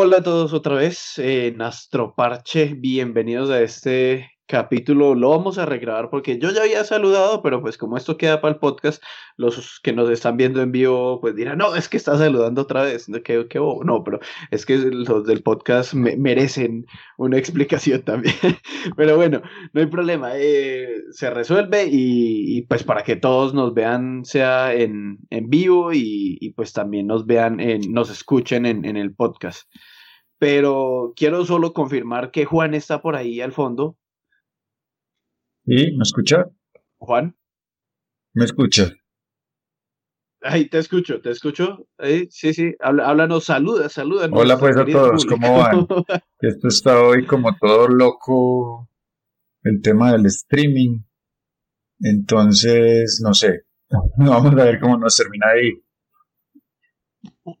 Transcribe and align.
Hola 0.00 0.18
a 0.18 0.22
todos 0.22 0.52
otra 0.52 0.76
vez 0.76 1.18
en 1.18 1.60
Astroparche, 1.60 2.74
bienvenidos 2.74 3.50
a 3.50 3.60
este 3.60 4.38
capítulo 4.48 5.14
lo 5.14 5.28
vamos 5.28 5.58
a 5.58 5.66
regrabar 5.66 6.08
porque 6.08 6.38
yo 6.38 6.50
ya 6.50 6.62
había 6.62 6.82
saludado, 6.82 7.42
pero 7.42 7.60
pues 7.60 7.76
como 7.76 7.98
esto 7.98 8.16
queda 8.16 8.40
para 8.40 8.54
el 8.54 8.58
podcast, 8.58 9.02
los 9.36 9.78
que 9.82 9.92
nos 9.92 10.08
están 10.10 10.38
viendo 10.38 10.62
en 10.62 10.72
vivo 10.72 11.20
pues 11.20 11.36
dirán, 11.36 11.58
no, 11.58 11.76
es 11.76 11.88
que 11.88 11.98
está 11.98 12.16
saludando 12.16 12.62
otra 12.62 12.82
vez, 12.82 13.06
que, 13.24 13.46
que 13.46 13.58
no, 13.58 14.02
pero 14.04 14.20
es 14.50 14.64
que 14.64 14.78
los 14.78 15.26
del 15.26 15.42
podcast 15.42 15.92
merecen 15.92 16.86
una 17.18 17.36
explicación 17.38 18.02
también. 18.02 18.34
pero 18.96 19.16
bueno, 19.16 19.42
no 19.74 19.80
hay 19.80 19.86
problema, 19.86 20.30
eh, 20.34 20.88
se 21.10 21.28
resuelve 21.28 21.86
y, 21.90 22.62
pues 22.62 22.82
para 22.84 23.02
que 23.02 23.16
todos 23.16 23.52
nos 23.52 23.74
vean 23.74 24.24
sea 24.24 24.72
en, 24.72 25.18
en 25.28 25.50
vivo 25.50 25.90
y, 25.92 26.54
pues 26.56 26.72
también 26.72 27.06
nos 27.06 27.26
vean, 27.26 27.58
nos 27.90 28.10
escuchen 28.10 28.64
en, 28.64 28.86
en 28.86 28.96
el 28.96 29.14
podcast. 29.14 29.68
Pero 30.38 31.12
quiero 31.16 31.44
solo 31.44 31.72
confirmar 31.72 32.30
que 32.30 32.44
Juan 32.44 32.74
está 32.74 33.02
por 33.02 33.16
ahí 33.16 33.40
al 33.40 33.52
fondo, 33.52 33.96
¿Sí? 35.68 35.92
¿Me 35.92 36.02
escucha? 36.02 36.46
Juan. 36.96 37.36
¿Me 38.32 38.46
escucha? 38.46 38.90
Ahí 40.40 40.66
te 40.70 40.78
escucho, 40.78 41.20
te 41.20 41.30
escucho. 41.30 41.86
Ahí, 41.98 42.26
sí, 42.30 42.54
sí, 42.54 42.74
háblanos, 42.80 43.44
saluda, 43.44 43.90
saluda. 43.90 44.30
Hola 44.32 44.58
pues 44.58 44.78
a 44.78 44.86
todos, 44.86 45.26
¿cómo 45.26 45.58
van? 45.58 45.86
Esto 46.40 46.68
está 46.68 47.02
hoy 47.02 47.26
como 47.26 47.54
todo 47.58 47.86
loco, 47.86 48.88
el 49.62 49.82
tema 49.82 50.12
del 50.12 50.24
streaming. 50.24 51.00
Entonces, 52.00 53.20
no 53.22 53.34
sé, 53.34 53.64
vamos 54.16 54.52
a 54.52 54.64
ver 54.64 54.80
cómo 54.80 54.96
nos 54.96 55.16
termina 55.16 55.48
ahí. 55.48 55.72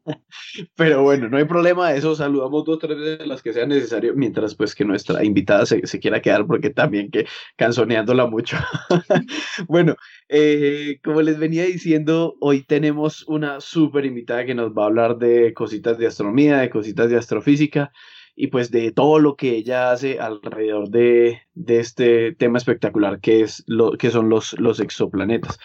Pero 0.76 1.02
bueno, 1.02 1.28
no 1.28 1.36
hay 1.36 1.44
problema, 1.44 1.92
eso 1.94 2.14
saludamos 2.14 2.64
dos 2.64 2.78
tres 2.78 2.98
veces 2.98 3.26
las 3.26 3.42
que 3.42 3.52
sea 3.52 3.66
necesario, 3.66 4.14
mientras 4.14 4.54
pues 4.54 4.74
que 4.74 4.84
nuestra 4.84 5.24
invitada 5.24 5.66
se, 5.66 5.80
quiera 6.00 6.20
quedar, 6.22 6.46
porque 6.46 6.70
también 6.70 7.10
que 7.10 7.26
canzoneándola 7.56 8.26
mucho. 8.26 8.56
bueno, 9.68 9.96
eh, 10.28 10.98
como 11.02 11.22
les 11.22 11.38
venía 11.38 11.64
diciendo, 11.64 12.36
hoy 12.40 12.64
tenemos 12.64 13.26
una 13.28 13.60
súper 13.60 14.04
invitada 14.04 14.44
que 14.44 14.54
nos 14.54 14.72
va 14.72 14.84
a 14.84 14.86
hablar 14.86 15.18
de 15.18 15.52
cositas 15.54 15.98
de 15.98 16.06
astronomía, 16.06 16.58
de 16.58 16.70
cositas 16.70 17.10
de 17.10 17.16
astrofísica 17.16 17.92
y 18.40 18.46
pues 18.46 18.70
de 18.70 18.92
todo 18.92 19.18
lo 19.18 19.34
que 19.34 19.56
ella 19.56 19.90
hace 19.90 20.20
alrededor 20.20 20.90
de, 20.90 21.42
de 21.54 21.80
este 21.80 22.32
tema 22.36 22.58
espectacular 22.58 23.18
que, 23.20 23.40
es 23.40 23.64
lo, 23.66 23.92
que 23.98 24.10
son 24.10 24.28
los, 24.28 24.52
los 24.60 24.78
exoplanetas. 24.78 25.58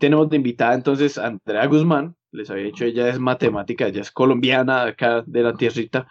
Tenemos 0.00 0.30
de 0.30 0.36
invitada 0.36 0.74
entonces 0.74 1.18
a 1.18 1.26
Andrea 1.26 1.66
Guzmán, 1.66 2.16
les 2.34 2.50
había 2.50 2.64
dicho, 2.64 2.84
ella 2.84 3.08
es 3.08 3.18
matemática, 3.18 3.86
ella 3.86 4.02
es 4.02 4.10
colombiana, 4.10 4.82
acá 4.84 5.22
de 5.26 5.42
la 5.42 5.54
tierrita, 5.54 6.06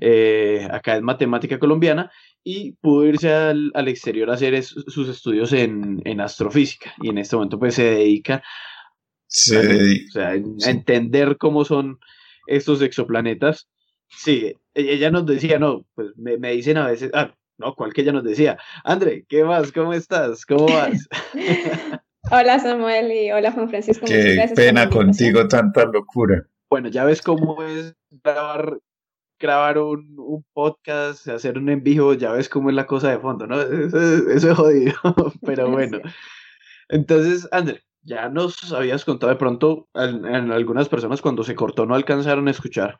eh, 0.00 0.66
acá 0.70 0.96
es 0.96 1.02
matemática 1.02 1.58
colombiana, 1.58 2.10
y 2.42 2.72
pudo 2.72 3.04
irse 3.06 3.32
al, 3.32 3.88
exterior 3.88 4.30
a 4.30 4.34
hacer 4.34 4.62
sus 4.62 5.08
estudios 5.08 5.52
en, 5.52 6.20
astrofísica, 6.20 6.94
y 7.02 7.10
en 7.10 7.18
este 7.18 7.36
momento 7.36 7.58
pues 7.58 7.74
se 7.74 7.84
dedica, 7.84 8.42
a, 10.16 10.34
entender 10.68 11.36
cómo 11.36 11.64
son 11.64 11.98
estos 12.46 12.80
exoplanetas. 12.80 13.68
Sí, 14.08 14.54
e, 14.74 14.92
ella 14.94 15.10
nos 15.10 15.26
decía, 15.26 15.58
no, 15.58 15.84
pues 15.94 16.08
me, 16.16 16.38
me 16.38 16.52
dicen 16.52 16.78
a 16.78 16.86
veces, 16.86 17.10
ah, 17.12 17.34
no, 17.58 17.74
¿cuál 17.74 17.92
que 17.92 18.02
ella 18.02 18.12
nos 18.12 18.24
decía? 18.24 18.56
André, 18.84 19.24
¿qué 19.28 19.44
más? 19.44 19.72
¿Cómo 19.72 19.92
estás? 19.92 20.46
¿Cómo 20.46 20.66
vas? 20.66 21.08
Hola 22.30 22.58
Samuel 22.58 23.12
y 23.12 23.30
hola 23.30 23.52
Juan 23.52 23.68
Francisco. 23.68 24.04
Qué 24.06 24.50
pena 24.56 24.90
contigo 24.90 25.46
tanta 25.46 25.84
locura. 25.84 26.44
Bueno, 26.68 26.88
ya 26.88 27.04
ves 27.04 27.22
cómo 27.22 27.62
es 27.62 27.94
grabar, 28.10 28.80
grabar 29.38 29.78
un, 29.78 30.44
podcast, 30.52 31.28
hacer 31.28 31.56
un 31.56 31.68
en 31.68 31.84
vivo, 31.84 32.14
ya 32.14 32.32
ves 32.32 32.48
cómo 32.48 32.70
es 32.70 32.74
la 32.74 32.86
cosa 32.86 33.10
de 33.10 33.20
fondo, 33.20 33.46
¿no? 33.46 33.60
Eso, 33.60 34.30
es 34.30 34.56
jodido, 34.56 34.94
pero 35.46 35.70
bueno. 35.70 36.00
Entonces, 36.88 37.48
André, 37.52 37.82
ya 38.02 38.28
nos 38.28 38.72
habías 38.72 39.04
contado 39.04 39.30
de 39.30 39.38
pronto, 39.38 39.88
en, 39.94 40.50
algunas 40.50 40.88
personas 40.88 41.22
cuando 41.22 41.44
se 41.44 41.54
cortó 41.54 41.86
no 41.86 41.94
alcanzaron 41.94 42.48
a 42.48 42.52
escuchar, 42.52 42.98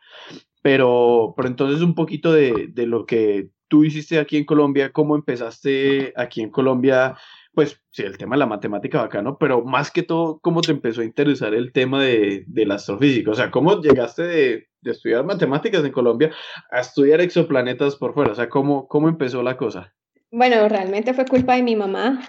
pero, 0.62 1.34
pero 1.36 1.48
entonces 1.48 1.82
un 1.82 1.96
poquito 1.96 2.32
de, 2.32 2.68
de 2.72 2.86
lo 2.86 3.06
que 3.06 3.48
tú 3.66 3.82
hiciste 3.82 4.20
aquí 4.20 4.36
en 4.36 4.44
Colombia, 4.44 4.92
cómo 4.92 5.16
empezaste 5.16 6.12
aquí 6.16 6.42
en 6.42 6.50
Colombia 6.50 7.16
pues 7.56 7.80
sí, 7.90 8.02
el 8.02 8.18
tema 8.18 8.36
de 8.36 8.40
la 8.40 8.46
matemática 8.46 9.00
bacano, 9.00 9.38
pero 9.38 9.64
más 9.64 9.90
que 9.90 10.02
todo, 10.02 10.40
¿cómo 10.40 10.60
te 10.60 10.72
empezó 10.72 11.00
a 11.00 11.06
interesar 11.06 11.54
el 11.54 11.72
tema 11.72 12.04
de, 12.04 12.44
la 12.54 12.74
astrofísica? 12.74 13.30
O 13.30 13.34
sea, 13.34 13.50
¿cómo 13.50 13.80
llegaste 13.80 14.22
de, 14.24 14.68
estudiar 14.84 15.24
matemáticas 15.24 15.82
en 15.82 15.90
Colombia 15.90 16.30
a 16.70 16.80
estudiar 16.80 17.22
exoplanetas 17.22 17.96
por 17.96 18.12
fuera? 18.12 18.32
O 18.32 18.34
sea, 18.34 18.50
¿cómo, 18.50 18.86
cómo 18.88 19.08
empezó 19.08 19.42
la 19.42 19.56
cosa? 19.56 19.94
Bueno, 20.30 20.68
realmente 20.68 21.14
fue 21.14 21.24
culpa 21.24 21.56
de 21.56 21.62
mi 21.62 21.76
mamá. 21.76 22.20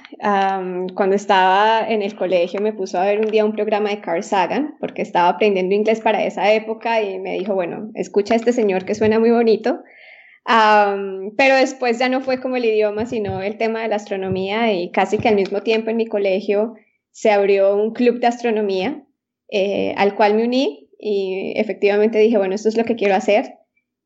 cuando 0.95 1.17
estaba 1.17 1.85
en 1.89 2.03
el 2.03 2.15
colegio 2.15 2.61
me 2.61 2.71
puso 2.71 2.97
a 2.97 3.03
ver 3.03 3.19
un 3.19 3.29
día 3.29 3.43
un 3.43 3.51
programa 3.51 3.89
de 3.89 3.99
Carl 3.99 4.23
Sagan, 4.23 4.77
porque 4.79 5.01
estaba 5.01 5.27
aprendiendo 5.27 5.75
inglés 5.75 5.99
para 5.99 6.23
esa 6.23 6.53
época 6.53 7.01
y 7.01 7.19
me 7.19 7.33
dijo, 7.33 7.53
bueno, 7.53 7.91
escucha 7.95 8.33
a 8.33 8.37
este 8.37 8.53
señor 8.53 8.85
que 8.85 8.95
suena 8.95 9.19
muy 9.19 9.31
bonito 9.31 9.81
pero 10.47 11.55
después 11.55 11.99
ya 11.99 12.07
no 12.07 12.21
fue 12.21 12.39
como 12.39 12.55
el 12.55 12.65
idioma, 12.65 13.05
sino 13.05 13.41
el 13.41 13.57
tema 13.57 13.81
de 13.81 13.89
la 13.89 13.97
astronomía 13.97 14.71
y 14.73 14.91
casi 14.91 15.17
que 15.17 15.27
al 15.27 15.35
mismo 15.35 15.61
tiempo 15.61 15.89
en 15.89 15.97
mi 15.97 16.07
colegio 16.07 16.75
se 17.11 17.31
abrió 17.31 17.75
un 17.75 17.93
club 17.93 18.19
de 18.19 18.27
astronomía 18.27 19.03
eh, 19.49 19.93
al 19.97 20.15
cual 20.15 20.35
me 20.35 20.45
uní 20.45 20.89
y 20.99 21.53
efectivamente 21.55 22.17
dije, 22.19 22.37
bueno, 22.37 22.55
esto 22.55 22.69
es 22.69 22.77
lo 22.77 22.85
que 22.85 22.95
quiero 22.95 23.15
hacer. 23.15 23.55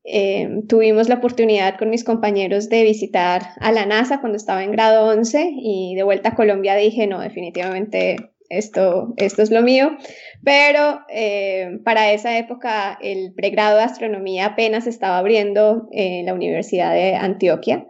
Em, 0.04 0.66
tuvimos 0.66 1.08
la 1.08 1.16
oportunidad 1.16 1.78
con 1.78 1.90
mis 1.90 2.02
compañeros 2.02 2.68
de 2.68 2.82
visitar 2.82 3.42
a 3.60 3.70
la 3.70 3.86
NASA 3.86 4.20
cuando 4.20 4.36
estaba 4.36 4.64
en 4.64 4.72
grado 4.72 5.06
11 5.06 5.52
y 5.54 5.94
de 5.94 6.02
vuelta 6.02 6.30
a 6.30 6.34
Colombia 6.34 6.74
dije, 6.74 7.06
no, 7.06 7.20
definitivamente 7.20 8.16
esto, 8.52 9.14
esto 9.16 9.42
es 9.42 9.50
lo 9.50 9.62
mío, 9.62 9.96
pero 10.44 11.00
eh, 11.08 11.78
para 11.84 12.12
esa 12.12 12.38
época 12.38 12.98
el 13.00 13.32
pregrado 13.34 13.78
de 13.78 13.84
astronomía 13.84 14.46
apenas 14.46 14.86
estaba 14.86 15.18
abriendo 15.18 15.88
en 15.92 16.26
la 16.26 16.34
Universidad 16.34 16.92
de 16.92 17.14
Antioquia 17.14 17.86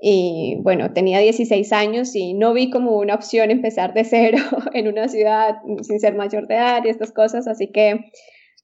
y 0.00 0.56
bueno, 0.62 0.92
tenía 0.92 1.18
16 1.18 1.72
años 1.72 2.14
y 2.14 2.34
no 2.34 2.52
vi 2.52 2.70
como 2.70 2.96
una 2.98 3.14
opción 3.14 3.50
empezar 3.50 3.94
de 3.94 4.04
cero 4.04 4.38
en 4.72 4.86
una 4.88 5.08
ciudad 5.08 5.56
sin 5.82 5.98
ser 5.98 6.14
mayor 6.14 6.46
de 6.46 6.54
edad 6.54 6.84
y 6.84 6.88
estas 6.88 7.12
cosas, 7.12 7.48
así 7.48 7.72
que 7.72 8.10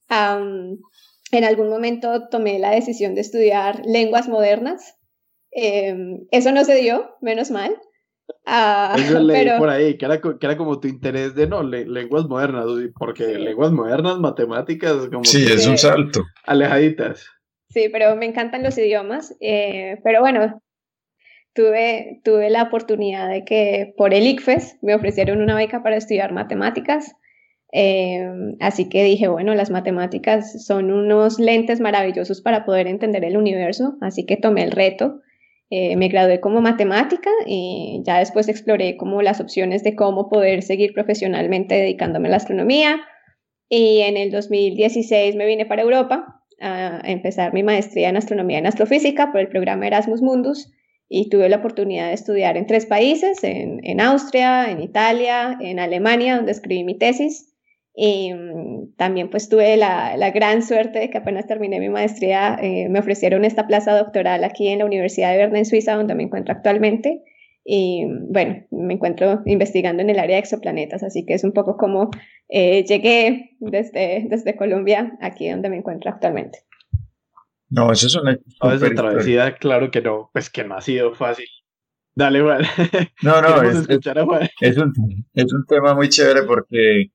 en 0.08 1.44
algún 1.44 1.68
momento 1.68 2.28
tomé 2.28 2.58
la 2.58 2.70
decisión 2.70 3.14
de 3.14 3.22
estudiar 3.22 3.82
lenguas 3.84 4.28
modernas. 4.28 4.96
Em, 5.50 6.26
eso 6.30 6.52
no 6.52 6.64
se 6.64 6.76
dio, 6.76 7.16
menos 7.20 7.50
mal. 7.50 7.76
Ah, 8.46 8.94
Eso 8.98 9.20
leí 9.20 9.48
por 9.58 9.68
ahí, 9.68 9.96
que 9.96 10.04
era, 10.04 10.20
que 10.20 10.36
era 10.40 10.56
como 10.56 10.78
tu 10.80 10.88
interés 10.88 11.34
de, 11.34 11.46
no, 11.46 11.62
lenguas 11.62 12.26
modernas, 12.26 12.66
porque 12.98 13.38
lenguas 13.38 13.72
modernas, 13.72 14.18
matemáticas, 14.18 15.08
como... 15.10 15.24
Sí, 15.24 15.44
es 15.44 15.66
un 15.66 15.78
salto. 15.78 16.24
Alejaditas. 16.44 17.26
Sí, 17.70 17.88
pero 17.90 18.14
me 18.16 18.26
encantan 18.26 18.62
los 18.62 18.78
idiomas, 18.78 19.34
eh, 19.40 19.98
pero 20.04 20.20
bueno, 20.20 20.62
tuve, 21.54 22.20
tuve 22.22 22.50
la 22.50 22.64
oportunidad 22.64 23.28
de 23.28 23.44
que 23.44 23.94
por 23.96 24.14
el 24.14 24.26
ICFES 24.26 24.78
me 24.82 24.94
ofrecieron 24.94 25.40
una 25.40 25.56
beca 25.56 25.82
para 25.82 25.96
estudiar 25.96 26.32
matemáticas, 26.32 27.16
eh, 27.72 28.24
así 28.60 28.88
que 28.88 29.02
dije, 29.02 29.26
bueno, 29.26 29.54
las 29.54 29.70
matemáticas 29.70 30.64
son 30.64 30.92
unos 30.92 31.40
lentes 31.40 31.80
maravillosos 31.80 32.40
para 32.40 32.64
poder 32.64 32.86
entender 32.86 33.24
el 33.24 33.36
universo, 33.36 33.96
así 34.00 34.24
que 34.24 34.36
tomé 34.36 34.62
el 34.62 34.70
reto 34.70 35.20
eh, 35.70 35.96
me 35.96 36.08
gradué 36.08 36.40
como 36.40 36.60
matemática 36.60 37.30
y 37.46 38.02
ya 38.04 38.18
después 38.18 38.48
exploré 38.48 38.96
como 38.96 39.22
las 39.22 39.40
opciones 39.40 39.82
de 39.82 39.96
cómo 39.96 40.28
poder 40.28 40.62
seguir 40.62 40.92
profesionalmente 40.92 41.74
dedicándome 41.74 42.28
a 42.28 42.32
la 42.32 42.36
astronomía. 42.36 43.00
Y 43.68 44.00
en 44.00 44.16
el 44.16 44.30
2016 44.30 45.36
me 45.36 45.46
vine 45.46 45.66
para 45.66 45.82
Europa 45.82 46.42
a 46.60 47.00
empezar 47.04 47.52
mi 47.52 47.62
maestría 47.62 48.08
en 48.08 48.16
astronomía 48.16 48.58
en 48.58 48.66
astrofísica 48.66 49.32
por 49.32 49.40
el 49.40 49.48
programa 49.48 49.86
Erasmus 49.86 50.22
Mundus 50.22 50.70
y 51.08 51.28
tuve 51.28 51.48
la 51.48 51.56
oportunidad 51.56 52.08
de 52.08 52.14
estudiar 52.14 52.56
en 52.56 52.66
tres 52.66 52.86
países, 52.86 53.42
en, 53.44 53.80
en 53.84 54.00
Austria, 54.00 54.70
en 54.70 54.80
Italia, 54.80 55.56
en 55.60 55.78
Alemania, 55.78 56.36
donde 56.36 56.52
escribí 56.52 56.84
mi 56.84 56.96
tesis. 56.98 57.53
Y 57.96 58.34
mm, 58.34 58.96
también 58.96 59.30
pues 59.30 59.48
tuve 59.48 59.76
la, 59.76 60.16
la, 60.16 60.30
gran 60.32 60.62
suerte 60.62 60.98
de 60.98 61.10
que 61.10 61.18
apenas 61.18 61.46
terminé 61.46 61.78
mi 61.78 61.88
maestría, 61.88 62.58
eh, 62.60 62.88
me 62.88 62.98
ofrecieron 62.98 63.44
esta 63.44 63.68
plaza 63.68 63.96
doctoral 63.96 64.42
aquí 64.42 64.68
en 64.68 64.80
la 64.80 64.84
Universidad 64.84 65.30
de 65.30 65.38
Berna 65.38 65.58
en 65.58 65.64
Suiza, 65.64 65.94
donde 65.94 66.14
me 66.14 66.24
encuentro 66.24 66.52
actualmente. 66.52 67.22
Y 67.64 68.04
bueno, 68.28 68.66
me 68.70 68.94
encuentro 68.94 69.40
investigando 69.46 70.02
en 70.02 70.10
el 70.10 70.18
área 70.18 70.36
de 70.36 70.40
exoplanetas, 70.40 71.02
así 71.02 71.24
que 71.24 71.34
es 71.34 71.44
un 71.44 71.52
poco 71.52 71.76
como 71.76 72.10
eh, 72.48 72.84
llegué 72.84 73.56
desde, 73.60 74.26
desde 74.28 74.56
Colombia 74.56 75.16
aquí 75.20 75.48
donde 75.48 75.70
me 75.70 75.76
encuentro 75.76 76.10
actualmente. 76.10 76.58
No, 77.70 77.90
eso 77.90 78.06
es 78.06 78.16
una... 78.16 78.38
No, 78.62 78.94
travesía, 78.94 79.54
claro 79.54 79.90
que 79.90 80.02
no, 80.02 80.30
pues 80.32 80.50
que 80.50 80.64
no 80.64 80.76
ha 80.76 80.80
sido 80.80 81.14
fácil. 81.14 81.46
Dale, 82.14 82.42
Juan. 82.42 82.62
No, 83.22 83.40
no, 83.40 83.62
es, 83.70 83.88
es, 84.60 84.76
un, 84.76 84.92
es 85.32 85.52
un 85.52 85.66
tema 85.66 85.94
muy 85.94 86.08
chévere 86.08 86.42
porque 86.42 87.10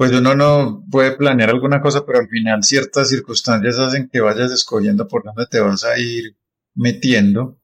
pues 0.00 0.12
uno 0.12 0.34
no 0.34 0.82
puede 0.90 1.12
planear 1.12 1.50
alguna 1.50 1.82
cosa, 1.82 2.06
pero 2.06 2.20
al 2.20 2.28
final 2.28 2.64
ciertas 2.64 3.10
circunstancias 3.10 3.78
hacen 3.78 4.08
que 4.08 4.22
vayas 4.22 4.50
escogiendo 4.50 5.06
por 5.06 5.22
dónde 5.24 5.44
te 5.46 5.60
vas 5.60 5.84
a 5.84 5.98
ir 5.98 6.38
metiendo. 6.74 7.60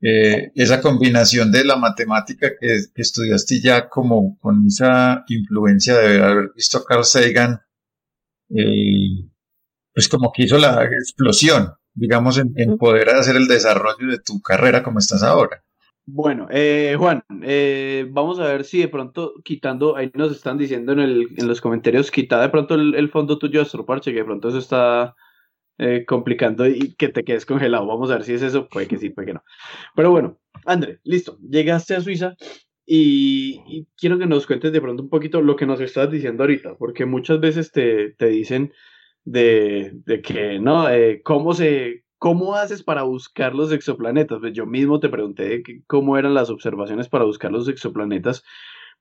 Eh, 0.00 0.50
esa 0.56 0.80
combinación 0.80 1.52
de 1.52 1.64
la 1.64 1.76
matemática 1.76 2.50
que, 2.60 2.80
estudiaste 2.96 3.60
ya 3.60 3.88
como 3.88 4.36
con 4.40 4.66
esa 4.66 5.24
influencia 5.28 5.98
de 5.98 6.20
haber 6.20 6.50
visto 6.56 6.78
a 6.78 6.84
Carl 6.84 7.04
Sagan, 7.04 7.60
eh, 8.48 9.30
pues 9.94 10.08
como 10.08 10.32
que 10.32 10.42
hizo 10.42 10.58
la 10.58 10.82
explosión, 10.82 11.74
digamos, 11.94 12.38
en, 12.38 12.54
en 12.56 12.76
poder 12.76 13.10
hacer 13.10 13.36
el 13.36 13.46
desarrollo 13.46 14.08
de 14.08 14.18
tu 14.18 14.42
carrera 14.42 14.82
como 14.82 14.98
estás 14.98 15.22
ahora. 15.22 15.62
Bueno, 16.04 16.48
eh, 16.50 16.96
Juan, 16.98 17.22
eh, 17.44 18.06
vamos 18.10 18.40
a 18.40 18.44
ver 18.44 18.64
si 18.64 18.80
de 18.80 18.88
pronto 18.88 19.34
quitando, 19.44 19.96
ahí 19.96 20.10
nos 20.14 20.32
están 20.32 20.58
diciendo 20.58 20.92
en, 20.92 20.98
el, 20.98 21.28
en 21.36 21.46
los 21.46 21.60
comentarios, 21.60 22.10
quita 22.10 22.40
de 22.42 22.48
pronto 22.48 22.74
el, 22.74 23.08
fondo 23.10 23.38
tuyo 23.38 23.62
de 23.64 23.84
Parche, 23.84 24.10
que 24.10 24.18
de 24.18 24.24
pronto 24.24 24.48
eso 24.48 24.58
está 24.58 25.14
eh, 25.78 26.04
complicando 26.04 26.66
y 26.66 26.94
que 26.96 27.08
te 27.08 27.22
quedes 27.22 27.46
congelado. 27.46 27.86
Vamos 27.86 28.10
a 28.10 28.14
ver 28.14 28.24
si 28.24 28.34
es 28.34 28.42
eso, 28.42 28.68
puede 28.68 28.88
que 28.88 28.98
sí, 28.98 29.10
puede 29.10 29.26
que 29.28 29.34
no. 29.34 29.44
Pero 29.94 30.10
bueno, 30.10 30.40
André, 30.66 30.98
listo, 31.04 31.38
llegaste 31.40 31.94
a 31.94 32.00
Suiza 32.00 32.34
y, 32.84 33.86
quiero 33.96 34.18
que 34.18 34.26
nos 34.26 34.46
cuentes 34.46 34.72
de 34.72 34.80
pronto 34.80 35.04
un 35.04 35.08
poquito 35.08 35.40
lo 35.40 35.54
que 35.56 35.66
nos 35.66 35.80
estás 35.80 36.10
diciendo 36.10 36.42
ahorita, 36.42 36.76
porque 36.78 37.06
muchas 37.06 37.38
veces 37.40 37.70
te, 37.70 38.10
te 38.14 38.26
dicen 38.26 38.72
de, 39.24 39.92
de 40.04 40.20
que, 40.20 40.58
¿no? 40.58 40.88
¿Cómo 41.22 41.54
se 41.54 42.02
¿Cómo 42.22 42.54
haces 42.54 42.84
para 42.84 43.02
buscar 43.02 43.52
los 43.52 43.72
exoplanetas? 43.72 44.38
Pues 44.38 44.52
yo 44.52 44.64
mismo 44.64 45.00
te 45.00 45.08
pregunté 45.08 45.64
cómo 45.88 46.16
eran 46.16 46.34
las 46.34 46.50
observaciones 46.50 47.08
para 47.08 47.24
buscar 47.24 47.50
los 47.50 47.66
exoplanetas, 47.66 48.44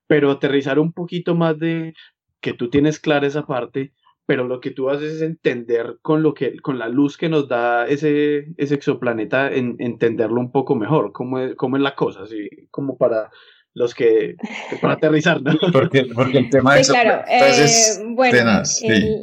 pero 0.08 0.32
aterrizar 0.32 0.80
un 0.80 0.92
poquito 0.92 1.36
más 1.36 1.60
de 1.60 1.94
que 2.40 2.54
tú 2.54 2.72
tienes 2.72 3.00
clara 3.00 3.28
esa 3.28 3.46
parte, 3.46 3.94
pero 4.26 4.46
lo 4.46 4.60
que 4.60 4.72
tú 4.72 4.90
haces 4.90 5.14
es 5.14 5.22
entender 5.22 6.00
con 6.02 6.24
lo 6.24 6.34
que, 6.34 6.60
con 6.62 6.80
la 6.80 6.90
luz 6.90 7.16
que 7.16 7.30
nos 7.30 7.48
da 7.48 7.86
ese, 7.86 8.56
ese 8.58 8.74
exoplaneta, 8.74 9.54
en, 9.54 9.76
entenderlo 9.78 10.42
un 10.42 10.52
poco 10.52 10.74
mejor, 10.74 11.12
cómo 11.12 11.38
es, 11.38 11.54
cómo 11.54 11.78
es 11.78 11.84
la 11.84 11.94
cosa, 11.94 12.24
así 12.24 12.50
como 12.72 12.98
para 12.98 13.30
los 13.76 13.94
que 13.94 14.36
para 14.82 14.96
aterrizar, 14.96 15.44
¿no? 15.44 15.52
Porque, 15.72 16.08
porque 16.16 16.40
el 16.40 16.50
tema 16.50 16.74
de 16.74 16.84
sí, 16.86 16.92
claro. 16.92 17.24
Eh, 17.30 18.04
bueno, 18.16 18.64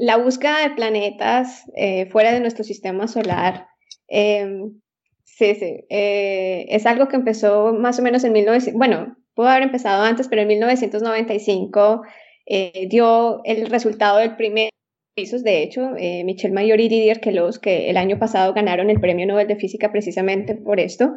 la 0.02 0.16
búsqueda 0.18 0.68
de 0.68 0.76
planetas 0.76 1.64
eh, 1.74 2.06
fuera 2.12 2.30
de 2.30 2.38
nuestro 2.38 2.62
sistema 2.62 3.08
solar 3.08 3.66
Em, 4.08 4.80
sí, 5.24 5.54
sí. 5.54 5.84
Eh, 5.90 6.66
es 6.70 6.86
algo 6.86 7.08
que 7.08 7.16
empezó 7.16 7.72
más 7.74 7.98
o 7.98 8.02
menos 8.02 8.24
en 8.24 8.32
1900, 8.32 8.78
bueno, 8.78 9.16
pudo 9.34 9.48
haber 9.48 9.62
empezado 9.64 10.02
antes, 10.02 10.28
pero 10.28 10.42
en 10.42 10.48
1995 10.48 12.02
eh, 12.46 12.88
dio 12.90 13.42
el 13.44 13.66
resultado 13.68 14.18
del 14.18 14.36
primer 14.36 14.70
pisos, 15.14 15.44
de 15.44 15.62
hecho, 15.62 15.94
eh, 15.98 16.24
Michel 16.24 16.52
Mayor 16.52 16.80
y 16.80 16.88
Didier 16.88 17.20
Queloz, 17.20 17.58
que 17.58 17.90
el 17.90 17.96
año 17.96 18.18
pasado 18.18 18.54
ganaron 18.54 18.90
el 18.90 19.00
Premio 19.00 19.26
Nobel 19.26 19.48
de 19.48 19.56
Física 19.56 19.92
precisamente 19.92 20.54
por 20.54 20.80
esto. 20.80 21.12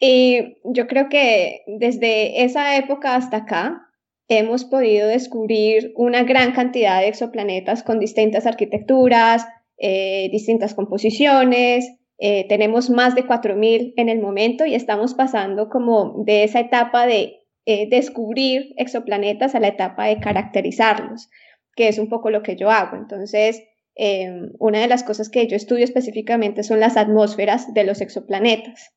Y 0.00 0.56
yo 0.64 0.86
creo 0.86 1.08
que 1.08 1.62
desde 1.66 2.44
esa 2.44 2.76
época 2.76 3.14
hasta 3.14 3.38
acá 3.38 3.82
hemos 4.28 4.64
podido 4.64 5.06
descubrir 5.08 5.92
una 5.96 6.24
gran 6.24 6.52
cantidad 6.52 7.00
de 7.00 7.08
exoplanetas 7.08 7.82
con 7.82 8.00
distintas 8.00 8.46
arquitecturas, 8.46 9.46
distintas 9.78 10.74
composiciones, 10.74 11.88
eh, 12.24 12.46
tenemos 12.48 12.88
más 12.88 13.16
de 13.16 13.26
4.000 13.26 13.94
en 13.96 14.08
el 14.08 14.20
momento 14.20 14.64
y 14.64 14.76
estamos 14.76 15.12
pasando 15.14 15.68
como 15.68 16.22
de 16.24 16.44
esa 16.44 16.60
etapa 16.60 17.04
de 17.04 17.40
eh, 17.66 17.88
descubrir 17.90 18.74
exoplanetas 18.76 19.56
a 19.56 19.60
la 19.60 19.66
etapa 19.66 20.06
de 20.06 20.20
caracterizarlos, 20.20 21.28
que 21.74 21.88
es 21.88 21.98
un 21.98 22.08
poco 22.08 22.30
lo 22.30 22.44
que 22.44 22.54
yo 22.54 22.70
hago. 22.70 22.96
Entonces, 22.96 23.64
em, 23.96 24.52
una 24.60 24.78
de 24.78 24.86
las 24.86 25.02
cosas 25.02 25.30
que 25.30 25.48
yo 25.48 25.56
estudio 25.56 25.82
específicamente 25.82 26.62
son 26.62 26.78
las 26.78 26.96
atmósferas 26.96 27.74
de 27.74 27.82
los 27.82 28.00
exoplanetas. 28.00 28.92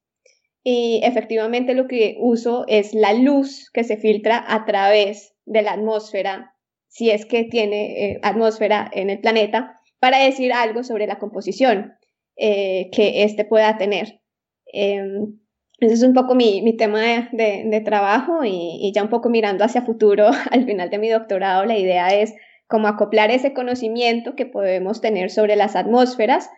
Y 0.63 1.01
efectivamente 1.03 1.73
lo 1.73 1.87
que 1.87 2.17
uso 2.19 2.65
es 2.67 2.93
la 2.93 3.13
luz 3.13 3.71
que 3.73 3.83
se 3.83 3.97
filtra 3.97 4.45
a 4.47 4.65
través 4.65 5.33
de 5.45 5.63
la 5.63 5.71
atmósfera, 5.71 6.53
si 6.89 7.09
es 7.09 7.25
que 7.25 7.45
tiene 7.45 8.05
eh, 8.05 8.19
atmósfera 8.21 8.87
en 8.93 9.09
el 9.09 9.19
planeta, 9.19 9.81
para 9.99 10.19
decir 10.19 10.53
algo 10.53 10.83
sobre 10.83 11.07
la 11.07 11.17
composición. 11.17 11.95
Eh, 12.37 12.89
que 12.91 13.23
éste 13.23 13.45
pueda 13.45 13.77
tener. 13.77 14.19
Em, 14.65 15.39
ese 15.79 15.93
es 15.93 16.03
un 16.03 16.13
poco 16.13 16.35
mi, 16.35 16.61
mi 16.61 16.75
tema 16.75 17.01
de, 17.31 17.63
de, 17.65 17.81
trabajo 17.81 18.43
y, 18.43 18.77
y, 18.81 18.91
ya 18.93 19.03
un 19.03 19.09
poco 19.09 19.29
mirando 19.29 19.63
hacia 19.63 19.83
futuro, 19.83 20.29
al 20.51 20.65
final 20.65 20.89
de 20.89 20.97
mi 20.97 21.09
doctorado, 21.09 21.65
la 21.65 21.77
idea 21.77 22.13
es 22.13 22.33
como 22.67 22.87
acoplar 22.87 23.31
ese 23.31 23.53
conocimiento 23.53 24.35
que 24.35 24.45
podemos 24.45 24.99
tener 24.99 25.29
sobre 25.29 25.55
las 25.55 25.77
atmósferas 25.77 26.49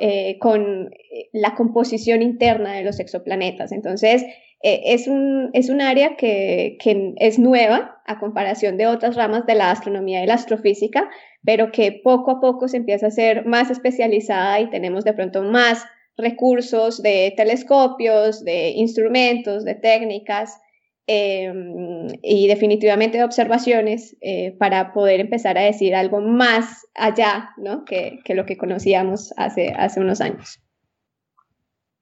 eh, 0.00 0.38
con 0.38 0.86
eh, 0.86 1.28
la 1.32 1.54
composición 1.54 2.22
interna 2.22 2.72
de 2.72 2.82
los 2.82 2.98
exoplanetas. 2.98 3.72
Entonces, 3.72 4.24
es, 4.62 5.06
un, 5.06 5.50
es 5.54 5.70
un 5.70 5.80
área 5.80 6.16
que, 6.16 6.76
que 6.80 7.14
es 7.16 7.38
nueva 7.38 8.02
a 8.06 8.18
comparación 8.18 8.76
de 8.76 8.86
otras 8.86 9.16
ramas 9.16 9.46
de 9.46 9.54
la 9.54 9.70
astronomía 9.70 10.22
y 10.22 10.26
la 10.26 10.34
astrofísica, 10.34 11.08
pero 11.44 11.72
que 11.72 12.00
poco 12.04 12.30
a 12.32 12.40
poco 12.40 12.68
se 12.68 12.76
empieza 12.76 13.06
a 13.06 13.10
ser 13.10 13.46
más 13.46 13.70
especializada 13.70 14.60
y 14.60 14.70
tenemos 14.70 15.04
de 15.04 15.14
pronto 15.14 15.42
más 15.42 15.84
recursos 16.16 17.02
de 17.02 17.32
telescopios, 17.36 18.44
de 18.44 18.70
instrumentos, 18.70 19.64
de 19.64 19.74
técnicas 19.74 20.60
em, 21.06 22.08
y 22.22 22.46
definitivamente 22.46 23.18
de 23.18 23.24
observaciones 23.24 24.16
eh, 24.20 24.54
para 24.58 24.92
poder 24.92 25.20
empezar 25.20 25.56
a 25.56 25.62
decir 25.62 25.94
algo 25.94 26.20
más 26.20 26.86
allá 26.94 27.50
¿no? 27.56 27.84
que, 27.84 28.18
que, 28.24 28.34
lo 28.34 28.44
que 28.44 28.58
conocíamos 28.58 29.32
hace, 29.36 29.70
hace 29.70 30.00
unos 30.00 30.20
años. 30.20 30.60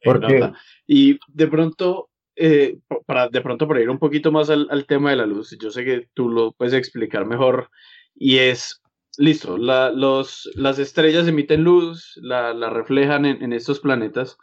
Porque... 0.03 0.51
Y 0.87 1.19
de 1.29 1.47
pronto, 1.47 2.09
eh, 2.35 2.79
para 3.07 3.29
de 3.29 3.41
pronto 3.41 3.69
para 3.69 3.81
ir 3.81 3.91
un 3.91 3.99
poquito 3.99 4.33
más 4.33 4.51
al, 4.51 4.67
al, 4.71 4.87
tema 4.87 5.11
de 5.11 5.17
la 5.17 5.27
luz, 5.27 5.57
yo 5.61 5.71
sé 5.71 5.85
que 5.85 6.09
tú 6.15 6.29
lo 6.29 6.53
puedes 6.53 6.73
explicar 6.73 7.27
mejor, 7.27 7.69
y 8.15 8.39
es 8.39 8.81
listo, 9.19 9.59
la, 9.59 9.91
los, 9.91 10.49
las 10.55 10.79
estrellas 10.79 11.29
emiten 11.29 11.65
luz, 11.65 12.19
la, 12.23 12.55
la 12.55 12.71
reflejan 12.71 13.27
en, 13.27 13.43
en, 13.43 13.53
estos 13.53 13.81
planetas. 13.81 14.39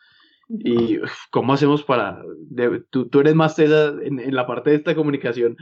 ¿Y 0.47 0.99
cómo 1.31 1.53
hacemos 1.53 1.83
para.? 1.83 2.21
tú, 2.91 3.09
tú, 3.09 3.19
eres 3.21 3.33
más 3.33 3.57
en, 3.57 4.19
en, 4.19 4.35
la 4.35 4.45
parte 4.45 4.69
de 4.69 4.75
esta 4.75 4.93
comunicación. 4.93 5.57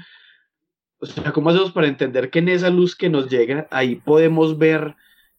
O 0.97 1.05
sea, 1.05 1.31
¿cómo 1.31 1.51
hacemos 1.51 1.71
para 1.71 1.87
entender 1.87 2.29
que 2.29 2.39
en 2.39 2.49
esa 2.49 2.69
luz 2.69 2.95
que 2.95 3.09
nos 3.09 3.29
llega, 3.29 3.67
ahí 3.71 3.95
podemos 3.95 4.57
ver 4.57 4.95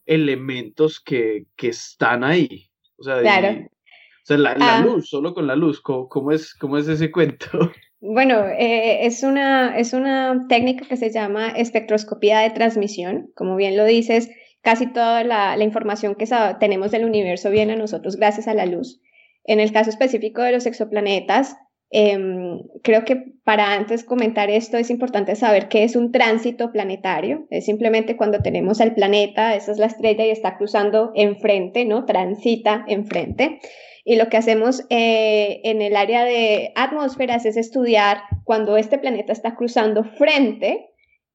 elementos 0.07 1.01
que, 1.01 1.47
que 1.57 1.69
están 1.69 2.25
ahí? 2.25 2.71
O 2.97 3.03
sea, 3.03 3.21
claro. 3.21 3.67
o 3.67 4.27
sea 4.27 4.39
la, 4.39 4.57
la 4.57 4.77
ah. 4.77 4.85
luz, 4.85 5.11
solo 5.11 5.35
con 5.35 5.47
la 5.47 5.57
luz, 5.57 5.81
¿cómo, 5.81 6.09
cómo, 6.09 6.33
es, 6.33 6.55
cómo 6.55 6.79
es 6.79 6.89
ese 6.89 7.11
cuento? 7.11 7.49
Bueno, 8.07 8.45
eh, 8.47 9.07
es, 9.07 9.23
una, 9.23 9.79
es 9.79 9.95
una 9.95 10.45
técnica 10.47 10.85
que 10.87 10.99
se 10.99 11.11
llama 11.11 11.49
espectroscopía 11.49 12.41
de 12.41 12.51
transmisión. 12.51 13.31
Como 13.35 13.57
bien 13.57 13.79
lo 13.79 13.87
dices, 13.87 14.29
casi 14.61 14.93
toda 14.93 15.25
la, 15.25 15.57
información 15.65 16.15
que 16.15 16.29
tenemos 16.61 16.91
del 16.91 17.07
universo 17.07 17.49
viene 17.49 17.73
a 17.73 17.77
nosotros 17.77 18.17
gracias 18.17 18.47
a 18.47 18.53
la 18.53 18.67
luz. 18.67 19.01
En 19.45 19.59
el 19.59 19.73
caso 19.73 19.89
específico 19.89 20.43
de 20.43 20.53
los 20.53 20.67
exoplanetas, 20.67 21.57
em, 21.89 22.61
creo 22.83 23.07
que 23.07 23.33
para 23.43 23.73
antes 23.73 24.05
comentar 24.05 24.51
esto 24.51 24.77
es 24.77 24.91
importante 24.91 25.35
saber 25.35 25.69
qué 25.69 25.85
es 25.85 25.97
un 25.97 26.13
tránsito 26.13 26.73
planetario. 26.73 27.47
Es 27.49 27.65
simplemente 27.65 28.19
cuando 28.19 28.41
tenemos 28.41 28.83
al 28.83 28.95
planeta, 28.95 29.57
esa 29.57 29.73
es 29.73 29.79
la 29.79 29.87
estrella 29.87 30.27
y 30.27 30.31
está 30.31 30.59
cruzando 30.59 31.13
enfrente, 31.15 31.87
¿no? 31.87 32.05
Transita 32.05 32.85
enfrente. 32.87 33.61
Y 34.05 34.17
lo 34.17 34.29
que 34.29 34.37
hacemos 34.37 34.85
eh, 34.91 35.63
en 35.65 35.81
el 35.81 35.97
área 35.97 36.25
de 36.25 36.73
atmósferas 36.77 37.47
es 37.47 37.57
estudiar 37.57 38.19
cuando 38.45 38.77
este 38.77 38.99
planeta 38.99 39.33
está 39.33 39.57
cruzando 39.57 40.05
frente 40.05 40.91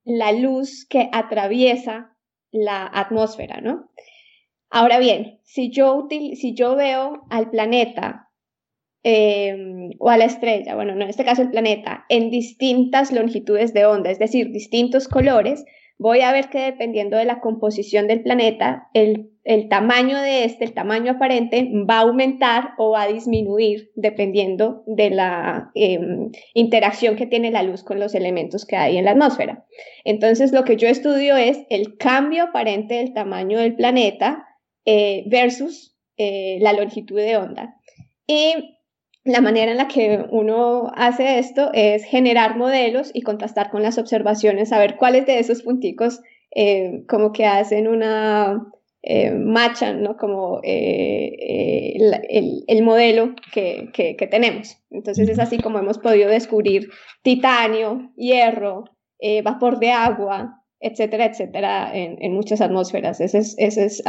la 0.05 0.31
luz 0.31 0.85
que 0.87 1.09
atraviesa 1.11 2.15
la 2.51 2.85
atmósfera, 2.85 3.59
¿no? 3.61 3.89
Ahora 4.69 4.99
bien, 4.99 5.39
si 5.43 5.71
yo, 5.71 6.07
si 6.09 6.53
yo 6.53 6.75
veo 6.75 7.23
al 7.29 7.49
planeta 7.49 8.29
em, 9.01 9.91
o 9.99 10.09
a 10.09 10.17
la 10.17 10.25
estrella, 10.25 10.75
bueno, 10.75 10.93
no 10.93 11.03
en 11.03 11.09
este 11.09 11.25
caso 11.25 11.41
el 11.41 11.49
planeta, 11.49 12.05
en 12.09 12.29
distintas 12.29 13.11
longitudes 13.11 13.73
de 13.73 13.85
onda, 13.85 14.11
es 14.11 14.19
decir, 14.19 14.51
distintos 14.51 15.07
colores, 15.07 15.65
voy 15.97 16.21
a 16.21 16.31
ver 16.31 16.49
que 16.49 16.59
dependiendo 16.59 17.17
de 17.17 17.25
la 17.25 17.39
composición 17.39 18.07
del 18.07 18.21
planeta, 18.21 18.89
el, 18.93 19.31
tamaño 19.67 20.21
de 20.21 20.43
este, 20.43 20.65
el 20.65 20.73
tamaño 20.73 21.13
aparente, 21.13 21.67
va 21.89 21.97
a 21.97 22.01
aumentar 22.01 22.73
o 22.77 22.91
va 22.91 23.03
a 23.03 23.07
disminuir 23.07 23.91
dependiendo 23.95 24.83
de 24.85 25.09
la 25.09 25.71
em, 25.73 26.31
interacción 26.53 27.15
que 27.15 27.25
tiene 27.25 27.49
la 27.49 27.63
luz 27.63 27.83
con 27.83 27.99
los 27.99 28.13
elementos 28.13 28.65
que 28.65 28.75
hay 28.75 28.97
en 28.97 29.05
la 29.05 29.11
atmósfera. 29.11 29.65
Entonces, 30.03 30.51
lo 30.51 30.65
que 30.65 30.77
yo 30.77 30.87
estudio 30.87 31.35
es 31.35 31.65
el 31.71 31.97
cambio 31.97 32.43
aparente 32.43 32.95
del 32.95 33.13
tamaño 33.13 33.57
del 33.57 33.75
planeta 33.75 34.45
eh, 34.85 35.23
versus 35.25 35.97
eh, 36.17 36.59
la 36.61 36.73
longitud 36.73 37.17
de 37.17 37.37
onda. 37.37 37.75
Y 38.27 38.77
la 39.23 39.41
manera 39.41 39.71
en 39.71 39.77
la 39.77 39.87
que 39.87 40.25
uno 40.29 40.91
hace 40.95 41.39
esto 41.39 41.71
es 41.73 42.03
generar 42.03 42.55
modelos 42.55 43.09
y 43.13 43.21
contrastar 43.21 43.71
con 43.71 43.81
las 43.81 43.97
observaciones, 43.97 44.69
saber 44.69 44.95
cuáles 44.97 45.25
de 45.25 45.39
esos 45.39 45.63
punticos 45.63 46.21
eh, 46.51 47.03
como 47.07 47.31
que 47.31 47.45
hacen 47.45 47.87
una, 47.87 48.71
eh, 49.01 49.31
machan, 49.31 50.03
¿no? 50.03 50.17
Como 50.17 50.59
eh, 50.63 51.95
el, 52.67 52.83
modelo 52.83 53.35
que, 53.53 54.27
tenemos. 54.29 54.77
Entonces 54.89 55.29
es 55.29 55.39
así 55.39 55.57
como 55.57 55.79
hemos 55.79 55.97
podido 55.97 56.29
descubrir 56.29 56.89
titanio, 57.23 58.11
hierro, 58.15 58.85
vapor 59.43 59.79
de 59.79 59.91
agua, 59.91 60.63
etcétera, 60.79 61.25
etcétera, 61.25 61.91
en, 61.93 62.33
muchas 62.33 62.61
atmósferas. 62.61 63.19
Esa 63.21 63.37
es, 63.37 64.03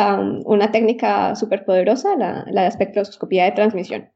una 0.45 0.71
técnica 0.71 1.35
súper 1.35 1.65
poderosa, 1.65 2.17
la, 2.17 2.45
la 2.51 2.67
espectroscopía 2.67 3.45
de 3.45 3.53
transmisión. 3.53 4.11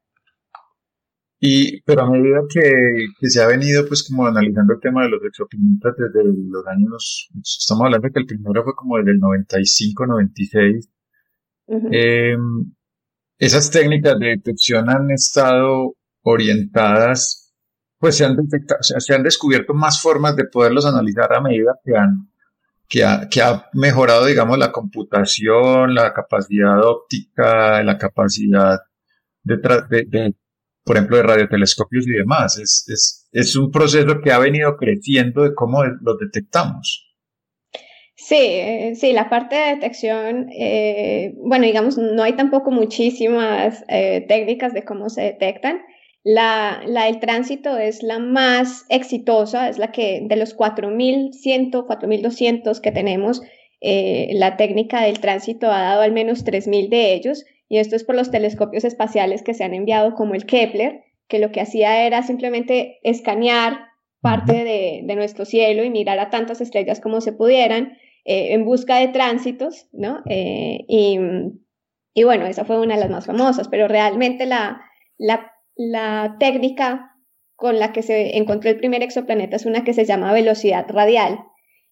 Y, 1.39 1.81
pero 1.81 2.03
a 2.03 2.09
medida 2.09 2.39
que, 2.49 3.29
se 3.29 3.41
ha 3.41 3.47
venido 3.47 3.85
pues 3.87 4.03
como 4.07 4.25
analizando 4.25 4.73
el 4.73 4.79
tema 4.79 5.03
de 5.03 5.09
los 5.09 5.23
exoplanetas 5.23 5.93
desde 5.97 6.23
los 6.23 6.65
años, 6.67 7.29
estamos 7.43 7.85
hablando 7.85 8.07
de 8.07 8.13
que 8.13 8.19
el 8.19 8.25
primero 8.25 8.63
fue 8.63 8.75
como 8.75 8.97
desde 8.97 9.11
el 9.11 9.19
95, 9.19 10.05
96, 10.07 10.89
em, 11.67 12.73
esas 13.37 13.69
técnicas 13.69 14.17
de 14.19 14.27
detección 14.27 14.89
han 14.89 15.11
estado 15.11 15.95
orientadas, 16.23 17.53
pues 17.99 18.17
se 18.17 18.25
han 18.25 18.37
detectado, 18.37 18.81
se 18.81 19.13
han 19.13 19.23
descubierto 19.23 19.73
más 19.73 20.01
formas 20.01 20.35
de 20.35 20.45
poderlos 20.45 20.85
analizar 20.85 21.33
a 21.33 21.41
medida 21.41 21.77
que 21.83 21.97
han, 21.97 22.29
que 22.87 23.03
ha, 23.03 23.27
que 23.29 23.41
ha 23.41 23.67
mejorado, 23.73 24.25
digamos, 24.25 24.57
la 24.57 24.71
computación, 24.71 25.93
la 25.93 26.13
capacidad 26.13 26.81
óptica, 26.83 27.83
la 27.83 27.97
capacidad 27.97 28.79
de, 29.43 29.57
de 29.57 30.35
por 30.85 30.95
ejemplo, 30.95 31.17
de 31.17 31.23
radiotelescopios 31.23 32.07
y 32.07 32.11
demás. 32.11 32.59
Es, 32.59 32.85
es, 32.87 33.27
es 33.31 33.55
un 33.55 33.71
proceso 33.71 34.21
que 34.23 34.31
ha 34.31 34.39
venido 34.39 34.77
creciendo 34.77 35.43
de 35.43 35.55
cómo 35.55 35.83
lo 35.83 36.15
detectamos. 36.15 37.05
Sí, 38.15 38.35
eh, 38.37 38.93
sí, 38.95 39.11
la 39.11 39.29
parte 39.29 39.55
de 39.55 39.75
detección, 39.75 40.47
eh, 40.57 41.33
bueno, 41.37 41.65
digamos, 41.65 41.97
no 41.97 42.23
hay 42.23 42.33
tampoco 42.33 42.71
muchísimas 42.71 43.83
eh, 43.89 44.25
técnicas 44.27 44.73
de 44.73 44.85
cómo 44.85 45.09
se 45.09 45.21
detectan. 45.21 45.81
La, 46.23 46.81
la, 46.87 47.05
del 47.05 47.19
tránsito 47.19 47.77
es 47.77 48.01
la 48.01 48.19
más 48.19 48.85
exitosa, 48.89 49.69
es 49.69 49.77
la 49.77 49.91
que 49.91 50.21
de 50.23 50.35
los 50.37 50.55
4.100, 50.55 51.71
4.200 51.71 52.79
que 52.79 52.91
tenemos, 52.91 53.41
la 53.81 54.57
técnica 54.57 55.03
del 55.03 55.19
tránsito 55.19 55.69
ha 55.69 55.81
dado 55.81 56.01
al 56.01 56.11
menos 56.11 56.43
3.000 56.43 56.89
de 56.89 57.13
ellos 57.13 57.45
y 57.67 57.77
esto 57.77 57.95
es 57.95 58.03
por 58.03 58.15
los 58.15 58.31
telescopios 58.31 58.83
espaciales 58.83 59.43
que 59.43 59.53
se 59.53 59.63
han 59.63 59.73
enviado 59.73 60.13
como 60.13 60.35
el 60.35 60.45
Kepler, 60.45 61.03
que 61.27 61.39
lo 61.39 61.51
que 61.51 61.61
hacía 61.61 62.05
era 62.05 62.21
simplemente 62.23 62.99
escanear 63.03 63.79
parte 64.21 64.63
de, 64.63 65.15
nuestro 65.15 65.45
cielo 65.45 65.83
y 65.83 65.89
mirar 65.89 66.19
a 66.19 66.29
tantas 66.29 66.61
estrellas 66.61 66.99
como 66.99 67.21
se 67.21 67.31
pudieran 67.31 67.97
eh, 68.25 68.53
en 68.53 68.65
busca 68.65 68.97
de 68.97 69.09
tránsitos, 69.09 69.87
¿no? 69.91 70.21
Eh, 70.29 70.85
y, 70.87 71.19
y, 72.13 72.23
bueno, 72.23 72.45
esa 72.45 72.65
fue 72.65 72.79
una 72.79 72.95
de 72.95 73.01
las 73.01 73.09
más 73.09 73.25
famosas, 73.27 73.67
pero 73.67 73.87
realmente 73.87 74.45
la, 74.45 74.81
la, 75.17 75.51
la 75.75 76.37
técnica 76.39 77.11
con 77.55 77.79
la 77.79 77.93
que 77.93 78.01
se 78.01 78.37
encontró 78.37 78.69
el 78.69 78.77
primer 78.77 79.03
exoplaneta 79.03 79.55
es 79.55 79.65
una 79.65 79.83
que 79.83 79.93
se 79.93 80.05
llama 80.05 80.33
velocidad 80.33 80.85
radial, 80.89 81.39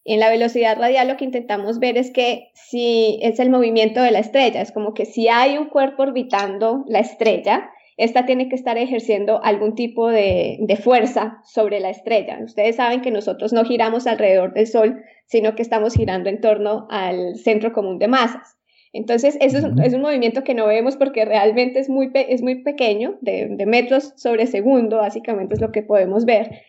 en 0.05 0.19
la 0.19 0.29
velocidad 0.29 0.77
radial 0.77 1.07
lo 1.07 1.17
que 1.17 1.25
intentamos 1.25 1.79
ver 1.79 1.97
es 1.97 2.11
que 2.11 2.49
si 2.53 3.19
es 3.21 3.39
el 3.39 3.49
movimiento 3.49 4.01
de 4.01 4.11
la 4.11 4.19
estrella, 4.19 4.61
es 4.61 4.71
como 4.71 4.93
que 4.93 5.05
si 5.05 5.29
hay 5.29 5.57
un 5.57 5.69
cuerpo 5.69 6.03
orbitando 6.03 6.83
la 6.87 6.99
estrella, 6.99 7.69
esta 7.95 8.25
tiene 8.25 8.49
que 8.49 8.55
estar 8.55 8.77
ejerciendo 8.77 9.41
algún 9.43 9.75
tipo 9.75 10.09
de, 10.09 10.77
fuerza 10.83 11.39
sobre 11.45 11.79
la 11.79 11.89
estrella. 11.89 12.39
Ustedes 12.43 12.75
saben 12.75 13.01
que 13.01 13.11
nosotros 13.11 13.53
no 13.53 13.63
giramos 13.63 14.07
alrededor 14.07 14.53
del 14.53 14.67
Sol, 14.67 15.03
sino 15.25 15.55
que 15.55 15.61
estamos 15.61 15.93
girando 15.93 16.29
en 16.29 16.41
torno 16.41 16.87
al 16.89 17.35
centro 17.35 17.71
común 17.71 17.99
de 17.99 18.07
masas. 18.07 18.57
Entonces, 18.93 19.37
eso 19.41 19.57
es, 19.57 19.93
un 19.93 20.01
movimiento 20.01 20.43
que 20.43 20.53
no 20.53 20.67
vemos 20.67 20.97
porque 20.97 21.25
realmente 21.25 21.79
es 21.79 21.89
muy, 21.89 22.11
es 22.13 22.41
muy 22.41 22.63
pequeño, 22.63 23.17
de, 23.21 23.47
de 23.49 23.65
metros 23.65 24.13
sobre 24.17 24.47
segundo, 24.47 24.97
básicamente 24.97 25.55
es 25.55 25.61
lo 25.61 25.71
que 25.71 25.81
podemos 25.81 26.25
ver. 26.25 26.61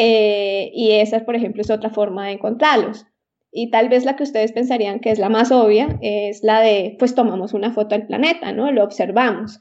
Eh, 0.00 0.70
y 0.74 0.92
esa, 0.92 1.24
por 1.24 1.34
ejemplo, 1.34 1.60
es 1.60 1.70
otra 1.70 1.90
forma 1.90 2.26
de 2.26 2.34
encontrarlos. 2.34 3.04
Y 3.50 3.70
tal 3.70 3.88
vez 3.88 4.04
la 4.04 4.14
que 4.14 4.22
ustedes 4.22 4.52
pensarían 4.52 5.00
que 5.00 5.10
es 5.10 5.18
la 5.18 5.28
más 5.28 5.50
obvia 5.50 5.98
es 6.02 6.44
la 6.44 6.60
de, 6.60 6.94
pues 7.00 7.16
tomamos 7.16 7.52
una 7.52 7.72
foto 7.72 7.96
del 7.96 8.06
planeta, 8.06 8.52
¿no? 8.52 8.70
Lo 8.70 8.84
observamos. 8.84 9.58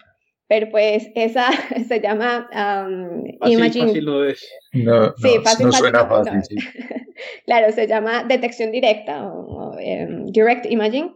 Pero 0.47 0.69
pues 0.69 1.09
esa 1.15 1.49
se 1.87 2.01
llama 2.01 2.47
um, 2.53 3.23
imaging. 3.49 3.87
Fácil 3.87 4.05
no 4.05 4.23
es. 4.25 4.47
No, 4.73 5.13
sí, 5.17 5.29
fácil, 5.43 5.65
no 5.65 5.71
suena 5.71 6.05
fácil. 6.05 6.59
claro, 7.45 7.71
se 7.71 7.87
llama 7.87 8.23
detección 8.23 8.71
directa 8.71 9.27
o, 9.27 9.75
em, 9.79 10.27
direct 10.27 10.67
imaging. 10.69 11.15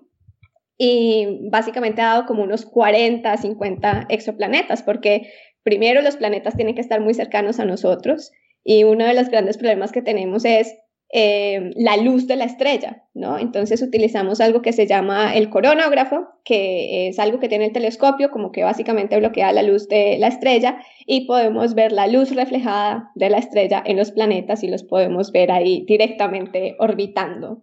Y 0.80 1.48
básicamente 1.52 2.02
ha 2.02 2.06
dado 2.06 2.26
como 2.26 2.42
unos 2.42 2.66
40, 2.66 3.38
50 3.38 4.08
exoplanetas, 4.10 4.82
porque 4.82 5.32
primero 5.62 6.02
los 6.02 6.16
planetas 6.16 6.56
tienen 6.56 6.74
que 6.74 6.82
estar 6.82 7.02
muy 7.02 7.14
cercanos 7.14 7.60
a 7.60 7.66
nosotros 7.66 8.32
y 8.64 8.84
uno 8.84 9.06
de 9.06 9.14
los 9.14 9.30
grandes 9.30 9.58
problemas 9.58 9.92
que 9.92 10.02
tenemos 10.02 10.46
es 10.46 10.76
eh, 11.14 11.72
la 11.76 11.98
luz 11.98 12.26
de 12.26 12.38
la 12.38 12.46
estrella, 12.46 13.04
¿no? 13.14 13.38
Entonces 13.38 13.82
utilizamos 13.82 14.40
algo 14.40 14.62
que 14.62 14.72
se 14.72 14.88
llama 14.88 15.36
el 15.36 15.50
coronógrafo, 15.50 16.30
que 16.46 17.10
es 17.10 17.20
algo 17.20 17.40
que 17.40 17.50
tiene 17.50 17.66
el 17.66 17.74
telescopio, 17.74 18.32
como 18.32 18.54
que 18.54 18.64
básicamente 18.64 19.18
bloquea 19.18 19.52
la 19.52 19.62
luz 19.62 19.90
de 19.90 20.18
la 20.20 20.28
estrella 20.28 20.82
y 21.06 21.28
podemos 21.28 21.76
ver 21.76 21.92
la 21.92 22.08
luz 22.08 22.34
reflejada 22.34 23.12
de 23.16 23.30
la 23.30 23.40
estrella 23.40 23.84
en 23.86 23.98
los 23.98 24.12
planetas 24.12 24.64
y 24.64 24.70
los 24.70 24.84
podemos 24.84 25.34
ver 25.34 25.52
ahí 25.52 25.84
directamente 25.86 26.78
orbitando. 26.80 27.62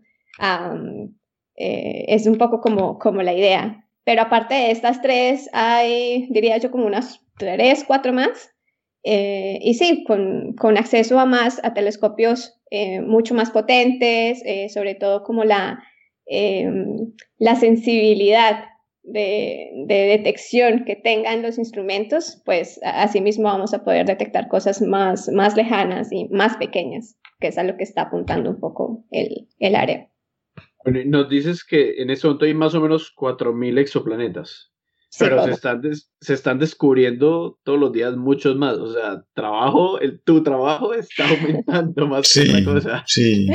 Eh, 1.56 2.04
es 2.08 2.26
un 2.26 2.36
poco 2.36 2.60
como, 2.60 2.98
como 2.98 3.22
la 3.22 3.32
idea. 3.32 3.88
Pero 4.04 4.22
aparte 4.22 4.54
de 4.54 4.70
estas 4.72 5.00
tres, 5.00 5.48
hay, 5.54 6.28
diría 6.28 6.58
yo, 6.58 6.70
como 6.70 6.86
unas 6.86 7.22
tres, 7.38 7.84
cuatro 7.86 8.12
más 8.12 8.54
eh, 9.10 9.58
y 9.62 9.72
sí, 9.72 10.04
con, 10.04 10.52
con, 10.52 10.76
acceso 10.76 11.18
a 11.18 11.24
más, 11.24 11.64
a 11.64 11.72
telescopios 11.72 12.60
eh, 12.70 13.00
mucho 13.00 13.34
más 13.34 13.50
potentes, 13.50 14.42
eh, 14.44 14.68
sobre 14.68 14.94
todo 14.94 15.22
como 15.22 15.44
la, 15.44 15.82
em, 16.26 17.14
la 17.38 17.54
sensibilidad 17.54 18.66
de, 19.02 19.70
de, 19.86 19.94
detección 19.94 20.84
que 20.84 20.94
tengan 20.94 21.40
los 21.40 21.56
instrumentos, 21.56 22.42
pues 22.44 22.78
asimismo 22.82 23.44
vamos 23.44 23.72
a 23.72 23.82
poder 23.82 24.04
detectar 24.04 24.48
cosas 24.48 24.82
más, 24.82 25.30
más 25.30 25.56
lejanas 25.56 26.12
y 26.12 26.28
más 26.28 26.58
pequeñas, 26.58 27.16
que 27.40 27.46
es 27.46 27.56
a 27.56 27.64
lo 27.64 27.78
que 27.78 27.84
está 27.84 28.02
apuntando 28.02 28.50
un 28.50 28.60
poco 28.60 29.06
el, 29.10 29.48
el 29.58 29.74
área. 29.74 30.06
Nos 30.84 31.30
dices 31.30 31.64
que 31.64 32.02
en 32.02 32.10
este 32.10 32.26
momento 32.26 32.44
hay 32.44 32.52
más 32.52 32.74
o 32.74 32.82
menos 32.82 33.10
4.000 33.16 33.78
exoplanetas. 33.78 34.67
Pero 35.18 35.44
se 35.44 35.50
están, 35.52 35.82
se 36.20 36.34
están 36.34 36.58
descubriendo 36.58 37.58
todos 37.62 37.78
los 37.78 37.92
días 37.92 38.16
muchos 38.16 38.56
más. 38.56 38.76
O 38.76 38.92
sea, 38.92 39.22
trabajo, 39.34 39.98
el, 40.00 40.20
tu 40.22 40.42
trabajo 40.42 40.92
está 40.94 41.28
aumentando 41.28 42.06
más 42.06 42.28
sí, 42.28 42.52
que 42.52 42.64
cosa. 42.64 43.04
Sí. 43.06 43.48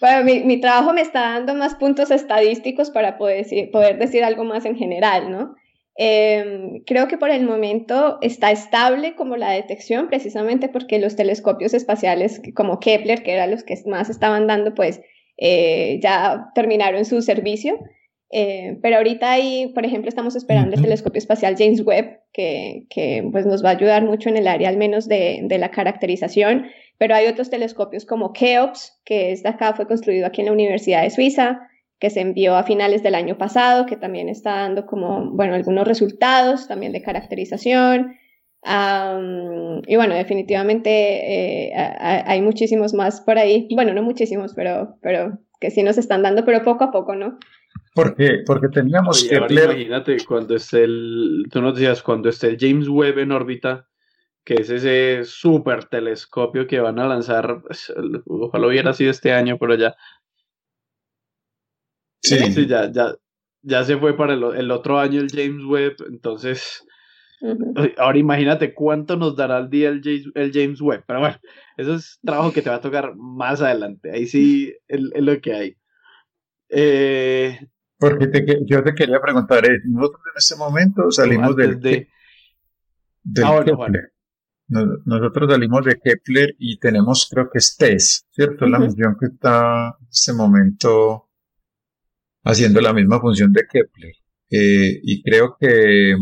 Bueno, 0.00 0.24
mi, 0.24 0.44
mi, 0.44 0.60
trabajo 0.60 0.92
me 0.92 1.00
está 1.00 1.32
dando 1.34 1.54
más 1.54 1.74
puntos 1.74 2.10
estadísticos 2.10 2.90
para 2.90 3.18
poder 3.18 3.44
decir, 3.44 3.70
poder 3.70 3.98
decir 3.98 4.24
algo 4.24 4.44
más 4.44 4.64
en 4.64 4.76
general, 4.76 5.30
¿no? 5.30 5.54
Em, 6.00 6.84
creo 6.86 7.08
que 7.08 7.18
por 7.18 7.28
el 7.28 7.44
momento 7.44 8.18
está 8.22 8.52
estable 8.52 9.16
como 9.16 9.36
la 9.36 9.50
detección, 9.50 10.06
precisamente 10.06 10.68
porque 10.68 11.00
los 11.00 11.16
telescopios 11.16 11.74
espaciales 11.74 12.40
como 12.54 12.78
Kepler, 12.78 13.24
que 13.24 13.32
eran 13.32 13.50
los 13.50 13.64
que 13.64 13.74
más 13.86 14.08
estaban 14.08 14.46
dando, 14.46 14.74
pues 14.74 15.00
eh, 15.36 15.98
ya 16.00 16.52
terminaron 16.54 17.04
su 17.04 17.20
servicio. 17.20 17.80
Eh, 18.30 18.78
pero 18.82 18.96
ahorita 18.96 19.30
ahí, 19.30 19.72
por 19.74 19.86
ejemplo, 19.86 20.08
estamos 20.08 20.36
esperando 20.36 20.76
el 20.76 20.82
telescopio 20.82 21.18
espacial 21.18 21.56
James 21.56 21.84
Webb, 21.84 22.20
que, 22.32 22.86
que, 22.90 23.26
pues 23.32 23.46
nos 23.46 23.64
va 23.64 23.70
a 23.70 23.72
ayudar 23.72 24.04
mucho 24.04 24.28
en 24.28 24.36
el 24.36 24.46
área 24.46 24.68
al 24.68 24.76
menos 24.76 25.08
de, 25.08 25.40
de, 25.44 25.58
la 25.58 25.70
caracterización, 25.70 26.66
pero 26.98 27.14
hay 27.14 27.26
otros 27.26 27.48
telescopios 27.48 28.04
como 28.04 28.32
Keops, 28.34 29.00
que 29.04 29.32
es 29.32 29.42
de 29.42 29.48
acá, 29.48 29.72
fue 29.72 29.86
construido 29.86 30.26
aquí 30.26 30.42
en 30.42 30.46
la 30.46 30.52
Universidad 30.52 31.02
de 31.02 31.10
Suiza, 31.10 31.68
que 31.98 32.10
se 32.10 32.20
envió 32.20 32.54
a 32.54 32.64
finales 32.64 33.02
del 33.02 33.14
año 33.14 33.38
pasado, 33.38 33.86
que 33.86 33.96
también 33.96 34.28
está 34.28 34.56
dando 34.56 34.86
como, 34.86 35.30
bueno, 35.32 35.54
algunos 35.54 35.88
resultados 35.88 36.68
también 36.68 36.92
de 36.92 37.02
caracterización. 37.02 38.14
y 38.64 39.96
bueno, 39.96 40.14
definitivamente 40.14 41.70
eh, 41.70 41.72
hay 41.74 42.40
muchísimos 42.42 42.94
más 42.94 43.20
por 43.20 43.38
ahí. 43.38 43.68
Bueno, 43.74 43.94
no 43.94 44.02
muchísimos, 44.02 44.52
pero, 44.54 44.96
pero 45.00 45.38
que 45.60 45.70
sí 45.70 45.82
nos 45.82 45.98
están 45.98 46.22
dando, 46.22 46.44
pero 46.44 46.62
poco 46.62 46.84
a 46.84 46.92
poco, 46.92 47.16
¿no? 47.16 47.38
Porque, 47.98 48.44
porque 48.46 48.68
teníamos 48.68 49.26
que 49.28 49.34
Imagínate 49.34 50.24
cuando 50.24 50.54
esté 50.54 50.84
el, 50.84 51.46
tú 51.50 51.60
nos 51.60 51.74
decías, 51.74 52.00
cuando 52.00 52.28
esté 52.28 52.50
el 52.50 52.56
James 52.56 52.88
Webb 52.88 53.18
en 53.18 53.32
órbita, 53.32 53.88
que 54.44 54.54
es 54.54 54.70
ese 54.70 55.24
super 55.24 55.86
telescopio 55.86 56.68
que 56.68 56.78
van 56.78 57.00
a 57.00 57.08
lanzar, 57.08 57.60
pues, 57.60 57.92
ojalá 58.26 58.68
hubiera 58.68 58.92
sido 58.92 59.10
este 59.10 59.32
año, 59.32 59.58
pero 59.58 59.74
ya. 59.74 59.96
Sí. 62.22 62.68
ya, 62.68 62.88
ya, 62.92 63.16
ya 63.62 63.82
se 63.82 63.96
fue 63.96 64.16
para 64.16 64.34
el, 64.34 64.70
otro 64.70 65.00
año 65.00 65.20
el 65.20 65.30
James 65.30 65.64
Webb, 65.64 65.96
entonces. 66.08 66.86
Ahora 67.96 68.18
imagínate 68.18 68.74
cuánto 68.74 69.16
nos 69.16 69.34
dará 69.34 69.56
al 69.56 69.70
día 69.70 69.88
el 69.88 70.02
James, 70.04 70.30
el 70.36 70.52
James 70.52 70.80
Webb. 70.80 71.02
Pero 71.04 71.18
bueno, 71.18 71.36
eso 71.76 71.94
es 71.96 72.20
trabajo 72.24 72.52
que 72.52 72.62
te 72.62 72.70
va 72.70 72.76
a 72.76 72.80
tocar 72.80 73.16
más 73.16 73.60
adelante. 73.60 74.12
Ahí 74.12 74.26
sí 74.26 74.72
es 74.86 75.00
lo 75.00 75.40
que 75.40 75.52
hay. 75.52 75.76
Eh, 76.68 77.58
Porque 77.98 78.30
yo 78.66 78.82
te 78.82 78.94
quería 78.94 79.20
preguntar, 79.20 79.64
eh, 79.66 79.80
nosotros 79.84 80.22
en 80.26 80.38
este 80.38 80.56
momento 80.56 81.10
salimos 81.10 81.56
del, 81.56 81.80
de... 81.80 82.08
Ah, 83.44 83.62
Kepler. 83.64 84.12
Nosotros 84.68 85.50
salimos 85.50 85.84
de 85.84 85.98
Kepler 85.98 86.54
y 86.58 86.78
tenemos, 86.78 87.26
creo 87.30 87.50
que 87.50 87.58
es 87.58 87.76
TESS, 87.76 88.26
¿cierto? 88.30 88.66
La 88.66 88.78
misión 88.78 89.16
que 89.18 89.26
está 89.26 89.96
en 89.98 90.06
este 90.10 90.32
momento 90.32 91.28
haciendo 92.44 92.80
la 92.80 92.92
misma 92.92 93.20
función 93.20 93.52
de 93.52 93.66
Kepler. 93.66 94.12
Eh, 94.50 95.00
y 95.02 95.22
creo 95.22 95.56
que 95.58 96.14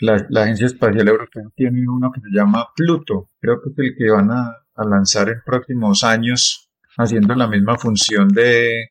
la, 0.00 0.26
Agencia 0.42 0.66
Espacial 0.66 1.08
Europea 1.08 1.44
tiene 1.54 1.88
uno 1.88 2.10
que 2.12 2.20
se 2.20 2.28
llama 2.30 2.68
Pluto. 2.76 3.30
Creo 3.40 3.60
que 3.62 3.70
es 3.70 3.78
el 3.78 3.96
que 3.96 4.10
van 4.10 4.30
a, 4.30 4.52
lanzar 4.76 5.28
en 5.28 5.40
próximos 5.46 6.02
años 6.02 6.68
haciendo 6.96 7.36
la 7.36 7.46
misma 7.46 7.78
función 7.78 8.28
de, 8.28 8.88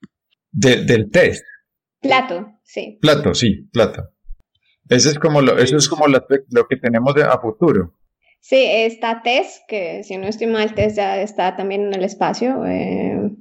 del 0.51 1.11
test. 1.11 1.43
Plato, 2.03 2.59
sí. 2.63 2.97
Plato, 3.01 3.33
sí, 3.33 3.69
Plato. 3.71 4.09
Eso 4.89 5.09
es 5.09 5.17
como 5.17 5.41
lo, 5.41 5.57
eso 5.57 5.77
es 5.77 5.87
como 5.87 6.07
lo, 6.07 6.67
que 6.67 6.77
tenemos 6.77 7.15
de, 7.15 7.23
a 7.23 7.39
futuro. 7.39 7.93
Sí, 8.41 8.61
está 8.61 9.21
TESS, 9.23 9.61
que 9.67 10.03
si 10.03 10.17
no 10.17 10.27
estoy 10.27 10.47
mal, 10.47 10.75
TESS 10.75 10.95
ya 10.95 11.21
está 11.21 11.55
también 11.55 11.83
en 11.83 11.93
el 11.93 12.03
espacio, 12.03 12.65
eh, 12.65 13.31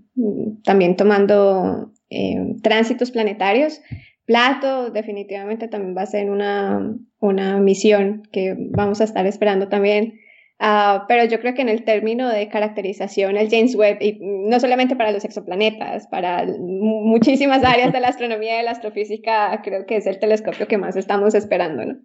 también 0.63 0.97
tomando 0.97 1.93
eh, 2.09 2.57
tránsitos 2.63 3.11
planetarios. 3.11 3.81
Plato 4.25 4.91
definitivamente 4.91 5.67
también 5.67 5.97
va 5.97 6.03
a 6.03 6.07
ser 6.07 6.31
una, 6.31 6.97
una 7.19 7.59
misión 7.59 8.23
que 8.31 8.55
vamos 8.71 9.01
a 9.01 9.05
estar 9.05 9.27
esperando 9.27 9.69
también. 9.69 10.21
Uh, 10.63 11.03
pero 11.09 11.25
yo 11.25 11.41
creo 11.41 11.55
que 11.55 11.63
en 11.63 11.69
el 11.69 11.85
término 11.85 12.29
de 12.29 12.49
caracterización, 12.49 13.37
el 13.37 13.51
James 13.51 13.75
Webb, 13.75 13.99
y 14.01 14.19
no 14.21 14.61
solamente 14.61 14.95
para 14.95 15.11
los 15.11 15.25
exoplanetas, 15.25 16.07
para 16.07 16.47
muchísimas 16.61 17.65
áreas 17.65 17.93
de 17.93 17.99
la 17.99 18.07
astronomía 18.07 18.55
y 18.55 18.57
de 18.59 18.63
la 18.63 18.71
astrofísica, 18.71 19.61
creo 19.65 19.87
que 19.87 19.97
es 19.97 20.07
el 20.07 20.21
telescopio 20.21 20.69
que 20.69 20.79
más 20.79 20.95
estamos 20.95 21.35
esperando, 21.35 21.85
¿no? 21.85 21.99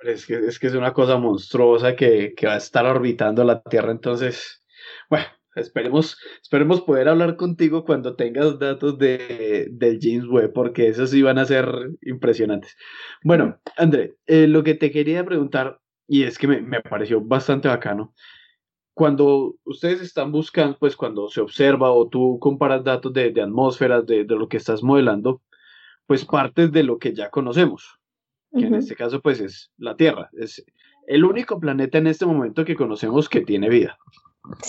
Es 0.00 0.24
que, 0.24 0.38
es 0.38 0.58
que 0.58 0.68
es 0.68 0.74
una 0.74 0.94
cosa 0.94 1.18
monstruosa 1.18 1.94
que, 1.94 2.32
que 2.34 2.46
va 2.46 2.54
a 2.54 2.58
estar 2.58 2.86
orbitando 2.86 3.44
la 3.44 3.62
Tierra, 3.62 3.90
entonces, 3.92 4.64
bueno, 5.10 5.26
Esperemos, 5.54 6.16
esperemos 6.40 6.82
poder 6.82 7.08
hablar 7.08 7.34
contigo 7.36 7.84
cuando 7.84 8.14
tengas 8.14 8.60
datos 8.60 8.96
de, 8.96 9.66
del 9.72 9.98
James 10.00 10.26
Webb, 10.26 10.52
porque 10.52 10.86
esos 10.86 11.10
sí 11.10 11.22
van 11.22 11.38
a 11.38 11.44
ser 11.44 11.66
impresionantes. 12.02 12.76
Bueno, 13.24 13.58
André, 13.76 14.14
eh, 14.26 14.46
lo 14.46 14.62
que 14.62 14.74
te 14.74 14.92
quería 14.92 15.24
preguntar, 15.24 15.80
y 16.08 16.24
es 16.24 16.38
que 16.38 16.48
me, 16.48 16.60
me, 16.60 16.80
pareció 16.80 17.20
bastante 17.20 17.68
bacano, 17.68 18.14
cuando 18.94 19.54
ustedes 19.64 20.00
están 20.00 20.32
buscando, 20.32 20.76
pues 20.78 20.96
cuando 20.96 21.28
se 21.28 21.40
observa 21.40 21.92
o 21.92 22.08
tú 22.08 22.38
comparas 22.40 22.82
datos 22.82 23.12
de, 23.12 23.30
de 23.30 23.42
atmósferas, 23.42 24.04
de, 24.06 24.24
de, 24.24 24.34
lo 24.34 24.48
que 24.48 24.56
estás 24.56 24.82
modelando, 24.82 25.42
pues 26.06 26.24
partes 26.24 26.72
de 26.72 26.82
lo 26.82 26.98
que 26.98 27.14
ya 27.14 27.30
conocemos, 27.30 28.00
que 28.52 28.64
en 28.64 28.74
este 28.74 28.96
caso 28.96 29.20
pues 29.20 29.40
es 29.40 29.70
la 29.76 29.94
Tierra, 29.94 30.30
es 30.32 30.64
el 31.06 31.24
único 31.24 31.60
planeta 31.60 31.98
en 31.98 32.06
este 32.08 32.26
momento 32.26 32.64
que 32.64 32.74
conocemos 32.74 33.28
que 33.28 33.42
tiene 33.42 33.68
vida. 33.68 33.98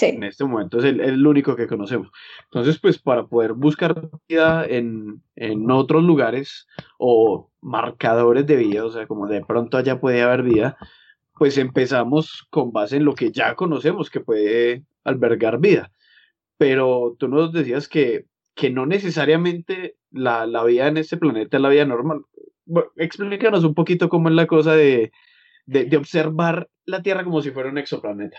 En 0.02 0.24
este 0.24 0.44
momento 0.44 0.80
es 0.80 0.86
el, 0.86 1.26
único 1.26 1.56
que 1.56 1.68
conocemos. 1.68 2.10
Entonces, 2.46 2.80
pues 2.80 3.00
para 3.00 3.28
poder 3.28 3.54
buscar 3.54 4.10
vida 4.28 4.66
en, 4.66 5.22
otros 5.72 6.04
lugares 6.04 6.68
o 6.98 7.50
marcadores 7.62 8.46
de 8.46 8.58
vida, 8.58 8.86
o 8.86 8.92
sea, 8.92 9.08
como 9.08 9.28
de 9.28 9.44
pronto 9.46 9.78
allá 9.78 10.00
puede 10.00 10.22
haber 10.22 10.44
vida, 10.44 10.78
pues 11.40 11.58
empezamos 11.58 12.46
con 12.52 12.74
base 12.74 12.98
en 12.98 13.06
lo 13.06 13.16
que 13.16 13.32
ya 13.32 13.56
conocemos 13.56 14.10
que 14.10 14.20
puede 14.20 14.84
albergar 15.06 15.60
vida. 15.60 15.92
Pero 16.58 17.16
tú 17.18 17.30
nos 17.30 17.54
decías 17.54 17.88
que, 17.88 18.26
que 18.54 18.70
no 18.70 18.86
necesariamente 18.86 19.96
la, 20.12 20.46
vida 20.66 20.88
en 20.88 20.98
este 20.98 21.16
planeta 21.16 21.58
es 21.58 21.64
la 21.64 21.70
vida 21.70 21.86
normal. 21.86 22.26
explícanos 22.98 23.64
un 23.64 23.74
poquito 23.74 24.10
cómo 24.10 24.28
es 24.28 24.36
la 24.36 24.48
cosa 24.48 24.76
de, 24.76 25.14
de 25.66 25.98
observar 25.98 26.70
la 26.86 27.02
Tierra 27.02 27.24
como 27.24 27.42
si 27.42 27.52
fuera 27.52 27.70
un 27.70 27.78
exoplaneta. 27.78 28.38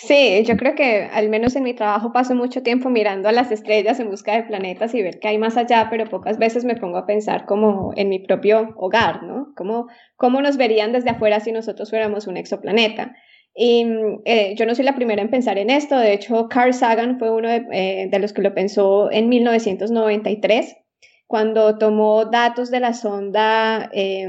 Sí, 0.00 0.44
yo 0.44 0.56
creo 0.56 0.76
que 0.76 1.08
al 1.12 1.28
menos 1.28 1.56
en 1.56 1.64
mi 1.64 1.74
trabajo 1.74 2.12
paso 2.12 2.36
mucho 2.36 2.62
tiempo 2.62 2.88
mirando 2.88 3.28
a 3.28 3.32
las 3.32 3.50
estrellas 3.50 3.98
en 3.98 4.08
busca 4.08 4.32
de 4.32 4.44
planetas 4.44 4.94
y 4.94 5.02
ver 5.02 5.18
qué 5.18 5.26
hay 5.26 5.38
más 5.38 5.56
allá, 5.56 5.88
pero 5.90 6.08
pocas 6.08 6.38
veces 6.38 6.64
me 6.64 6.76
pongo 6.76 6.98
a 6.98 7.04
pensar 7.04 7.46
como 7.46 7.90
en 7.96 8.08
mi 8.08 8.20
propio 8.20 8.74
hogar, 8.76 9.24
¿no? 9.24 9.52
¿Cómo, 9.56 9.88
cómo 10.14 10.40
nos 10.40 10.56
verían 10.56 10.92
desde 10.92 11.10
afuera 11.10 11.40
si 11.40 11.50
nosotros 11.50 11.90
fuéramos 11.90 12.28
un 12.28 12.36
exoplaneta? 12.36 13.16
Y 13.56 13.86
eh, 14.24 14.54
yo 14.56 14.66
no 14.66 14.76
soy 14.76 14.84
la 14.84 14.94
primera 14.94 15.20
en 15.20 15.30
pensar 15.30 15.58
en 15.58 15.68
esto, 15.68 15.98
de 15.98 16.12
hecho 16.12 16.46
Carl 16.48 16.72
Sagan 16.72 17.18
fue 17.18 17.32
uno 17.32 17.48
de, 17.48 17.66
eh, 17.72 18.08
de 18.08 18.18
los 18.20 18.32
que 18.32 18.42
lo 18.42 18.54
pensó 18.54 19.10
en 19.10 19.28
1993, 19.28 20.76
cuando 21.26 21.76
tomó 21.76 22.24
datos 22.24 22.70
de 22.70 22.78
la 22.78 22.94
sonda... 22.94 23.90
Eh, 23.92 24.28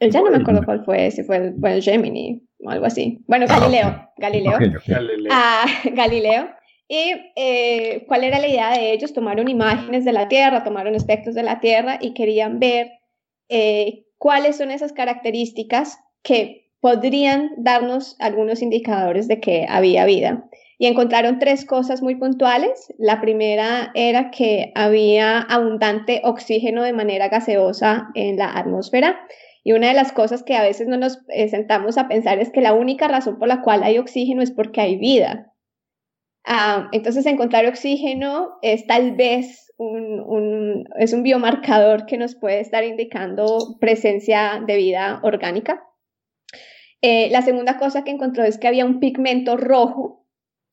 ya 0.00 0.20
no 0.20 0.30
me 0.30 0.36
acuerdo 0.36 0.64
cuál 0.64 0.84
fue, 0.84 1.10
si 1.10 1.24
fue 1.24 1.38
el 1.38 1.82
Gemini, 1.82 2.47
o 2.60 2.70
algo 2.70 2.86
así. 2.86 3.20
Bueno, 3.26 3.46
ah, 3.48 3.60
Galileo, 3.60 4.10
Galileo. 4.16 4.58
Galileo. 4.86 5.32
Ah, 5.32 5.66
Galileo. 5.92 6.48
¿Y 6.88 7.12
eh, 7.36 8.04
cuál 8.08 8.24
era 8.24 8.38
la 8.38 8.48
idea 8.48 8.70
de 8.70 8.92
ellos? 8.92 9.12
Tomaron 9.12 9.48
imágenes 9.48 10.04
de 10.04 10.12
la 10.12 10.28
Tierra, 10.28 10.64
tomaron 10.64 10.94
espectros 10.94 11.34
de 11.34 11.42
la 11.42 11.60
Tierra 11.60 11.98
y 12.00 12.14
querían 12.14 12.58
ver 12.58 12.92
eh, 13.50 14.06
cuáles 14.16 14.56
son 14.56 14.70
esas 14.70 14.92
características 14.92 15.98
que 16.22 16.70
podrían 16.80 17.50
darnos 17.58 18.16
algunos 18.20 18.62
indicadores 18.62 19.28
de 19.28 19.40
que 19.40 19.66
había 19.68 20.06
vida. 20.06 20.48
Y 20.78 20.86
encontraron 20.86 21.40
tres 21.40 21.64
cosas 21.64 22.02
muy 22.02 22.14
puntuales. 22.14 22.94
La 22.98 23.20
primera 23.20 23.90
era 23.94 24.30
que 24.30 24.72
había 24.76 25.40
abundante 25.40 26.20
oxígeno 26.24 26.84
de 26.84 26.92
manera 26.92 27.28
gaseosa 27.28 28.08
en 28.14 28.36
la 28.36 28.52
atmósfera. 28.52 29.18
Y 29.68 29.72
una 29.72 29.88
de 29.88 29.92
las 29.92 30.12
cosas 30.12 30.42
que 30.44 30.56
a 30.56 30.62
veces 30.62 30.88
no 30.88 30.96
nos 30.96 31.18
eh, 31.28 31.46
sentamos 31.50 31.98
a 31.98 32.08
pensar 32.08 32.38
es 32.38 32.50
que 32.50 32.62
la 32.62 32.72
única 32.72 33.06
razón 33.06 33.38
por 33.38 33.48
la 33.48 33.60
cual 33.60 33.82
hay 33.82 33.98
oxígeno 33.98 34.40
es 34.40 34.50
porque 34.50 34.80
hay 34.80 34.96
vida. 34.96 35.52
Ah, 36.46 36.88
entonces, 36.92 37.26
encontrar 37.26 37.66
oxígeno 37.66 38.56
es 38.62 38.86
tal 38.86 39.14
vez 39.14 39.70
un, 39.76 40.88
es 40.98 41.12
un 41.12 41.22
biomarcador 41.22 42.06
que 42.06 42.16
nos 42.16 42.34
puede 42.34 42.60
estar 42.60 42.82
indicando 42.82 43.76
presencia 43.78 44.64
de 44.66 44.76
vida 44.76 45.20
orgánica. 45.22 45.84
Eh, 47.02 47.28
la 47.30 47.42
segunda 47.42 47.76
cosa 47.76 48.04
que 48.04 48.10
encontró 48.10 48.44
es 48.44 48.56
que 48.56 48.68
había 48.68 48.86
un 48.86 49.00
pigmento 49.00 49.58
rojo 49.58 50.24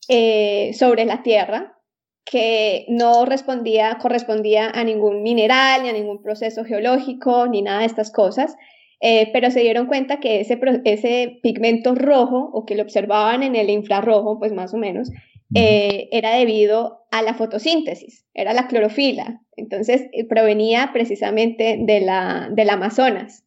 eh, 0.08 0.71
sobre 0.71 1.03
la 1.03 1.21
Tierra 1.21 1.81
que 2.23 2.86
no 2.88 3.25
respondía, 3.25 3.97
correspondía 4.01 4.69
a 4.69 4.86
ningún 4.86 5.21
mineral, 5.21 5.84
ni 5.84 5.89
a 5.89 5.93
ningún 5.93 6.23
proceso 6.23 6.63
geológico, 6.63 7.47
ni 7.47 7.62
nada 7.62 7.81
de 7.81 7.88
estas 7.88 8.10
cosas, 8.13 8.55
eh, 9.01 9.29
pero 9.34 9.51
se 9.51 9.62
dieron 9.62 9.88
cuenta 9.88 10.19
que 10.19 10.39
ese, 10.39 10.60
ese 10.86 11.39
pigmento 11.43 11.95
rojo, 11.95 12.49
o 12.53 12.65
que 12.65 12.75
lo 12.75 12.84
observaban 12.84 13.43
en 13.43 13.55
el 13.55 13.69
infrarrojo, 13.69 14.39
pues 14.39 14.53
más 14.53 14.73
o 14.73 14.77
menos, 14.77 15.10
eh, 15.53 16.10
era 16.12 16.36
debido 16.36 17.05
a 17.12 17.21
la 17.21 17.34
fotosíntesis, 17.34 18.25
era 18.34 18.53
la 18.53 18.67
clorofila. 18.67 19.41
Entonces 19.58 20.08
eh, 20.12 20.25
provenía 20.25 20.89
precisamente 20.93 21.77
de 21.79 22.01
la, 22.01 22.49
del 22.51 22.69
Amazonas. 22.69 23.43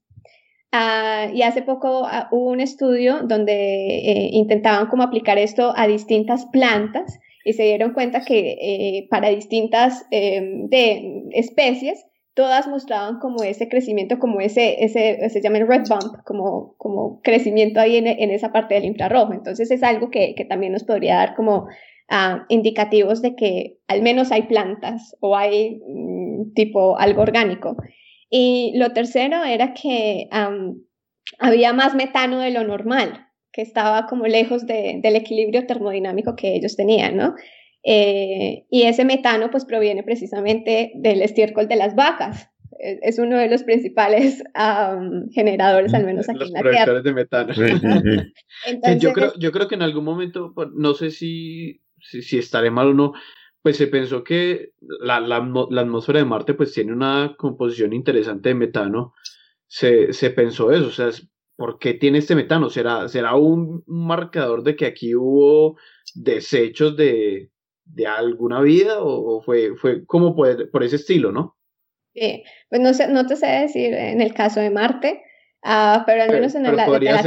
Ah, 0.70 1.28
y 1.32 1.42
hace 1.42 1.62
poco 1.62 2.04
ah, 2.04 2.28
hubo 2.30 2.50
un 2.50 2.60
estudio 2.60 3.22
donde 3.22 4.28
intentaban 4.32 4.86
como 4.88 5.02
aplicar 5.02 5.38
esto 5.38 5.72
a 5.74 5.86
distintas 5.86 6.44
plantas 6.46 7.18
y 7.44 7.54
se 7.54 7.62
dieron 7.62 7.94
cuenta 7.94 8.20
que 8.20 9.06
para 9.08 9.30
distintas 9.30 10.06
de 10.10 11.24
especies 11.32 12.04
todas 12.38 12.68
mostraban 12.68 13.18
como 13.18 13.42
ese 13.42 13.68
crecimiento, 13.68 14.20
como 14.20 14.40
ese, 14.40 14.84
ese 14.84 15.28
se 15.28 15.42
llama 15.42 15.58
el 15.58 15.66
red 15.66 15.82
bump, 15.88 16.22
como, 16.24 16.76
como 16.76 17.20
crecimiento 17.20 17.80
ahí 17.80 17.96
en, 17.96 18.06
en 18.06 18.30
esa 18.30 18.52
parte 18.52 18.74
del 18.74 18.84
infrarrojo. 18.84 19.32
Entonces 19.32 19.72
es 19.72 19.82
algo 19.82 20.08
que, 20.08 20.36
que 20.36 20.44
también 20.44 20.72
nos 20.72 20.84
podría 20.84 21.16
dar 21.16 21.34
como 21.34 21.64
uh, 21.64 22.38
indicativos 22.48 23.22
de 23.22 23.34
que 23.34 23.78
al 23.88 24.02
menos 24.02 24.30
hay 24.30 24.42
plantas 24.42 25.16
o 25.18 25.36
hay 25.36 25.82
mm, 25.84 26.52
tipo 26.54 26.96
algo 26.96 27.22
orgánico. 27.22 27.76
Y 28.30 28.72
lo 28.76 28.92
tercero 28.92 29.42
era 29.42 29.74
que 29.74 30.28
había 31.40 31.72
más 31.72 31.96
metano 31.96 32.38
de 32.38 32.52
lo 32.52 32.62
normal, 32.62 33.26
que 33.50 33.62
estaba 33.62 34.06
como 34.06 34.28
lejos 34.28 34.64
de, 34.64 35.00
del 35.02 35.16
equilibrio 35.16 35.66
termodinámico 35.66 36.36
que 36.36 36.54
ellos 36.54 36.76
tenían, 36.76 37.16
¿no? 37.16 37.34
Eh, 37.84 38.66
y 38.70 38.82
ese 38.82 39.04
metano 39.04 39.50
pues 39.50 39.64
proviene 39.64 40.02
precisamente 40.02 40.92
del 40.96 41.22
estiércol 41.22 41.68
de 41.68 41.76
las 41.76 41.94
vacas. 41.94 42.50
Es, 42.78 43.18
uno 43.18 43.38
de 43.38 43.48
los 43.48 43.64
principales 43.64 44.42
generadores, 45.32 45.94
al 45.94 46.04
menos 46.04 46.28
aquí 46.28 46.44
en 46.44 46.52
la 46.52 46.70
Tierra. 46.70 47.02
de 47.02 47.12
metano. 47.12 47.52
yo, 49.00 49.12
creo, 49.12 49.32
yo 49.36 49.50
creo 49.50 49.66
que 49.66 49.74
en 49.74 49.82
algún 49.82 50.04
momento, 50.04 50.54
no 50.74 50.94
sé 50.94 51.10
si, 51.10 51.80
si, 51.98 52.38
estaré 52.38 52.70
mal 52.70 52.88
o 52.88 52.94
no, 52.94 53.12
pues 53.62 53.76
se 53.76 53.88
pensó 53.88 54.22
que 54.22 54.74
la, 54.80 55.18
la, 55.18 55.40
la, 55.70 55.80
atmósfera 55.80 56.20
de 56.20 56.24
Marte 56.24 56.54
pues 56.54 56.72
tiene 56.72 56.92
una 56.92 57.34
composición 57.36 57.92
interesante 57.92 58.50
de 58.50 58.54
metano. 58.54 59.12
Se, 59.66 60.12
se 60.12 60.30
pensó 60.30 60.70
eso, 60.70 60.86
o 60.86 60.92
sea, 60.92 61.10
¿por 61.56 61.78
qué 61.80 61.94
tiene 61.94 62.18
este 62.18 62.36
metano? 62.36 62.70
¿Será, 62.70 63.08
será 63.08 63.34
un 63.34 63.82
marcador 63.86 64.62
de 64.62 64.76
que 64.76 64.86
aquí 64.86 65.16
hubo 65.16 65.76
desechos 66.14 66.96
de, 66.96 67.50
de 67.94 68.06
alguna 68.06 68.60
vida 68.60 68.96
o, 69.00 69.40
fue, 69.42 69.74
fue 69.76 70.04
como 70.06 70.34
por, 70.34 70.70
por, 70.70 70.82
ese 70.82 70.96
estilo, 70.96 71.32
¿no? 71.32 71.56
Sí, 72.14 72.44
pues 72.68 72.80
no, 72.80 72.94
sé, 72.94 73.08
no 73.08 73.26
te 73.26 73.36
sé 73.36 73.46
decir 73.46 73.94
en 73.94 74.20
el 74.20 74.34
caso 74.34 74.60
de 74.60 74.70
Marte, 74.70 75.22
uh, 75.64 76.04
pero 76.06 76.22
al 76.22 76.30
menos 76.30 76.54
en 76.54 76.66
el 76.66 76.76
de 76.76 76.76
la 76.76 77.22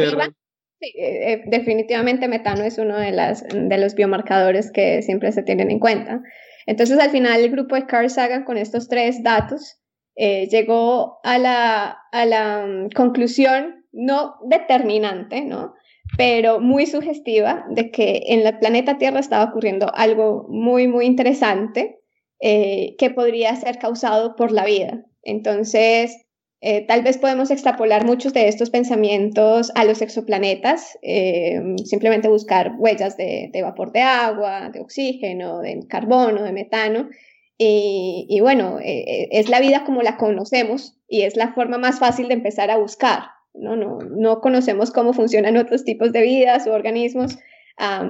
sí, 0.81 0.93
eh, 0.97 1.33
eh, 1.33 1.43
definitivamente 1.45 2.27
metano 2.27 2.63
es 2.63 2.77
uno 2.77 2.97
de, 2.97 3.11
las, 3.11 3.45
de 3.47 3.77
los 3.77 3.95
biomarcadores 3.95 4.71
que 4.71 5.01
siempre 5.01 5.31
se 5.31 5.43
tienen 5.43 5.71
en 5.71 5.79
cuenta. 5.79 6.21
Entonces 6.65 6.99
al 6.99 7.11
final 7.11 7.41
el 7.41 7.51
grupo 7.51 7.75
de 7.75 7.85
Carl 7.85 8.09
Sagan 8.09 8.43
con 8.43 8.57
estos 8.57 8.87
tres 8.87 9.23
datos 9.23 9.79
eh, 10.15 10.47
llegó 10.49 11.19
a 11.23 11.37
la, 11.37 11.97
a 12.11 12.25
la 12.25 12.65
mm, 12.65 12.89
conclusión 12.95 13.85
no 13.91 14.35
determinante, 14.45 15.41
¿no? 15.41 15.73
Pero 16.17 16.59
muy 16.59 16.85
sugestiva 16.85 17.65
de 17.69 17.91
que 17.91 18.23
en 18.27 18.45
el 18.45 18.57
planeta 18.59 18.97
Tierra 18.97 19.19
estaba 19.19 19.45
ocurriendo 19.45 19.91
algo 19.93 20.45
muy, 20.49 20.87
muy 20.87 21.05
interesante 21.05 21.99
eh, 22.39 22.95
que 22.97 23.11
podría 23.11 23.55
ser 23.55 23.77
causado 23.77 24.35
por 24.35 24.51
la 24.51 24.65
vida. 24.65 25.05
Entonces, 25.23 26.25
eh, 26.59 26.85
tal 26.87 27.03
vez 27.03 27.17
podemos 27.17 27.51
extrapolar 27.51 28.05
muchos 28.05 28.33
de 28.33 28.47
estos 28.47 28.71
pensamientos 28.71 29.71
a 29.75 29.85
los 29.85 30.01
exoplanetas, 30.01 30.97
eh, 31.01 31.61
simplemente 31.85 32.27
buscar 32.27 32.73
huellas 32.77 33.15
de, 33.15 33.51
vapor 33.61 33.91
de 33.91 34.01
agua, 34.01 34.69
de 34.69 34.79
oxígeno, 34.79 35.59
de 35.59 35.85
carbono, 35.87 36.43
de 36.43 36.51
metano. 36.51 37.09
Y, 37.57 38.25
y 38.27 38.39
bueno, 38.39 38.79
es 38.81 39.47
la 39.47 39.59
vida 39.59 39.83
como 39.85 40.01
la 40.01 40.17
conocemos 40.17 40.97
y 41.07 41.21
es 41.21 41.35
la 41.35 41.53
forma 41.53 41.77
más 41.77 41.99
fácil 41.99 42.27
de 42.27 42.33
empezar 42.33 42.71
a 42.71 42.77
buscar. 42.77 43.21
¿No? 43.53 43.75
No, 43.75 43.99
no 43.99 44.41
conocemos 44.41 44.91
cómo 44.91 45.13
funcionan 45.13 45.57
otros 45.57 45.83
tipos 45.83 46.11
de 46.11 46.21
vidas 46.21 46.67
o 46.67 46.73
organismos. 46.73 47.37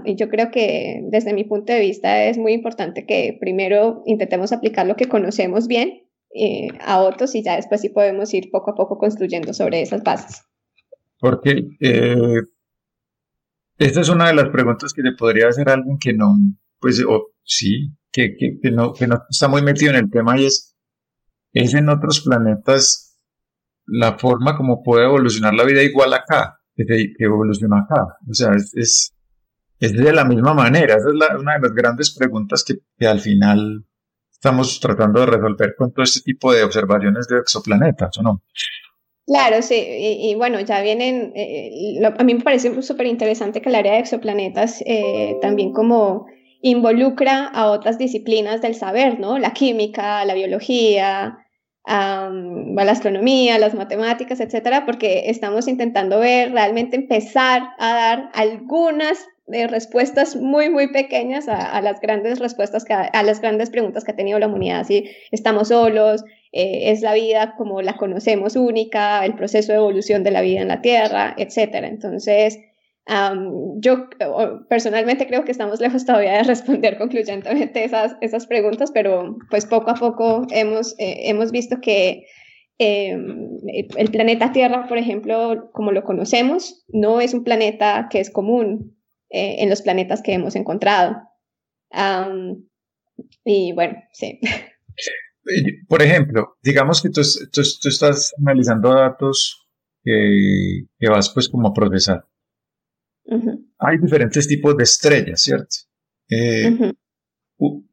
y 0.05 0.15
yo 0.15 0.29
creo 0.29 0.51
que 0.51 1.01
desde 1.09 1.33
mi 1.33 1.43
punto 1.43 1.71
de 1.73 1.79
vista 1.79 2.25
es 2.25 2.37
muy 2.37 2.53
importante 2.53 3.05
que 3.05 3.37
primero 3.39 4.03
intentemos 4.05 4.51
aplicar 4.51 4.85
lo 4.85 4.95
que 4.95 5.07
conocemos 5.07 5.67
bien 5.67 6.03
eh, 6.33 6.69
a 6.79 7.01
otros 7.01 7.35
y 7.35 7.43
ya 7.43 7.55
después 7.55 7.81
sí 7.81 7.89
podemos 7.89 8.33
ir 8.33 8.49
poco 8.51 8.71
a 8.71 8.75
poco 8.75 8.97
construyendo 8.97 9.53
sobre 9.53 9.81
esas 9.81 10.03
bases. 10.03 10.43
Porque 11.19 11.67
eh, 11.79 12.41
esta 13.77 14.01
es 14.01 14.09
una 14.09 14.27
de 14.27 14.35
las 14.35 14.49
preguntas 14.49 14.93
que 14.93 15.01
le 15.01 15.13
podría 15.13 15.49
hacer 15.49 15.69
a 15.69 15.73
alguien 15.73 15.97
que 15.99 16.13
no, 16.13 16.35
pues, 16.79 17.03
o 17.07 17.31
sí, 17.43 17.91
que, 18.11 18.35
que, 18.37 18.59
que, 18.61 18.71
no, 18.71 18.93
que 18.93 19.07
no 19.07 19.23
está 19.29 19.47
muy 19.47 19.61
metido 19.61 19.91
en 19.91 19.97
el 19.97 20.09
tema 20.09 20.39
y 20.39 20.45
es, 20.45 20.75
es 21.53 21.73
en 21.73 21.89
otros 21.89 22.21
planetas 22.21 23.10
la 23.91 24.17
forma 24.17 24.55
como 24.55 24.81
puede 24.81 25.03
evolucionar 25.03 25.53
la 25.53 25.65
vida 25.65 25.83
igual 25.83 26.13
acá, 26.13 26.59
que, 26.75 26.85
evoluciona 27.19 27.81
acá. 27.81 28.17
O 28.29 28.33
sea, 28.33 28.51
es, 28.55 29.13
es, 29.79 29.93
de 29.93 30.13
la 30.13 30.23
misma 30.23 30.53
manera. 30.53 30.95
Esa 30.95 31.09
es 31.09 31.39
una 31.39 31.55
de 31.55 31.59
las 31.59 31.73
grandes 31.73 32.15
preguntas 32.17 32.63
que, 32.63 33.05
al 33.05 33.19
final 33.19 33.85
estamos 34.31 34.79
tratando 34.79 35.19
de 35.19 35.25
resolver 35.25 35.75
con 35.77 35.93
todo 35.93 36.03
este 36.03 36.21
tipo 36.21 36.53
de 36.53 36.63
observaciones 36.63 37.27
de 37.27 37.39
exoplanetas, 37.39 38.17
¿o 38.17 38.23
no? 38.23 38.43
Claro, 39.27 39.61
sí, 39.61 39.75
y, 39.77 40.33
bueno, 40.35 40.59
ya 40.61 40.81
vienen, 40.81 41.31
eh, 41.35 42.01
a 42.03 42.23
mí 42.23 42.33
me 42.33 42.41
parece 42.41 42.81
súper 42.81 43.05
interesante 43.05 43.61
que 43.61 43.69
el 43.69 43.75
área 43.75 43.93
de 43.93 43.99
exoplanetas 43.99 44.81
eh, 44.85 45.35
también 45.41 45.73
como 45.73 46.25
involucra 46.61 47.47
a 47.47 47.69
otras 47.69 47.97
disciplinas 47.97 48.61
del 48.61 48.75
saber, 48.75 49.19
¿no? 49.19 49.37
La 49.37 49.53
química, 49.53 50.25
la 50.25 50.33
biología, 50.33 51.40
a 51.85 52.29
la 52.31 52.91
astronomía, 52.91 53.57
las 53.57 53.73
matemáticas, 53.73 54.39
etcétera, 54.39 54.85
porque 54.85 55.29
estamos 55.29 55.67
intentando 55.67 56.19
ver, 56.19 56.51
realmente 56.51 56.95
empezar 56.95 57.63
a 57.79 57.93
dar 57.93 58.29
algunas 58.33 59.27
eh, 59.51 59.67
respuestas 59.67 60.35
muy, 60.35 60.69
muy 60.69 60.91
pequeñas 60.93 61.47
a, 61.47 61.81
las 61.81 61.99
grandes 61.99 62.39
respuestas, 62.39 62.85
que, 62.85 62.93
a 62.93 63.23
las 63.23 63.41
grandes 63.41 63.69
preguntas 63.69 64.03
que 64.03 64.11
ha 64.11 64.15
tenido 64.15 64.39
la 64.39 64.47
humanidad, 64.47 64.85
si 64.85 65.09
estamos 65.31 65.69
solos, 65.69 66.23
eh, 66.53 66.91
es 66.91 67.01
la 67.01 67.13
vida 67.13 67.55
como 67.57 67.81
la 67.81 67.97
conocemos 67.97 68.55
única, 68.55 69.25
el 69.25 69.35
proceso 69.35 69.71
de 69.71 69.79
evolución 69.79 70.23
de 70.23 70.31
la 70.31 70.41
vida 70.41 70.61
en 70.61 70.67
la 70.67 70.81
Tierra, 70.81 71.33
etcétera. 71.37 71.87
Entonces, 71.87 72.59
yo 73.07 74.09
personalmente 74.69 75.27
creo 75.27 75.43
que 75.43 75.51
estamos 75.51 75.79
lejos 75.79 76.05
todavía 76.05 76.33
de 76.33 76.43
responder 76.43 76.97
concluyentemente 76.97 77.83
esas, 77.83 78.15
esas 78.21 78.47
preguntas, 78.47 78.91
pero 78.91 79.37
pues 79.49 79.65
poco 79.65 79.89
a 79.89 79.95
poco 79.95 80.45
hemos, 80.51 80.93
eh, 80.99 81.29
hemos 81.29 81.51
visto 81.51 81.77
que 81.81 82.25
em, 82.77 83.57
el 83.97 84.11
planeta 84.11 84.51
Tierra, 84.51 84.87
por 84.87 84.97
ejemplo, 84.97 85.69
como 85.73 85.91
lo 85.91 86.03
conocemos, 86.03 86.85
no 86.89 87.21
es 87.21 87.33
un 87.33 87.43
planeta 87.43 88.07
que 88.09 88.19
es 88.19 88.29
común 88.29 88.97
eh, 89.29 89.57
en 89.59 89.69
los 89.69 89.81
planetas 89.81 90.21
que 90.21 90.33
hemos 90.33 90.55
encontrado. 90.55 91.17
y 93.43 93.73
bueno, 93.73 93.97
sí. 94.13 94.39
Por 95.87 96.03
ejemplo, 96.03 96.55
digamos 96.61 97.01
que 97.01 97.09
tú, 97.09 97.21
tú, 97.51 97.61
tú 97.81 97.89
estás 97.89 98.33
analizando 98.39 98.93
datos 98.93 99.67
que, 100.03 100.83
que 100.99 101.09
vas 101.09 101.31
pues 101.33 101.49
como 101.49 101.69
a 101.69 101.73
procesar 101.73 102.25
hay 103.79 103.97
diferentes 103.97 104.47
tipos 104.47 104.75
de 104.77 104.83
estrellas, 104.83 105.41
¿cierto? 105.41 105.75
Eh, 106.29 106.93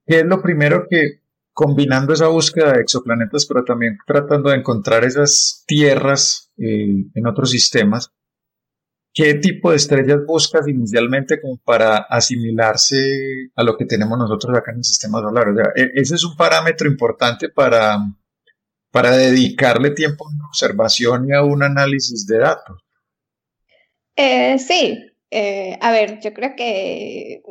¿Qué 0.07 0.21
es 0.21 0.25
lo 0.25 0.41
primero 0.41 0.87
que, 0.89 1.21
combinando 1.53 2.13
esa 2.13 2.29
búsqueda 2.29 2.73
de 2.73 2.83
exoplanetas, 2.83 3.45
pero 3.47 3.65
también 3.65 3.99
tratando 4.07 4.51
de 4.51 4.57
encontrar 4.57 5.05
esas 5.05 5.65
tierras 5.67 6.53
eh, 6.57 6.87
en 7.15 7.27
otros 7.27 7.51
sistemas, 7.51 8.13
¿qué 9.13 9.35
tipo 9.35 9.71
de 9.71 9.77
estrellas 9.77 10.21
buscas 10.25 10.69
inicialmente 10.69 11.41
como 11.41 11.59
para 11.59 11.97
asimilarse 11.97 13.51
a 13.57 13.65
lo 13.65 13.77
que 13.77 13.87
tenemos 13.87 14.17
nosotros 14.17 14.57
acá 14.57 14.71
en 14.71 14.79
el 14.79 14.85
sistema 14.85 15.21
solar? 15.21 15.49
O 15.49 15.55
sea, 15.57 15.73
e, 15.75 15.91
ese 15.95 16.15
es 16.15 16.25
un 16.25 16.37
parámetro 16.37 16.89
importante 16.89 17.49
para, 17.49 17.99
para 18.93 19.17
dedicarle 19.17 19.91
tiempo 19.91 20.27
a 20.27 20.31
una 20.31 20.47
observación 20.47 21.29
y 21.29 21.33
a 21.33 21.43
un 21.43 21.65
análisis 21.65 22.27
de 22.27 22.39
datos. 22.39 22.85
Eh, 24.15 24.59
sí, 24.59 25.08
eh, 25.31 25.79
a 25.81 25.93
ver, 25.93 26.21
yo 26.21 26.33
creo 26.33 26.57
que 26.57 27.43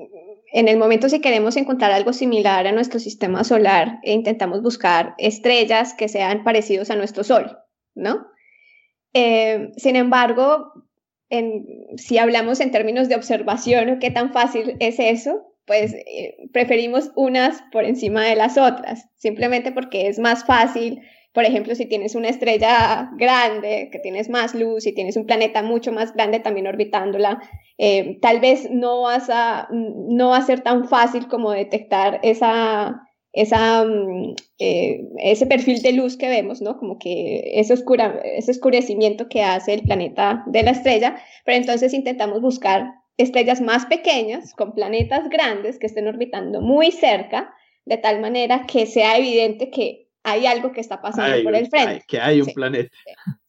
en 0.52 0.68
el 0.68 0.78
momento 0.78 1.10
si 1.10 1.22
queremos 1.22 1.58
encontrar 1.58 1.92
algo 1.92 2.14
similar 2.14 2.66
a 2.66 2.72
nuestro 2.72 3.00
sistema 3.00 3.44
solar, 3.44 4.00
e 4.04 4.14
intentamos 4.14 4.62
buscar 4.62 5.14
estrellas 5.18 5.94
que 5.94 6.08
sean 6.08 6.44
parecidos 6.44 6.90
a 6.90 6.96
nuestro 6.96 7.24
Sol, 7.24 7.58
¿no? 7.94 8.28
Eh, 9.14 9.70
sin 9.78 9.96
embargo, 9.96 10.74
si 11.98 12.18
hablamos 12.18 12.60
en 12.62 12.72
términos 12.72 13.10
de 13.10 13.16
observación, 13.16 14.00
¿qué 14.00 14.12
tan 14.12 14.32
fácil 14.32 14.78
es 14.80 15.00
eso? 15.00 15.54
Pues 15.66 15.94
eh, 15.94 16.38
preferimos 16.54 17.12
unas 17.16 17.62
por 17.72 17.84
encima 17.84 18.24
de 18.24 18.36
las 18.36 18.58
otras, 18.58 19.08
simplemente 19.18 19.72
porque 19.72 20.08
es 20.08 20.18
más 20.18 20.46
fácil 20.46 21.02
por 21.38 21.46
ejemplo, 21.46 21.76
si 21.76 21.86
tienes 21.86 22.16
una 22.16 22.30
estrella 22.30 23.12
grande, 23.16 23.90
que 23.92 24.00
tienes 24.00 24.28
más 24.28 24.56
luz, 24.56 24.88
y 24.88 24.92
tienes 24.96 25.18
un 25.18 25.28
planeta 25.28 25.62
mucho 25.62 25.92
más 25.92 26.16
grande 26.16 26.40
también 26.40 26.66
orbitándola, 26.66 27.40
eh, 27.78 28.18
tal 28.24 28.40
vez 28.40 28.72
no, 28.72 29.02
vas 29.02 29.30
a, 29.30 29.68
no 29.72 30.30
va 30.30 30.38
a 30.38 30.42
ser 30.48 30.62
tan 30.62 30.90
fácil 30.90 31.28
como 31.28 31.52
detectar 31.52 32.20
esa, 32.24 33.04
esa, 33.34 33.86
mm, 33.86 34.34
eh, 34.58 35.02
ese 35.20 35.46
perfil 35.46 35.84
de 35.84 35.92
luz 35.92 36.18
que 36.18 36.28
vemos, 36.28 36.60
¿no? 36.60 36.76
Como 36.80 36.98
que 36.98 37.52
ese, 37.54 37.74
oscura, 37.74 38.20
ese 38.24 38.50
oscurecimiento 38.50 39.30
que 39.30 39.44
hace 39.44 39.76
el 39.76 39.84
planeta 39.84 40.44
de 40.48 40.64
la 40.64 40.72
estrella, 40.72 41.18
pero 41.46 41.60
entonces 41.60 41.94
intentamos 41.94 42.42
buscar 42.42 42.96
estrellas 43.16 43.62
más 43.62 43.86
pequeñas, 43.86 44.56
con 44.56 44.74
planetas 44.74 45.30
grandes 45.30 45.78
que 45.78 45.86
estén 45.86 46.08
orbitando 46.08 46.62
muy 46.62 46.90
cerca, 46.92 47.54
de 47.86 47.98
tal 47.98 48.22
manera 48.22 48.66
que 48.66 48.88
sea 48.88 49.20
evidente 49.20 49.70
que 49.70 50.07
hay 50.24 50.46
algo 50.46 50.72
que 50.72 50.82
está 50.82 51.02
pasando 51.02 51.44
por 51.44 51.56
el 51.56 51.68
frente. 51.68 52.04
que 52.08 52.20
hay 52.20 52.42
un 52.42 52.48
planeta. 52.48 52.90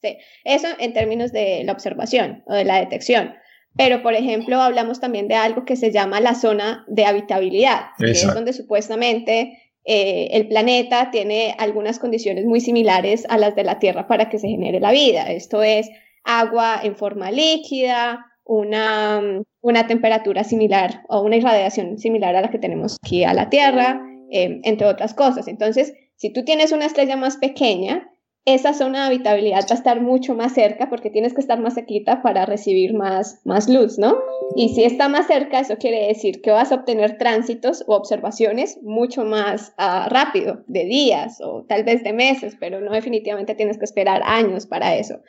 Sí, 0.03 0.17
eso 0.45 0.69
en 0.79 0.93
términos 0.93 1.33
de 1.33 1.63
la 1.65 1.73
observación 1.73 2.43
o 2.47 2.55
de 2.55 2.65
la 2.65 2.79
detección. 2.79 3.35
Pero, 3.77 4.03
por 4.03 4.15
ejemplo, 4.15 4.61
hablamos 4.61 5.01
también 5.01 5.29
de 5.29 5.35
algo 5.35 5.65
que 5.65 5.77
se 5.77 5.93
llama 5.93 6.21
la 6.21 6.35
zona 6.35 6.85
de 6.89 7.05
habitabilidad, 7.05 7.91
que 7.99 8.11
es 8.11 8.35
donde 8.35 8.53
supuestamente 8.53 9.59
eh, 9.85 10.29
el 10.33 10.49
planeta 10.49 11.11
tiene 11.11 11.55
algunas 11.59 11.99
condiciones 11.99 12.45
muy 12.45 12.61
similares 12.61 13.25
a 13.29 13.39
las 13.39 13.55
de 13.55 13.65
la 13.65 13.79
Tierra 13.79 14.07
para 14.07 14.29
que 14.29 14.39
se 14.39 14.49
genere 14.49 14.81
la 14.81 14.91
vida. 14.91 15.31
Esto 15.31 15.63
es 15.63 15.89
agua 16.25 16.81
en 16.83 16.97
forma 16.97 17.31
líquida, 17.31 18.27
una, 18.45 19.23
una 19.61 19.87
temperatura 19.87 20.43
similar 20.43 21.03
o 21.09 21.21
una 21.21 21.37
irradiación 21.37 21.99
similar 21.99 22.35
a 22.35 22.41
la 22.41 22.51
que 22.51 22.59
tenemos 22.59 22.97
aquí 23.03 23.25
a 23.25 23.33
la 23.33 23.49
Tierra, 23.49 24.03
eh, 24.31 24.61
entre 24.65 24.87
otras 24.87 25.15
cosas. 25.15 25.49
Entonces, 25.49 25.95
si 26.19 26.31
tú 26.31 26.45
tienes 26.45 26.73
una 26.73 26.87
estrella 26.87 27.17
más 27.17 27.37
pequeña, 27.37 28.11
esa 28.45 28.75
zona 28.75 29.01
de 29.01 29.07
habitabilidad 29.07 29.63
va 29.63 29.75
a 29.75 29.75
estar 29.75 30.01
mucho 30.01 30.35
más 30.35 30.53
cerca 30.53 30.89
porque 30.89 31.11
tienes 31.11 31.33
que 31.33 31.41
estar 31.41 31.61
más 31.61 31.75
cerquita 31.75 32.23
para 32.23 32.45
recibir 32.45 32.93
más, 32.95 33.41
más 33.45 33.69
luz, 33.69 33.99
¿no? 33.99 34.19
Y 34.55 34.71
si 34.71 34.83
está 34.85 35.09
más 35.09 35.29
cerca, 35.29 35.61
eso 35.61 35.77
quiere 35.77 36.09
decir 36.09 36.41
que 36.43 36.51
vas 36.51 36.73
a 36.73 36.77
obtener 36.77 37.19
tránsitos 37.19 37.85
o 37.87 37.95
observaciones 37.95 38.79
mucho 38.83 39.25
más 39.25 39.75
uh, 39.79 40.09
rápido, 40.09 40.65
de 40.67 40.87
días 40.87 41.39
o 41.41 41.65
tal 41.69 41.85
vez 41.85 42.03
de 42.03 42.13
meses, 42.13 42.57
pero 42.59 42.81
no 42.81 42.91
definitivamente 42.91 43.55
tienes 43.55 43.79
que 43.79 43.85
esperar 43.85 44.23
años 44.25 44.67
para 44.67 44.97
eso. 44.97 45.21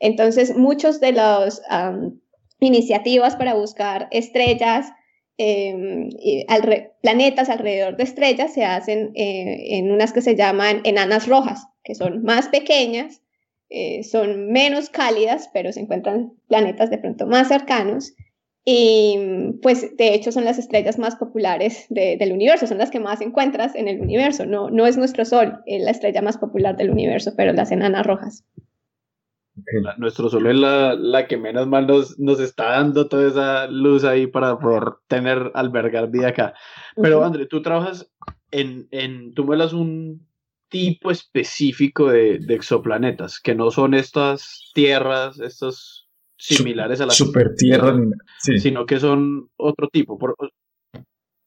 Entonces, 0.00 0.56
muchos 0.56 1.00
de 1.00 1.12
las 1.12 1.62
iniciativas 2.60 3.36
para 3.36 3.54
buscar 3.54 4.08
estrellas 4.10 4.90
em, 5.38 6.10
planetas 7.02 7.48
alrededor 7.48 7.96
de 7.96 8.04
estrellas 8.04 8.52
se 8.52 8.64
hacen 8.64 9.12
eh, 9.14 9.76
en 9.76 9.90
unas 9.90 10.12
que 10.12 10.22
se 10.22 10.36
llaman 10.36 10.80
enanas 10.84 11.26
rojas, 11.26 11.66
que 11.82 11.94
son 11.94 12.22
más 12.22 12.48
pequeñas, 12.48 13.22
eh, 13.70 14.04
son 14.04 14.52
menos 14.52 14.90
cálidas, 14.90 15.50
pero 15.52 15.72
se 15.72 15.80
encuentran 15.80 16.32
planetas 16.48 16.90
de 16.90 16.98
pronto 16.98 17.26
más 17.26 17.48
cercanos. 17.48 18.14
Y 18.66 19.18
pues 19.60 19.94
de 19.98 20.14
hecho 20.14 20.32
son 20.32 20.46
las 20.46 20.58
estrellas 20.58 20.98
más 20.98 21.16
populares 21.16 21.84
del 21.90 22.32
universo, 22.32 22.66
son 22.66 22.78
las 22.78 22.90
que 22.90 22.98
más 22.98 23.20
encuentras 23.20 23.74
en 23.74 23.88
el 23.88 24.00
universo. 24.00 24.46
No, 24.46 24.70
no 24.70 24.86
es 24.86 24.96
nuestro 24.96 25.26
Sol, 25.26 25.62
la 25.66 25.90
estrella 25.90 26.22
más 26.22 26.38
popular 26.38 26.74
del 26.74 26.88
universo, 26.90 27.34
pero 27.36 27.52
las 27.52 27.72
enanas 27.72 28.06
rojas 28.06 28.42
nuestro 29.98 30.28
sol 30.28 30.46
es 30.46 30.56
la, 30.56 30.94
la 30.94 31.26
que 31.26 31.36
menos 31.36 31.66
mal 31.66 31.86
nos, 31.86 32.18
nos, 32.18 32.40
está 32.40 32.70
dando 32.70 33.08
toda 33.08 33.28
esa 33.28 33.66
luz 33.68 34.04
ahí 34.04 34.26
para 34.26 34.58
poder 34.58 34.94
tener, 35.06 35.50
albergar 35.54 36.10
vida 36.10 36.28
acá. 36.28 36.54
Pero 36.96 37.24
André, 37.24 37.46
tú 37.46 37.62
trabajas 37.62 38.10
en, 38.50 38.88
en, 38.90 39.32
tú 39.34 39.44
me 39.44 39.56
das 39.56 39.72
un 39.72 40.26
tipo 40.68 41.10
específico 41.10 42.08
de, 42.08 42.38
de, 42.40 42.54
exoplanetas, 42.54 43.38
que 43.38 43.54
no 43.54 43.70
son 43.70 43.94
estas 43.94 44.72
tierras, 44.74 45.38
estos 45.38 46.08
similares 46.36 47.00
a 47.00 47.06
las 47.06 47.16
super 47.16 47.54
tierras, 47.56 47.96
sino 48.38 48.86
que 48.86 48.98
son 48.98 49.50
otro 49.56 49.88
tipo. 49.88 50.18
Por, 50.18 50.34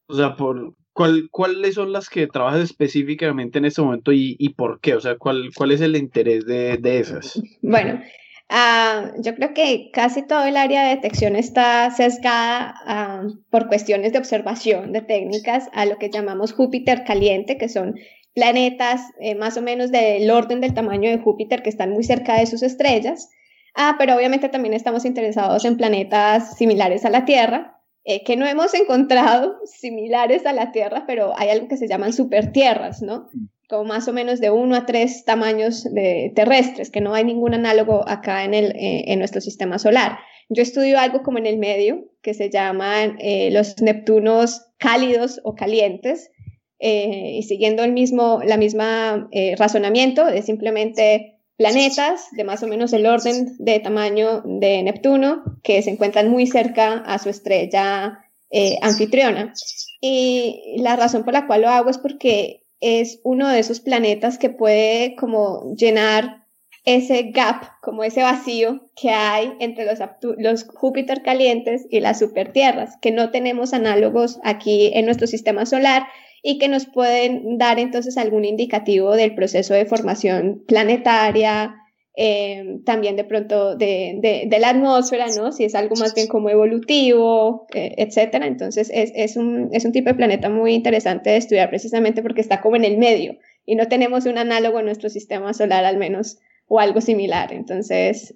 o 0.10 0.15
sea, 0.15 0.36
por, 0.36 0.74
¿cuál, 0.97 1.29
¿cuáles 1.29 1.75
son 1.75 1.93
las 1.93 2.10
que 2.10 2.25
trabajas 2.25 2.62
específicamente 2.62 3.60
en 3.60 3.65
este 3.65 3.83
momento 3.83 4.12
y, 4.12 4.36
y 4.39 4.49
por 4.49 4.81
qué? 4.81 4.95
O 4.95 4.99
sea, 4.99 5.15
¿cuál, 5.15 5.51
¿cuál 5.55 5.71
es 5.71 5.81
el 5.81 5.95
interés 5.95 6.47
de, 6.47 6.77
de 6.77 6.99
esas? 6.99 7.39
Bueno, 7.62 8.01
uh, 8.49 9.21
yo 9.21 9.36
creo 9.36 9.53
que 9.53 9.91
casi 9.93 10.25
todo 10.25 10.43
el 10.45 10.57
área 10.57 10.83
de 10.83 10.95
detección 10.95 11.36
está 11.36 11.91
sesgada 11.91 13.21
uh, 13.23 13.38
por 13.51 13.67
cuestiones 13.67 14.12
de 14.12 14.17
observación 14.17 14.91
de 14.91 15.01
técnicas 15.01 15.69
a 15.73 15.86
lo 15.86 15.99
que 15.99 16.10
llamamos 16.10 16.51
Júpiter 16.51 17.03
caliente, 17.05 17.60
que 17.60 17.69
son 17.69 17.93
planetas 18.33 19.01
eh, 19.19 19.36
más 19.36 19.55
o 19.57 19.62
menos 19.62 19.91
del 19.91 20.29
orden 20.31 20.62
del 20.62 20.73
tamaño 20.73 21.12
de 21.12 21.19
Júpiter 21.19 21.62
que 21.62 21.69
están 21.69 21.91
muy 21.91 22.03
cerca 22.03 22.39
de 22.39 22.47
sus 22.47 22.63
estrellas. 22.63 23.29
Ah, 23.75 23.97
pero 23.99 24.15
obviamente 24.15 24.49
también 24.49 24.73
estamos 24.73 25.05
interesados 25.05 25.63
en 25.63 25.77
planetas 25.77 26.57
similares 26.57 27.05
a 27.05 27.12
la 27.12 27.25
Tierra, 27.25 27.76
eh, 28.10 28.24
que 28.24 28.38
no 28.38 28.48
hemos 28.48 28.74
encontrado 28.74 29.58
similares 29.65 30.46
a 30.46 30.54
la 30.54 30.72
Tierra, 30.72 31.04
pero 31.06 31.34
hay 31.38 31.50
algo 31.50 31.67
que 31.67 31.76
se 31.76 31.89
llaman 31.89 32.13
supertierras, 32.13 33.02
¿no? 33.02 33.28
Como 33.67 33.84
más 33.84 34.08
o 34.08 34.13
menos 34.13 34.39
de 34.39 34.50
uno 34.50 34.78
a 34.78 34.86
tres 34.86 35.26
tamaños 35.26 35.84
de 35.84 36.32
terrestres, 36.34 36.89
que 36.89 37.02
no 37.02 37.13
hay 37.13 37.26
ningún 37.26 37.54
análogo 37.54 38.08
acá 38.08 38.46
en, 38.46 38.54
el, 38.54 38.72
eh, 38.78 39.12
en 39.12 39.20
nuestro 39.20 39.41
sistema 39.41 39.78
solar. 39.78 40.20
Yo 40.48 40.63
estudio 40.63 40.98
algo 40.98 41.22
como 41.22 41.38
en 41.38 41.48
el 41.48 41.58
medio, 41.58 42.06
que 42.22 42.34
se 42.34 42.50
llaman 42.50 43.17
eh, 43.20 43.52
los 43.52 43.82
Neptunos 43.82 44.65
cálidos 44.78 45.41
o 45.43 45.56
calientes, 45.56 46.32
y 46.80 47.41
siguiendo 47.41 47.84
el 47.84 47.91
mismo, 47.91 48.39
la 48.46 48.56
misma 48.56 49.28
razonamiento 49.58 50.26
de 50.26 50.43
simplemente 50.43 51.37
planetas 51.58 52.30
de 52.32 52.43
más 52.43 52.63
o 52.63 52.67
menos 52.67 52.93
el 52.93 53.06
orden 53.06 53.56
de 53.58 53.80
tamaño 53.80 54.41
de 54.46 54.84
Neptuno 54.84 55.43
que 55.63 55.82
se 55.82 55.89
encuentran 55.89 56.30
muy 56.30 56.46
cerca 56.48 57.04
a 57.06 57.17
su 57.17 57.30
estrella 57.30 58.20
eh, 58.52 58.78
anfitriona. 58.82 59.54
Y 60.00 60.76
la 60.78 60.96
razón 60.96 61.24
por 61.24 61.34
la 61.34 61.48
cual 61.48 61.63
lo 61.63 61.70
hago 61.70 61.89
es 61.89 61.98
porque 61.98 62.63
es 62.80 63.20
uno 63.24 63.50
de 63.50 63.60
esos 63.60 63.80
planetas 63.80 64.38
que 64.38 64.52
puede 64.52 65.15
como 65.15 65.74
llenar 65.76 66.46
ese 66.86 67.32
gap, 67.34 67.82
como 67.82 68.04
ese 68.04 68.22
vacío 68.22 68.89
que 68.96 69.10
hay 69.10 69.52
entre 69.60 69.86
los, 69.86 70.00
los 70.38 70.63
Júpiter 70.63 71.22
calientes 71.22 71.86
y 71.89 72.00
las 72.00 72.20
supertierras, 72.20 72.98
que 73.02 73.12
no 73.12 73.32
tenemos 73.32 73.74
análogos 73.74 74.39
aquí 74.43 74.91
en 74.93 75.06
nuestro 75.06 75.28
sistema 75.28 75.65
solar 75.65 76.08
y 76.43 76.60
que 76.60 76.67
nos 76.67 76.86
pueden 76.86 77.58
dar 77.58 77.80
entonces 77.80 78.17
algún 78.17 78.45
indicativo 78.45 79.15
del 79.15 79.36
proceso 79.36 79.73
de 79.73 79.86
formación 79.86 80.63
planetaria, 80.67 81.76
eh, 82.19 82.80
también 82.84 83.15
de 83.15 83.23
pronto 83.23 83.76
de, 83.76 84.47
la 84.60 84.69
atmósfera, 84.69 85.28
¿no? 85.36 85.52
Si 85.52 85.65
es 85.65 85.76
algo 85.76 85.95
más 85.97 86.15
bien 86.15 86.28
como 86.28 86.50
evolutivo, 86.50 87.67
eh, 87.76 87.93
etcétera. 87.97 88.47
Entonces 88.47 88.89
es, 88.91 89.12
es, 89.15 89.38
un, 89.38 89.69
es 89.71 89.86
un 89.86 89.91
tipo 89.91 90.10
de 90.10 90.15
planeta 90.15 90.50
muy 90.50 90.73
interesante 90.73 91.30
de 91.30 91.38
estudiar 91.38 91.69
precisamente 91.69 92.23
porque 92.23 92.41
está 92.41 92.60
como 92.60 92.76
en 92.76 92.86
el 92.86 92.97
medio 92.97 93.38
y 93.65 93.76
no 93.76 93.88
tenemos 93.88 94.26
un 94.26 94.39
análogo 94.39 94.80
en 94.80 94.86
nuestro 94.86 95.10
sistema 95.10 95.54
solar 95.54 95.86
al 95.86 95.97
menos 95.97 96.39
o 96.67 96.80
algo 96.80 97.02
similar. 97.02 97.54
Entonces, 97.54 98.36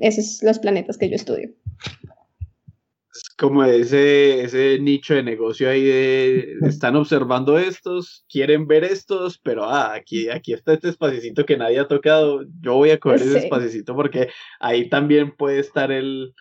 esos 0.00 0.38
son 0.38 0.48
los 0.48 0.58
planetas 0.58 0.98
que 0.98 1.08
yo 1.08 1.14
estudio 1.14 1.50
como 3.40 3.64
ese, 3.64 4.42
ese 4.42 4.78
nicho 4.80 5.14
de 5.14 5.22
negocio 5.22 5.70
ahí 5.70 5.82
de 5.82 6.56
están 6.68 6.94
observando 6.94 7.58
estos, 7.58 8.26
quieren 8.28 8.66
ver 8.66 8.84
estos, 8.84 9.38
pero 9.38 9.64
ah, 9.64 9.94
aquí, 9.94 10.28
aquí 10.28 10.52
está 10.52 10.74
este 10.74 10.90
espacito 10.90 11.46
que 11.46 11.56
nadie 11.56 11.78
ha 11.78 11.88
tocado, 11.88 12.42
yo 12.60 12.74
voy 12.74 12.90
a 12.90 13.00
coger 13.00 13.22
ese 13.22 13.38
espacito 13.38 13.96
porque 13.96 14.28
ahí 14.60 14.90
también 14.90 15.34
puede 15.34 15.58
estar 15.58 15.90
el, 15.90 16.34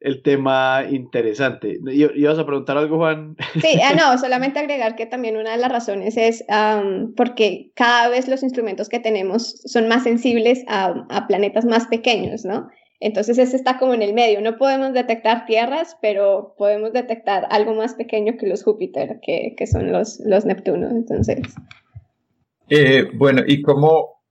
el 0.00 0.22
tema 0.22 0.86
interesante. 0.88 1.80
¿Ibas 1.86 2.38
a 2.38 2.46
preguntar 2.46 2.78
algo, 2.78 2.96
Juan? 2.96 3.36
Sí, 3.60 3.78
ah, 3.84 3.92
no, 3.94 4.16
solamente 4.18 4.58
agregar 4.58 4.96
que 4.96 5.04
también 5.04 5.36
una 5.36 5.50
de 5.50 5.58
las 5.58 5.70
razones 5.70 6.16
es 6.16 6.42
porque 7.14 7.72
cada 7.74 8.08
vez 8.08 8.26
los 8.26 8.42
instrumentos 8.42 8.88
que 8.88 9.00
tenemos 9.00 9.60
son 9.66 9.86
más 9.86 10.04
sensibles 10.04 10.64
a, 10.66 10.94
a 11.10 11.26
planetas 11.26 11.66
más 11.66 11.88
pequeños, 11.88 12.46
¿no? 12.46 12.70
Entonces 13.00 13.38
ese 13.38 13.56
está 13.56 13.78
como 13.78 13.94
en 13.94 14.02
el 14.02 14.12
medio. 14.12 14.40
No 14.40 14.58
podemos 14.58 14.92
detectar 14.92 15.46
tierras, 15.46 15.96
pero 16.02 16.54
podemos 16.58 16.92
detectar 16.92 17.46
algo 17.50 17.74
más 17.74 17.94
pequeño 17.94 18.36
que 18.38 18.48
los 18.48 18.64
Júpiter, 18.64 19.20
que, 19.22 19.54
que 19.56 19.66
son 19.66 19.92
los, 19.92 20.20
los 20.24 20.44
Neptunos. 20.44 20.90
Entonces. 20.90 21.38
Eh, 22.68 23.08
bueno, 23.14 23.42
y 23.46 23.62
cómo, 23.62 24.22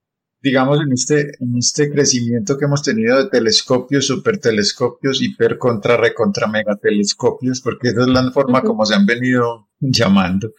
digamos, 0.42 0.80
en 0.80 0.92
este, 0.92 1.20
en 1.40 1.56
este 1.58 1.90
crecimiento 1.90 2.58
que 2.58 2.66
hemos 2.66 2.82
tenido 2.82 3.16
de 3.16 3.30
telescopios, 3.30 4.06
supertelescopios, 4.06 5.22
hiper 5.22 5.56
contra 5.56 5.96
recontra 5.96 6.46
megatelescopios, 6.46 7.62
porque 7.62 7.88
esa 7.88 8.02
es 8.02 8.08
la 8.08 8.30
forma 8.32 8.62
como 8.62 8.84
se 8.84 8.94
han 8.94 9.06
venido 9.06 9.68
llamando. 9.80 10.52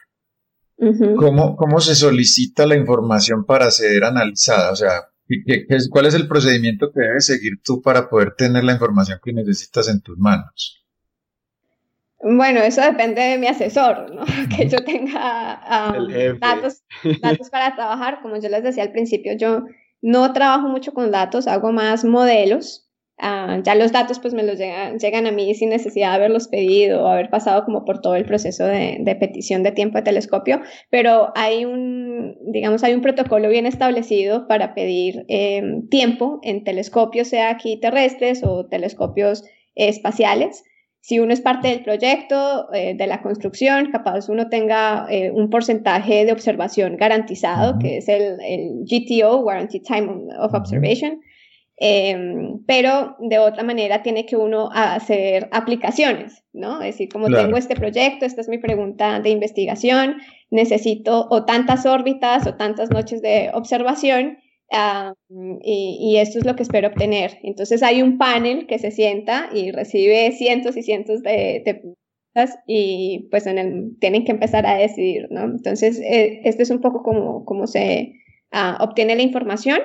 ¿Cómo, 1.17 1.57
¿Cómo 1.57 1.81
se 1.81 1.93
solicita 1.93 2.65
la 2.65 2.77
información 2.77 3.45
para 3.45 3.69
ser 3.69 4.05
analizada? 4.05 4.71
O 4.71 4.75
sea, 4.77 5.08
¿Cuál 5.89 6.05
es 6.05 6.13
el 6.15 6.27
procedimiento 6.27 6.91
que 6.91 7.01
debes 7.01 7.25
seguir 7.25 7.61
tú 7.63 7.81
para 7.81 8.09
poder 8.09 8.35
tener 8.35 8.63
la 8.63 8.73
información 8.73 9.19
que 9.23 9.33
necesitas 9.33 9.87
en 9.89 10.01
tus 10.01 10.17
manos? 10.17 10.83
Bueno, 12.21 12.59
eso 12.61 12.81
depende 12.81 13.21
de 13.21 13.37
mi 13.37 13.47
asesor, 13.47 14.13
¿no? 14.13 14.23
Que 14.55 14.67
yo 14.67 14.83
tenga 14.83 15.61
datos, 16.39 16.83
datos 17.21 17.49
para 17.49 17.75
trabajar. 17.75 18.19
Como 18.21 18.37
yo 18.37 18.49
les 18.49 18.63
decía 18.63 18.83
al 18.83 18.91
principio, 18.91 19.33
yo 19.37 19.65
no 20.01 20.33
trabajo 20.33 20.67
mucho 20.67 20.93
con 20.93 21.11
datos, 21.11 21.47
hago 21.47 21.71
más 21.71 22.03
modelos 22.03 22.88
Ah, 23.21 23.59
ya 23.65 23.75
los 23.75 23.91
datos 23.91 24.17
pues 24.19 24.33
me 24.33 24.43
los 24.43 24.57
llegan, 24.57 24.97
llegan 24.97 25.27
a 25.27 25.31
mí 25.31 25.53
sin 25.53 25.69
necesidad 25.69 26.11
de 26.11 26.15
haberlos 26.15 26.47
pedido 26.47 27.03
o 27.03 27.07
haber 27.07 27.29
pasado 27.29 27.65
como 27.65 27.83
por 27.83 27.99
todo 27.99 28.15
el 28.15 28.23
proceso 28.23 28.65
de, 28.65 28.95
de, 29.01 29.15
petición 29.15 29.61
de 29.61 29.73
tiempo 29.73 29.97
de 29.97 30.03
telescopio, 30.03 30.61
pero 30.89 31.33
hay 31.35 31.65
un, 31.65 32.37
digamos, 32.53 32.81
hay 32.85 32.93
un 32.93 33.01
protocolo 33.01 33.49
bien 33.49 33.65
establecido 33.65 34.47
para 34.47 34.73
pedir 34.73 35.25
em, 35.27 35.89
tiempo 35.89 36.39
en 36.43 36.63
telescopios, 36.63 37.27
sea 37.27 37.49
aquí 37.49 37.77
terrestres 37.77 38.41
o 38.41 38.67
telescopios 38.67 39.43
espaciales. 39.75 40.63
Si 41.01 41.19
uno 41.19 41.33
es 41.33 41.41
parte 41.41 41.67
del 41.67 41.83
proyecto, 41.83 42.71
eh, 42.73 42.93
de 42.95 43.07
la 43.07 43.21
construcción, 43.21 43.91
capaz 43.91 44.29
uno 44.29 44.47
tenga 44.47 45.07
eh, 45.09 45.29
un 45.31 45.49
porcentaje 45.49 46.23
de 46.23 46.31
observación 46.31 46.95
garantizado, 46.95 47.79
que 47.79 47.97
es 47.97 48.07
el, 48.07 48.37
el 48.41 48.85
GTO, 48.85 49.41
Guaranteed 49.41 49.83
Time 49.83 50.07
of 50.39 50.53
Observation, 50.53 51.19
Em, 51.81 52.61
pero 52.65 53.15
de 53.19 53.39
otra 53.39 53.63
manera 53.63 54.03
tiene 54.03 54.25
que 54.25 54.35
uno 54.35 54.69
hacer 54.73 55.47
aplicaciones, 55.53 56.43
¿no? 56.51 56.81
Es 56.81 56.95
decir, 56.95 57.07
como 57.07 57.27
tengo 57.27 57.55
este 57.55 57.75
proyecto, 57.75 58.25
esta 58.25 58.41
es 58.41 58.49
mi 58.49 58.57
pregunta 58.57 59.21
de 59.21 59.29
investigación, 59.29 60.17
necesito 60.51 61.27
o 61.29 61.45
tantas 61.45 61.85
órbitas 61.85 62.45
o 62.47 62.55
tantas 62.55 62.89
noches 62.89 63.21
de 63.21 63.49
observación 63.53 64.39
y, 65.61 66.17
esto 66.17 66.39
es 66.39 66.45
lo 66.45 66.57
que 66.57 66.63
espero 66.63 66.89
obtener. 66.89 67.39
Entonces 67.43 67.81
hay 67.81 68.01
un 68.01 68.17
panel 68.17 68.67
que 68.67 68.77
se 68.77 68.91
sienta 68.91 69.49
y 69.53 69.71
recibe 69.71 70.33
cientos 70.33 70.75
y 70.75 70.83
cientos 70.83 71.23
de, 71.23 71.61
preguntas 71.63 72.59
y 72.67 73.29
pues 73.31 73.47
en 73.47 73.57
el, 73.57 73.97
tienen 74.01 74.25
que 74.25 74.33
empezar 74.33 74.65
a 74.65 74.75
decidir, 74.75 75.27
¿no? 75.31 75.45
Entonces, 75.45 75.97
eh, 76.01 76.41
este 76.43 76.63
es 76.63 76.71
un 76.71 76.81
poco 76.81 77.03
como, 77.03 77.45
como 77.45 77.67
se 77.67 78.15
ah, 78.51 78.77
obtiene 78.81 79.15
la 79.15 79.23
información 79.23 79.79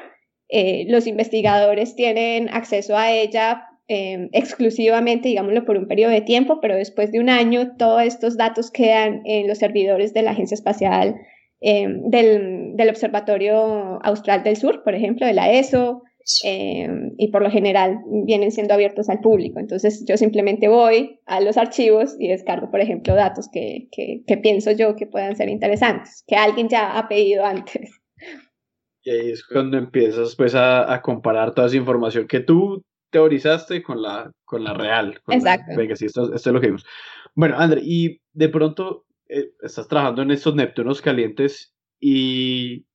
eh, 0.48 0.84
los 0.88 1.06
investigadores 1.06 1.96
tienen 1.96 2.48
acceso 2.50 2.96
a 2.96 3.10
ella 3.12 3.66
em, 3.88 4.28
exclusivamente, 4.32 5.28
digámoslo, 5.28 5.64
por 5.64 5.76
un 5.76 5.88
periodo 5.88 6.10
de 6.12 6.20
tiempo, 6.20 6.60
pero 6.60 6.76
después 6.76 7.12
de 7.12 7.20
un 7.20 7.28
año 7.28 7.76
todos 7.76 8.02
estos 8.02 8.36
datos 8.36 8.70
quedan 8.70 9.22
en 9.24 9.48
los 9.48 9.58
servidores 9.58 10.14
de 10.14 10.22
la 10.22 10.32
Agencia 10.32 10.54
Espacial 10.54 11.16
em, 11.60 12.08
del, 12.10 12.88
Observatorio 12.88 14.00
Austral 14.02 14.42
del 14.42 14.56
Sur, 14.56 14.82
por 14.84 14.94
ejemplo, 14.94 15.26
de 15.26 15.32
la 15.32 15.50
ESO, 15.50 16.02
eh, 16.42 16.88
y 17.18 17.28
por 17.28 17.42
lo 17.42 17.50
general 17.50 17.98
vienen 18.24 18.50
siendo 18.50 18.72
abiertos 18.72 19.10
al 19.10 19.20
público. 19.20 19.60
Entonces 19.60 20.04
yo 20.06 20.16
simplemente 20.16 20.68
voy 20.68 21.20
a 21.26 21.40
los 21.40 21.56
archivos 21.58 22.16
y 22.18 22.28
descargo, 22.28 22.70
por 22.70 22.80
ejemplo, 22.80 23.14
datos 23.14 23.48
que, 23.52 23.88
que, 23.92 24.36
pienso 24.38 24.70
yo 24.72 24.96
que 24.96 25.06
puedan 25.06 25.36
ser 25.36 25.48
interesantes, 25.50 26.24
que 26.26 26.36
alguien 26.36 26.68
ya 26.68 26.98
ha 26.98 27.08
pedido 27.08 27.44
antes. 27.44 28.00
Y 29.04 29.10
ahí 29.10 29.30
es 29.30 29.44
cuando 29.44 29.76
empiezas 29.76 30.34
pues 30.34 30.54
a, 30.54 30.92
a 30.92 31.02
comparar 31.02 31.54
toda 31.54 31.68
esa 31.68 31.76
información 31.76 32.26
que 32.26 32.40
tú 32.40 32.82
teorizaste 33.10 33.82
con 33.82 34.02
la, 34.02 34.32
con 34.44 34.64
la 34.64 34.74
real. 34.74 35.20
Exacto. 35.28 35.76
venga, 35.76 35.94
sí, 35.94 36.06
esto, 36.06 36.34
esto, 36.34 36.50
es 36.50 36.52
lo 36.52 36.60
que 36.60 36.66
vimos. 36.66 36.84
Bueno, 37.36 37.56
André, 37.56 37.80
y 37.84 38.20
de 38.32 38.48
pronto 38.48 39.04
eh, 39.28 39.52
estás 39.62 39.86
trabajando 39.86 40.22
en 40.22 40.32
estos 40.32 40.56
Neptunos 40.56 41.00
calientes 41.00 41.72
y 42.00 42.86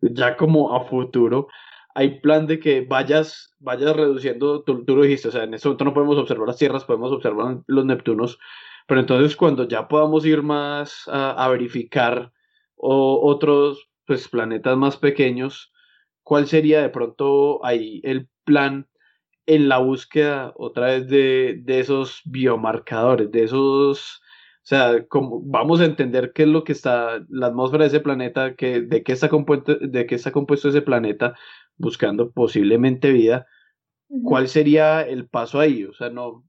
ya 0.00 0.36
como 0.36 0.74
a 0.74 0.84
futuro, 0.84 1.48
hay 1.94 2.20
plan 2.20 2.46
de 2.46 2.58
que 2.58 2.82
vayas, 2.82 3.54
vayas 3.58 3.94
reduciendo, 3.94 4.62
tú, 4.62 4.82
lo 4.86 5.02
dijiste, 5.02 5.28
o 5.28 5.30
sea, 5.30 5.44
en 5.44 5.54
este 5.54 5.68
momento 5.68 5.84
no 5.84 5.94
podemos 5.94 6.18
observar 6.18 6.48
las 6.48 6.58
tierras, 6.58 6.84
podemos 6.84 7.12
observar 7.12 7.58
los 7.66 7.84
Neptunos, 7.84 8.38
pero 8.86 9.00
entonces 9.00 9.36
cuando 9.36 9.66
ya 9.68 9.88
podamos 9.88 10.24
ir 10.24 10.42
más 10.42 11.04
a, 11.06 11.48
verificar 11.48 12.32
otros 12.76 13.88
pues, 14.06 14.28
planetas 14.28 14.76
más 14.76 14.96
pequeños, 14.96 15.72
¿cuál 16.22 16.46
sería 16.46 16.82
de 16.82 16.88
pronto 16.90 17.64
ahí 17.64 18.00
el 18.04 18.28
plan 18.44 18.88
en 19.46 19.68
la 19.68 19.78
búsqueda 19.78 20.52
otra 20.56 20.86
vez 20.86 21.08
de, 21.08 21.60
de 21.62 21.80
esos 21.80 22.20
biomarcadores, 22.24 23.30
de 23.30 23.44
esos, 23.44 24.20
o 24.20 24.68
sea, 24.68 25.06
como, 25.06 25.40
vamos 25.42 25.80
a 25.80 25.84
entender 25.84 26.32
qué 26.34 26.42
es 26.42 26.48
lo 26.48 26.64
que 26.64 26.72
está, 26.72 27.24
la 27.28 27.48
atmósfera 27.48 27.84
de 27.84 27.88
ese 27.88 28.00
planeta, 28.00 28.56
que, 28.56 28.80
de, 28.80 29.02
qué 29.02 29.12
está 29.12 29.28
compuesto, 29.28 29.76
de 29.76 30.06
qué 30.06 30.16
está 30.16 30.32
compuesto 30.32 30.68
ese 30.68 30.82
planeta, 30.82 31.34
buscando 31.76 32.32
posiblemente 32.32 33.12
vida, 33.12 33.46
¿cuál 34.24 34.48
sería 34.48 35.02
el 35.02 35.28
paso 35.28 35.60
ahí? 35.60 35.84
O 35.84 35.92
sea, 35.92 36.10
no, 36.10 36.44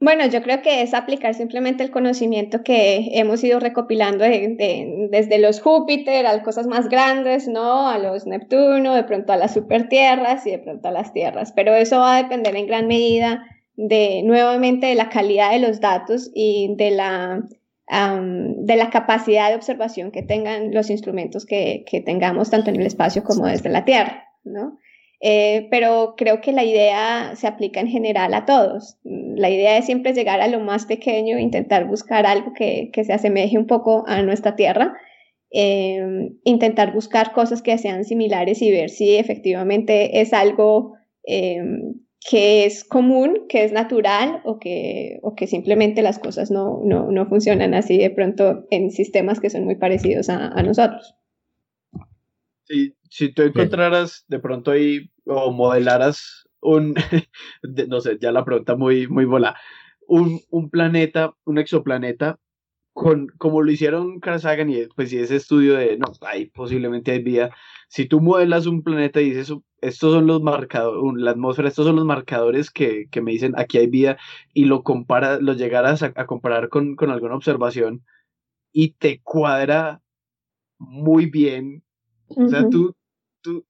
bueno, 0.00 0.26
yo 0.26 0.42
creo 0.42 0.62
que 0.62 0.82
es 0.82 0.94
aplicar 0.94 1.34
simplemente 1.34 1.82
el 1.82 1.90
conocimiento 1.90 2.62
que 2.62 3.10
hemos 3.14 3.42
ido 3.42 3.58
recopilando 3.58 4.24
desde 4.24 5.38
los 5.38 5.60
Júpiter 5.60 6.24
a 6.24 6.34
las 6.34 6.44
cosas 6.44 6.68
más 6.68 6.88
grandes, 6.88 7.48
¿no? 7.48 7.88
A 7.88 7.98
los 7.98 8.24
Neptuno, 8.24 8.94
de 8.94 9.02
pronto 9.02 9.32
a 9.32 9.36
las 9.36 9.54
supertierras 9.54 10.46
y 10.46 10.52
de 10.52 10.60
pronto 10.60 10.86
a 10.86 10.92
las 10.92 11.12
tierras. 11.12 11.52
Pero 11.52 11.74
eso 11.74 11.98
va 11.98 12.16
a 12.16 12.22
depender 12.22 12.54
en 12.54 12.68
gran 12.68 12.86
medida 12.86 13.44
de, 13.74 14.22
nuevamente, 14.22 14.86
de 14.86 14.94
la 14.94 15.08
calidad 15.08 15.50
de 15.50 15.58
los 15.58 15.80
datos 15.80 16.30
y 16.32 16.76
de 16.76 16.92
la, 16.92 17.42
de 17.88 18.76
la 18.76 18.90
capacidad 18.90 19.48
de 19.48 19.56
observación 19.56 20.12
que 20.12 20.22
tengan 20.22 20.72
los 20.72 20.90
instrumentos 20.90 21.44
que, 21.44 21.84
que 21.90 22.00
tengamos 22.00 22.50
tanto 22.50 22.70
en 22.70 22.76
el 22.76 22.86
espacio 22.86 23.24
como 23.24 23.46
desde 23.46 23.68
la 23.68 23.84
Tierra, 23.84 24.28
¿no? 24.44 24.78
Eh, 25.20 25.66
pero 25.70 26.14
creo 26.16 26.40
que 26.40 26.52
la 26.52 26.64
idea 26.64 27.34
se 27.34 27.48
aplica 27.48 27.80
en 27.80 27.88
general 27.88 28.34
a 28.34 28.44
todos. 28.46 28.98
La 29.04 29.50
idea 29.50 29.76
es 29.76 29.86
siempre 29.86 30.12
llegar 30.12 30.40
a 30.40 30.48
lo 30.48 30.60
más 30.60 30.86
pequeño, 30.86 31.38
intentar 31.38 31.86
buscar 31.86 32.24
algo 32.26 32.52
que, 32.54 32.90
que 32.92 33.04
se 33.04 33.12
asemeje 33.12 33.58
un 33.58 33.66
poco 33.66 34.04
a 34.06 34.22
nuestra 34.22 34.54
tierra, 34.54 34.94
eh, 35.50 36.30
intentar 36.44 36.92
buscar 36.92 37.32
cosas 37.32 37.62
que 37.62 37.78
sean 37.78 38.04
similares 38.04 38.62
y 38.62 38.70
ver 38.70 38.90
si 38.90 39.16
efectivamente 39.16 40.20
es 40.20 40.32
algo 40.32 40.94
eh, 41.26 41.62
que 42.28 42.64
es 42.66 42.84
común, 42.84 43.46
que 43.48 43.64
es 43.64 43.72
natural 43.72 44.42
o 44.44 44.58
que, 44.58 45.18
o 45.22 45.34
que 45.34 45.46
simplemente 45.46 46.02
las 46.02 46.18
cosas 46.18 46.50
no, 46.50 46.80
no, 46.84 47.10
no, 47.10 47.26
funcionan 47.26 47.74
así 47.74 47.96
de 47.96 48.10
pronto 48.10 48.66
en 48.70 48.90
sistemas 48.90 49.40
que 49.40 49.50
son 49.50 49.64
muy 49.64 49.76
parecidos 49.76 50.28
a, 50.28 50.48
a 50.48 50.62
nosotros. 50.62 51.14
Sí, 52.68 52.94
si 53.10 53.32
tú 53.32 53.42
encontraras 53.42 54.24
de 54.28 54.38
pronto 54.40 54.72
ahí 54.72 55.10
o 55.24 55.50
modelaras 55.52 56.46
un, 56.60 56.94
no 57.88 58.00
sé, 58.00 58.18
ya 58.20 58.30
la 58.30 58.44
pregunta 58.44 58.76
muy, 58.76 59.08
muy 59.08 59.24
bola, 59.24 59.56
un, 60.06 60.40
un 60.50 60.68
planeta, 60.68 61.34
un 61.44 61.58
exoplaneta, 61.58 62.38
con, 62.92 63.28
como 63.38 63.62
lo 63.62 63.70
hicieron 63.70 64.20
Carl 64.20 64.40
Sagan 64.40 64.70
y 64.70 64.86
pues 64.96 65.10
si 65.10 65.18
ese 65.18 65.36
estudio 65.36 65.74
de, 65.76 65.96
no, 65.98 66.12
ahí 66.22 66.46
posiblemente 66.46 67.12
hay 67.12 67.22
vida, 67.22 67.54
si 67.88 68.06
tú 68.06 68.20
modelas 68.20 68.66
un 68.66 68.82
planeta 68.82 69.20
y 69.22 69.30
dices, 69.30 69.54
estos 69.80 70.12
son 70.12 70.26
los 70.26 70.42
marcadores, 70.42 71.22
la 71.22 71.30
atmósfera, 71.30 71.68
estos 71.68 71.86
son 71.86 71.96
los 71.96 72.04
marcadores 72.04 72.70
que, 72.70 73.06
que, 73.10 73.22
me 73.22 73.30
dicen 73.30 73.54
aquí 73.56 73.78
hay 73.78 73.86
vida 73.86 74.18
y 74.52 74.64
lo 74.64 74.82
compara, 74.82 75.38
lo 75.40 75.54
llegaras 75.54 76.02
a, 76.02 76.12
a 76.16 76.26
comparar 76.26 76.68
con, 76.68 76.96
con 76.96 77.10
alguna 77.10 77.36
observación 77.36 78.04
y 78.72 78.90
te 78.94 79.22
cuadra 79.22 80.02
muy 80.78 81.26
bien 81.26 81.84
o 82.28 82.48
sea, 82.48 82.68
tú, 82.68 82.94
tú, 83.42 83.64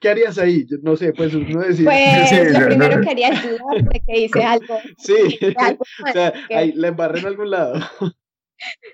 ¿qué 0.00 0.08
harías 0.08 0.38
ahí? 0.38 0.66
no 0.82 0.96
sé, 0.96 1.12
pues 1.12 1.34
uno 1.34 1.60
decir... 1.60 1.84
Pues 1.84 2.28
sí, 2.28 2.36
lo 2.52 2.66
primero 2.66 3.00
que 3.00 3.10
haría 3.10 3.28
es 3.28 3.42
dudar 3.42 3.84
de 3.84 4.02
que 4.06 4.20
hice 4.20 4.42
algo. 4.42 4.78
Sí, 4.98 5.14
o 6.08 6.12
sea, 6.12 6.32
ahí, 6.50 6.72
la 6.72 6.88
embarré 6.88 7.20
en 7.20 7.26
algún 7.26 7.50
lado. 7.50 7.80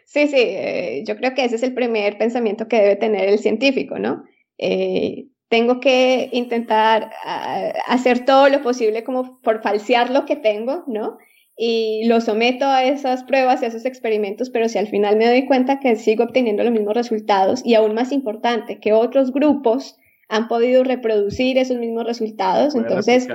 Sí, 0.04 0.26
sí, 0.26 0.36
eh, 0.36 1.04
yo 1.06 1.16
creo 1.16 1.34
que 1.34 1.44
ese 1.44 1.56
es 1.56 1.62
el 1.62 1.74
primer 1.74 2.18
pensamiento 2.18 2.66
que 2.68 2.80
debe 2.80 2.96
tener 2.96 3.28
el 3.28 3.38
científico, 3.38 3.98
¿no? 3.98 4.24
Eh, 4.58 5.26
tengo 5.48 5.80
que 5.80 6.30
intentar 6.32 7.12
uh, 7.26 7.78
hacer 7.86 8.24
todo 8.24 8.48
lo 8.48 8.62
posible 8.62 9.04
como 9.04 9.40
por 9.40 9.62
falsear 9.62 10.10
lo 10.10 10.24
que 10.24 10.36
tengo, 10.36 10.84
¿no? 10.86 11.18
Y 11.56 12.04
lo 12.06 12.20
someto 12.20 12.66
a 12.66 12.84
esas 12.84 13.24
pruebas 13.24 13.62
y 13.62 13.66
a 13.66 13.68
esos 13.68 13.84
experimentos, 13.84 14.50
pero 14.50 14.68
si 14.68 14.78
al 14.78 14.88
final 14.88 15.16
me 15.16 15.26
doy 15.26 15.46
cuenta 15.46 15.80
que 15.80 15.96
sigo 15.96 16.24
obteniendo 16.24 16.64
los 16.64 16.72
mismos 16.72 16.94
resultados 16.94 17.62
y 17.64 17.74
aún 17.74 17.94
más 17.94 18.12
importante, 18.12 18.80
que 18.80 18.92
otros 18.92 19.32
grupos 19.32 19.96
han 20.28 20.48
podido 20.48 20.82
reproducir 20.82 21.58
esos 21.58 21.76
mismos 21.76 22.04
resultados, 22.06 22.74
entonces 22.74 23.28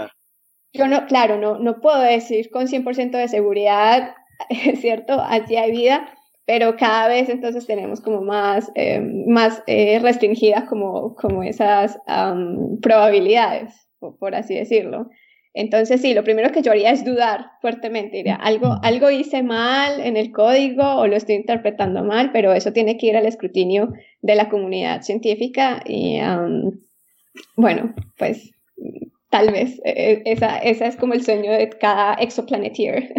yo 0.74 0.88
no, 0.88 1.06
claro, 1.06 1.38
no, 1.38 1.60
no 1.60 1.80
puedo 1.80 2.00
decir 2.00 2.50
con 2.50 2.68
100% 2.68 3.12
de 3.12 3.28
seguridad, 3.28 4.16
¿cierto? 4.80 5.22
Allí 5.22 5.56
hay 5.56 5.72
vida, 5.72 6.10
pero 6.46 6.76
cada 6.76 7.08
vez 7.08 7.30
entonces 7.30 7.68
tenemos 7.68 8.02
como 8.02 8.22
más, 8.22 8.72
eh, 8.76 9.00
más 9.28 9.62
eh, 9.68 10.00
restringidas 10.00 10.64
como, 10.64 11.14
como 11.16 11.44
esas 11.44 12.00
probabilidades, 12.82 13.90
por 14.00 14.34
así 14.34 14.56
decirlo. 14.56 15.10
Entonces, 15.60 16.02
sí, 16.02 16.14
lo 16.14 16.24
primero 16.24 16.52
que 16.52 16.62
yo 16.62 16.72
haría 16.72 16.92
es 16.92 17.04
dudar 17.04 17.48
fuertemente. 17.62 18.18
Diría, 18.18 18.36
algo, 18.36 18.78
algo 18.84 19.10
hice 19.10 19.42
mal 19.42 20.00
en 20.00 20.16
el 20.16 20.32
código 20.32 20.84
o 20.84 21.08
lo 21.08 21.16
estoy 21.16 21.36
interpretando 21.36 22.04
mal, 22.04 22.32
pero 22.32 22.54
eso 22.54 22.74
tiene 22.74 22.98
que 22.98 23.08
ir 23.08 23.18
al 23.18 23.26
escrutinio 23.26 23.92
de 24.22 24.36
la 24.36 24.50
comunidad 24.50 25.02
científica 25.02 25.82
y, 25.84 26.20
bueno, 27.56 27.96
pues 28.18 28.52
tal 29.32 29.52
vez 29.52 29.82
e, 29.84 29.92
e, 29.92 30.22
esa, 30.26 30.60
esa 30.60 30.86
es 30.86 30.96
como 30.96 31.14
el 31.14 31.26
sueño 31.26 31.52
de 31.52 31.70
cada 31.70 32.14
exoplaneteer. 32.14 33.14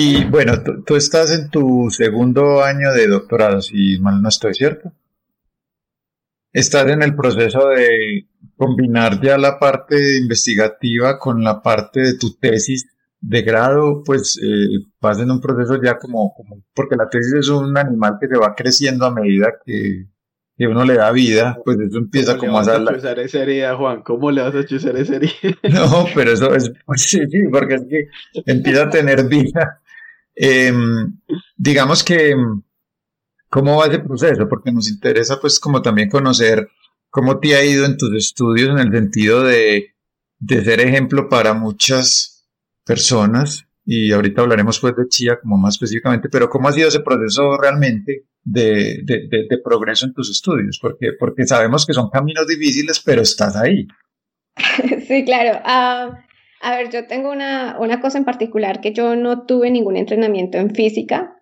Y 0.00 0.24
bueno, 0.26 0.52
tú, 0.86 0.94
estás 0.94 1.32
en 1.32 1.50
tu 1.50 1.90
segundo 1.90 2.62
año 2.62 2.92
de 2.92 3.08
doctorado, 3.08 3.60
si 3.60 3.98
mal 3.98 4.22
no 4.22 4.28
estoy, 4.28 4.54
¿cierto? 4.54 4.92
Estás 6.58 6.90
en 6.90 7.04
el 7.04 7.14
proceso 7.14 7.68
de 7.68 8.26
combinar 8.56 9.20
ya 9.22 9.38
la 9.38 9.60
parte 9.60 10.18
investigativa 10.18 11.16
con 11.16 11.44
la 11.44 11.62
parte 11.62 12.00
de 12.00 12.18
tu 12.18 12.34
tesis 12.34 12.84
de 13.20 13.42
grado, 13.42 14.02
pues 14.04 14.40
eh, 14.42 14.84
vas 15.00 15.20
en 15.20 15.30
un 15.30 15.40
proceso 15.40 15.80
ya 15.80 15.98
como, 15.98 16.34
como, 16.34 16.64
porque 16.74 16.96
la 16.96 17.08
tesis 17.08 17.32
es 17.34 17.48
un 17.48 17.78
animal 17.78 18.16
que 18.20 18.26
se 18.26 18.36
va 18.36 18.56
creciendo 18.56 19.06
a 19.06 19.14
medida 19.14 19.54
que, 19.64 20.06
que 20.56 20.66
uno 20.66 20.84
le 20.84 20.94
da 20.94 21.12
vida, 21.12 21.56
pues 21.64 21.78
eso 21.78 21.98
empieza 21.98 22.36
como 22.36 22.58
a... 22.58 22.64
¿Cómo 22.64 22.90
le 22.90 22.96
vas 22.96 23.04
a 23.04 23.12
esa 23.12 23.42
herida, 23.42 23.76
Juan? 23.76 24.02
¿Cómo 24.02 24.32
le 24.32 24.42
vas 24.42 24.56
a 24.56 24.66
chuzar 24.66 24.96
esa 24.96 25.14
herida? 25.14 25.32
No, 25.72 26.06
pero 26.12 26.32
eso 26.32 26.52
es, 26.56 26.72
pues, 26.86 27.02
sí, 27.02 27.20
sí, 27.30 27.38
porque 27.52 27.74
es 27.74 27.86
que 27.88 28.08
empieza 28.46 28.82
a 28.82 28.90
tener 28.90 29.28
vida. 29.28 29.80
Em, 30.34 31.20
digamos 31.56 32.02
que, 32.02 32.34
¿cómo 33.48 33.78
va 33.78 33.86
ese 33.86 34.00
proceso? 34.00 34.48
Porque 34.48 34.72
nos 34.72 34.88
interesa 34.88 35.40
pues 35.40 35.58
como 35.60 35.82
también 35.82 36.08
conocer 36.08 36.68
¿Cómo 37.10 37.40
te 37.40 37.56
ha 37.56 37.64
ido 37.64 37.86
en 37.86 37.96
tus 37.96 38.14
estudios 38.14 38.68
en 38.68 38.78
el 38.78 38.92
sentido 38.92 39.42
de, 39.42 39.94
ser 40.46 40.80
ejemplo 40.80 41.28
para 41.28 41.54
muchas 41.54 42.46
personas? 42.84 43.64
Y 43.84 44.12
ahorita 44.12 44.42
hablaremos 44.42 44.78
pues 44.80 44.94
de 44.94 45.08
Chía 45.08 45.40
como 45.40 45.56
más 45.56 45.74
específicamente, 45.74 46.28
pero 46.28 46.50
¿cómo 46.50 46.68
ha 46.68 46.72
sido 46.72 46.88
ese 46.88 47.00
proceso 47.00 47.56
realmente 47.56 48.26
de, 48.44 49.02
progreso 49.64 50.04
en 50.04 50.12
tus 50.12 50.30
estudios? 50.30 50.78
Porque, 50.80 51.12
porque 51.18 51.46
sabemos 51.46 51.86
que 51.86 51.94
son 51.94 52.10
caminos 52.10 52.46
difíciles, 52.46 53.00
pero 53.04 53.22
estás 53.22 53.56
ahí. 53.56 53.86
Sí, 55.08 55.24
claro. 55.24 55.58
Ah, 55.64 56.26
a 56.60 56.76
ver, 56.76 56.90
yo 56.90 57.06
tengo 57.06 57.30
una, 57.30 57.78
una 57.80 57.98
cosa 57.98 58.18
en 58.18 58.26
particular, 58.26 58.82
que 58.82 58.92
yo 58.92 59.16
no 59.16 59.46
tuve 59.46 59.70
ningún 59.70 59.96
entrenamiento 59.96 60.58
en 60.58 60.74
física, 60.74 61.37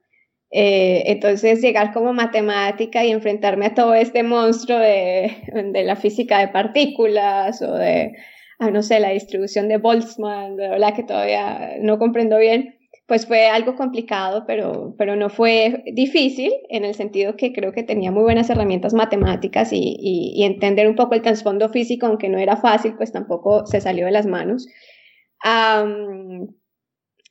eh, 0.51 1.03
entonces 1.07 1.61
llegar 1.61 1.93
como 1.93 2.13
matemática 2.13 3.05
y 3.05 3.11
enfrentarme 3.11 3.67
a 3.67 3.75
todo 3.75 3.95
este 3.95 4.23
monstruo 4.23 4.79
de, 4.79 5.37
de 5.73 5.85
la 5.85 5.97
física 5.97 6.39
de 6.39 6.49
partículas 6.49 7.61
o 7.63 7.75
de, 7.75 8.17
ah, 8.59 8.71
no 8.71 8.83
sé, 8.83 9.01
la 9.01 9.11
distribución 9.11 9.69
de 9.69 9.79
Boltzmann, 9.79 10.57
de 10.57 10.69
verdad 10.69 10.95
que 10.95 11.03
todavía 11.03 11.77
no 11.81 11.99
comprendo 11.99 12.39
bien, 12.39 12.77
pues 13.07 13.27
fue 13.27 13.47
algo 13.47 13.77
complicado, 13.77 14.45
pero, 14.47 14.95
pero 14.99 15.15
no 15.15 15.31
fue 15.31 15.85
difícil 15.93 16.53
en 16.69 16.85
el 16.85 16.95
sentido 16.95 17.37
que 17.37 17.53
creo 17.53 17.73
que 17.73 17.85
tenía 17.85 18.11
muy 18.11 18.25
buenas 18.25 18.51
herramientas 18.51 18.95
matemáticas 18.95 19.73
y, 19.73 19.97
y, 20.01 20.43
entender 20.45 20.89
un 20.89 20.97
poco 20.97 21.15
el 21.15 21.23
trasfondo 21.23 21.69
físico, 21.69 22.07
aunque 22.07 22.29
no 22.29 22.39
era 22.39 22.57
fácil, 22.57 22.95
pues 22.97 23.13
tampoco 23.13 23.65
se 23.67 23.81
salió 23.81 24.07
de 24.07 24.13
las 24.13 24.27
manos. 24.27 24.67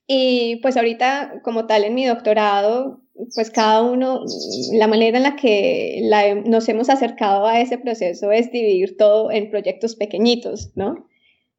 y 0.07 0.57
pues 0.61 0.77
ahorita, 0.77 1.41
como 1.43 1.65
tal, 1.65 1.83
en 1.83 1.95
mi 1.95 2.05
doctorado, 2.05 3.04
pues 3.33 3.49
cada 3.49 3.81
uno, 3.81 4.23
la 4.73 4.87
manera 4.87 5.17
en 5.17 5.23
la 5.23 5.35
que 5.35 6.01
nos 6.45 6.67
hemos 6.67 6.89
acercado 6.89 7.45
a 7.45 7.61
ese 7.61 7.77
proceso 7.77 8.31
es 8.31 8.51
dividir 8.51 8.97
todo 8.97 9.31
en 9.31 9.49
proyectos 9.49 9.95
pequeñitos, 9.95 10.71
¿no? 10.75 11.07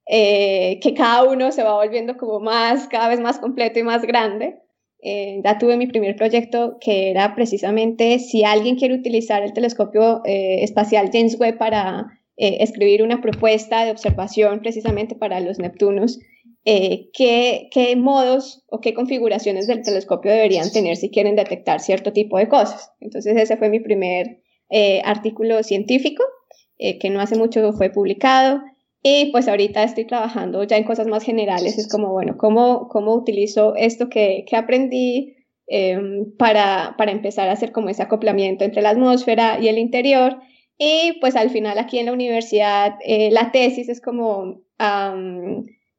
Eh, 0.07 0.79
que 0.83 0.95
cada 0.95 1.25
uno 1.25 1.51
se 1.53 1.63
va 1.63 1.75
volviendo 1.75 2.17
como 2.17 2.41
más, 2.41 2.87
cada 2.89 3.09
vez 3.09 3.21
más 3.21 3.39
completo 3.39 3.79
y 3.79 3.83
más 3.83 4.03
grande. 4.03 4.59
Eh, 5.03 5.41
ya 5.45 5.59
tuve 5.59 5.77
mi 5.77 5.87
primer 5.87 6.17
proyecto 6.17 6.79
que 6.81 7.11
era 7.11 7.35
precisamente 7.35 8.19
si 8.19 8.45
alguien 8.45 8.77
quiere 8.77 8.95
utilizar 8.95 9.43
el 9.43 9.53
telescopio 9.53 10.23
eh, 10.25 10.63
espacial 10.63 11.11
James 11.13 11.39
Webb 11.39 11.59
para 11.59 12.13
escribir 12.39 13.03
una 13.03 13.23
propuesta 13.23 13.87
de 13.87 13.91
observación 13.91 14.61
precisamente 14.61 15.15
para 15.15 15.41
los 15.41 15.59
Neptunos, 15.59 16.19
¿qué, 16.67 17.69
¿qué, 17.71 17.97
modos 17.97 18.65
o 18.69 18.81
qué 18.81 18.93
configuraciones 18.93 19.67
del 19.67 19.83
telescopio 19.83 20.31
deberían 20.31 20.71
tener 20.71 20.97
si 20.97 21.11
quieren 21.11 21.37
detectar 21.37 21.81
cierto 21.81 22.13
tipo 22.13 22.37
de 22.39 22.49
cosas. 22.49 22.93
Entonces 23.01 23.37
ese 23.37 23.57
fue 23.57 23.71
mi 23.71 23.81
primer 23.81 24.43
artículo 25.05 25.63
científico 25.63 26.25
que 26.79 27.09
no 27.11 27.21
hace 27.21 27.37
mucho 27.37 27.73
fue 27.73 27.91
publicado. 27.91 28.61
Y 29.09 29.31
pues 29.31 29.47
ahorita 29.47 29.85
estoy 29.85 30.05
trabajando 30.05 30.65
ya 30.65 30.77
en 30.77 30.83
cosas 30.83 31.07
más 31.07 31.23
generales. 31.23 31.79
Es 31.79 31.89
como, 31.89 32.13
bueno, 32.13 32.37
¿cómo, 32.37 32.89
cómo 32.89 33.15
utilizo 33.15 33.77
esto 33.77 34.09
que, 34.09 34.45
que 34.49 34.57
aprendí 34.57 35.37
em, 35.69 36.37
para, 36.37 36.97
para 36.99 37.13
empezar 37.13 37.49
a 37.49 37.53
hacer 37.53 37.71
como 37.71 37.89
ese 37.89 38.03
acoplamiento 38.03 38.65
entre 38.65 38.83
la 38.83 38.91
atmósfera 38.91 39.61
y 39.61 39.69
el 39.69 39.79
interior? 39.79 40.41
Y 40.77 41.19
pues 41.21 41.37
al 41.37 41.51
final 41.51 41.79
aquí 41.79 42.01
en 42.01 42.07
la 42.07 42.13
universidad 42.13 42.95
eh, 43.05 43.31
la 43.31 43.53
tesis 43.53 43.89
es 43.89 44.01
como 44.01 44.63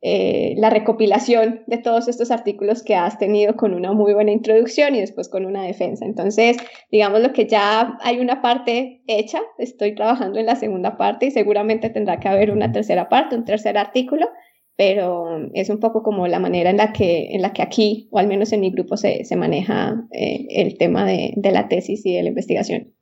eh, 0.01 0.53
la 0.57 0.69
recopilación 0.69 1.63
de 1.65 1.79
todos 1.79 2.07
estos 2.07 2.29
artículos 2.29 2.83
que 2.83 2.95
has 2.95 3.17
tenido 3.17 3.55
con 3.55 3.73
una 3.73 3.93
muy 3.93 4.13
buena 4.13 4.31
introducción 4.31 4.93
y 4.93 4.99
después 4.99 5.27
con 5.27 5.45
una 5.45 5.63
defensa. 5.63 6.05
Entonces, 6.05 6.57
digamos 6.91 7.21
lo 7.21 7.33
que 7.33 7.47
ya 7.47 7.97
hay 8.01 8.19
una 8.19 8.41
parte 8.41 9.01
hecha, 9.07 9.39
estoy 9.57 9.95
trabajando 9.95 10.39
en 10.39 10.45
la 10.45 10.55
segunda 10.55 10.97
parte 10.97 11.25
y 11.25 11.31
seguramente 11.31 11.89
tendrá 11.89 12.19
que 12.19 12.27
haber 12.27 12.51
una 12.51 12.71
tercera 12.71 13.09
parte, 13.09 13.35
un 13.35 13.45
tercer 13.45 13.77
artículo, 13.77 14.27
pero 14.75 15.49
es 15.55 15.71
un 15.71 15.79
poco 15.79 16.03
como 16.03 16.27
la 16.27 16.37
manera 16.37 16.69
en 16.69 16.77
la 16.77 16.93
que, 16.93 17.29
en 17.31 17.41
la 17.41 17.51
que 17.51 17.63
aquí, 17.63 18.07
o 18.11 18.19
al 18.19 18.27
menos 18.27 18.53
en 18.53 18.61
mi 18.61 18.69
grupo, 18.69 18.97
se, 18.97 19.25
se 19.25 19.35
maneja 19.35 19.95
eh, 20.11 20.45
el 20.51 20.77
tema 20.77 21.05
de, 21.05 21.33
de 21.35 21.51
la 21.51 21.67
tesis 21.67 22.05
y 22.05 22.13
de 22.13 22.21
la 22.21 22.29
investigación 22.29 22.93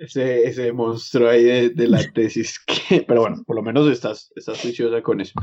ese, 0.00 0.48
ese 0.48 0.72
monstruo 0.72 1.28
ahí 1.28 1.68
de, 1.68 1.88
la 1.88 2.02
tesis. 2.14 2.58
Que, 2.60 3.02
pero 3.02 3.20
bueno, 3.20 3.42
por 3.46 3.56
lo 3.56 3.62
menos 3.62 3.88
estás, 3.88 4.32
estás 4.34 4.60
juiciosa 4.60 5.02
con 5.02 5.20
eso. 5.20 5.34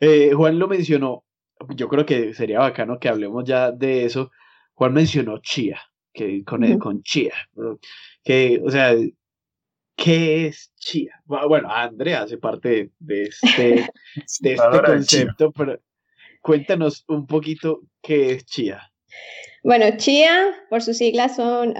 Eh, 0.00 0.32
Juan 0.34 0.58
lo 0.58 0.68
mencionó, 0.68 1.24
yo 1.74 1.88
creo 1.88 2.04
que 2.04 2.34
sería 2.34 2.58
bacano 2.58 2.98
que 2.98 3.08
hablemos 3.08 3.44
ya 3.44 3.70
de 3.70 4.04
eso. 4.04 4.30
Juan 4.74 4.92
mencionó 4.92 5.38
Chía, 5.38 5.80
que 6.12 6.42
con, 6.44 6.78
con 6.78 7.02
Chía, 7.02 7.34
que, 8.24 8.60
o 8.64 8.70
sea, 8.70 8.96
¿qué 9.94 10.46
es 10.48 10.72
Chía? 10.76 11.22
Bueno, 11.24 11.72
Andrea 11.72 12.22
hace 12.22 12.38
parte 12.38 12.90
de 12.98 13.22
este, 13.22 13.88
de 14.40 14.52
este 14.54 14.82
concepto, 14.84 15.52
pero 15.52 15.78
cuéntanos 16.42 17.04
un 17.06 17.26
poquito 17.28 17.82
qué 18.02 18.32
es 18.32 18.44
Chía. 18.44 18.90
Bueno, 19.64 19.86
CHIA, 19.96 20.52
por 20.68 20.82
sus 20.82 20.98
siglas, 20.98 21.36
son 21.36 21.74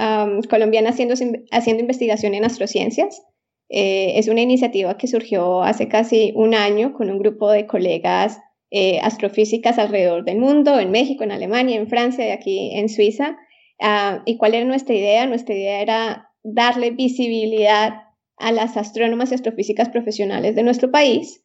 colombianas 0.48 0.94
haciendo, 0.94 1.14
haciendo 1.50 1.82
investigación 1.82 2.34
en 2.34 2.46
astrociencias. 2.46 3.22
Eh, 3.68 4.18
es 4.18 4.28
una 4.28 4.40
iniciativa 4.40 4.96
que 4.96 5.06
surgió 5.06 5.62
hace 5.62 5.86
casi 5.86 6.32
un 6.34 6.54
año 6.54 6.94
con 6.94 7.10
un 7.10 7.18
grupo 7.18 7.50
de 7.50 7.66
colegas 7.66 8.38
eh, 8.70 9.00
astrofísicas 9.00 9.78
alrededor 9.78 10.24
del 10.24 10.38
mundo, 10.38 10.80
en 10.80 10.90
México, 10.92 11.24
en 11.24 11.32
Alemania, 11.32 11.76
en 11.76 11.86
Francia 11.86 12.26
y 12.26 12.30
aquí 12.30 12.70
en 12.74 12.88
Suiza. 12.88 13.36
Ah, 13.78 14.22
¿Y 14.24 14.38
cuál 14.38 14.54
era 14.54 14.64
nuestra 14.64 14.94
idea? 14.94 15.26
Nuestra 15.26 15.54
idea 15.54 15.82
era 15.82 16.30
darle 16.42 16.90
visibilidad 16.90 18.02
a 18.38 18.52
las 18.52 18.78
astrónomas 18.78 19.30
y 19.30 19.34
astrofísicas 19.34 19.90
profesionales 19.90 20.54
de 20.56 20.62
nuestro 20.62 20.90
país 20.90 21.44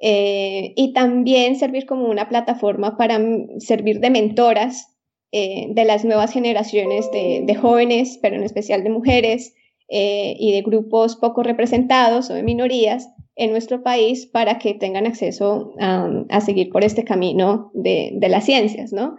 eh, 0.00 0.72
y 0.76 0.92
también 0.92 1.56
servir 1.56 1.84
como 1.84 2.08
una 2.08 2.28
plataforma 2.28 2.96
para 2.96 3.18
servir 3.58 3.98
de 3.98 4.10
mentoras 4.10 4.89
eh, 5.32 5.68
de 5.70 5.84
las 5.84 6.04
nuevas 6.04 6.32
generaciones 6.32 7.08
de, 7.12 7.54
jóvenes, 7.54 8.18
pero 8.20 8.34
en 8.34 8.42
especial 8.42 8.82
de 8.82 8.90
mujeres 8.90 9.54
eh, 9.88 10.34
y 10.36 10.50
de 10.50 10.62
grupos 10.62 11.14
poco 11.14 11.44
representados 11.44 12.30
o 12.30 12.34
de 12.34 12.42
minorías 12.42 13.08
en 13.36 13.52
nuestro 13.52 13.84
país 13.84 14.26
para 14.26 14.58
que 14.58 14.74
tengan 14.74 15.06
acceso 15.06 15.72
a 15.78 16.40
seguir 16.40 16.70
por 16.70 16.82
este 16.82 17.04
camino 17.04 17.70
de, 17.74 18.18
las 18.28 18.44
ciencias, 18.44 18.92
¿no? 18.92 19.14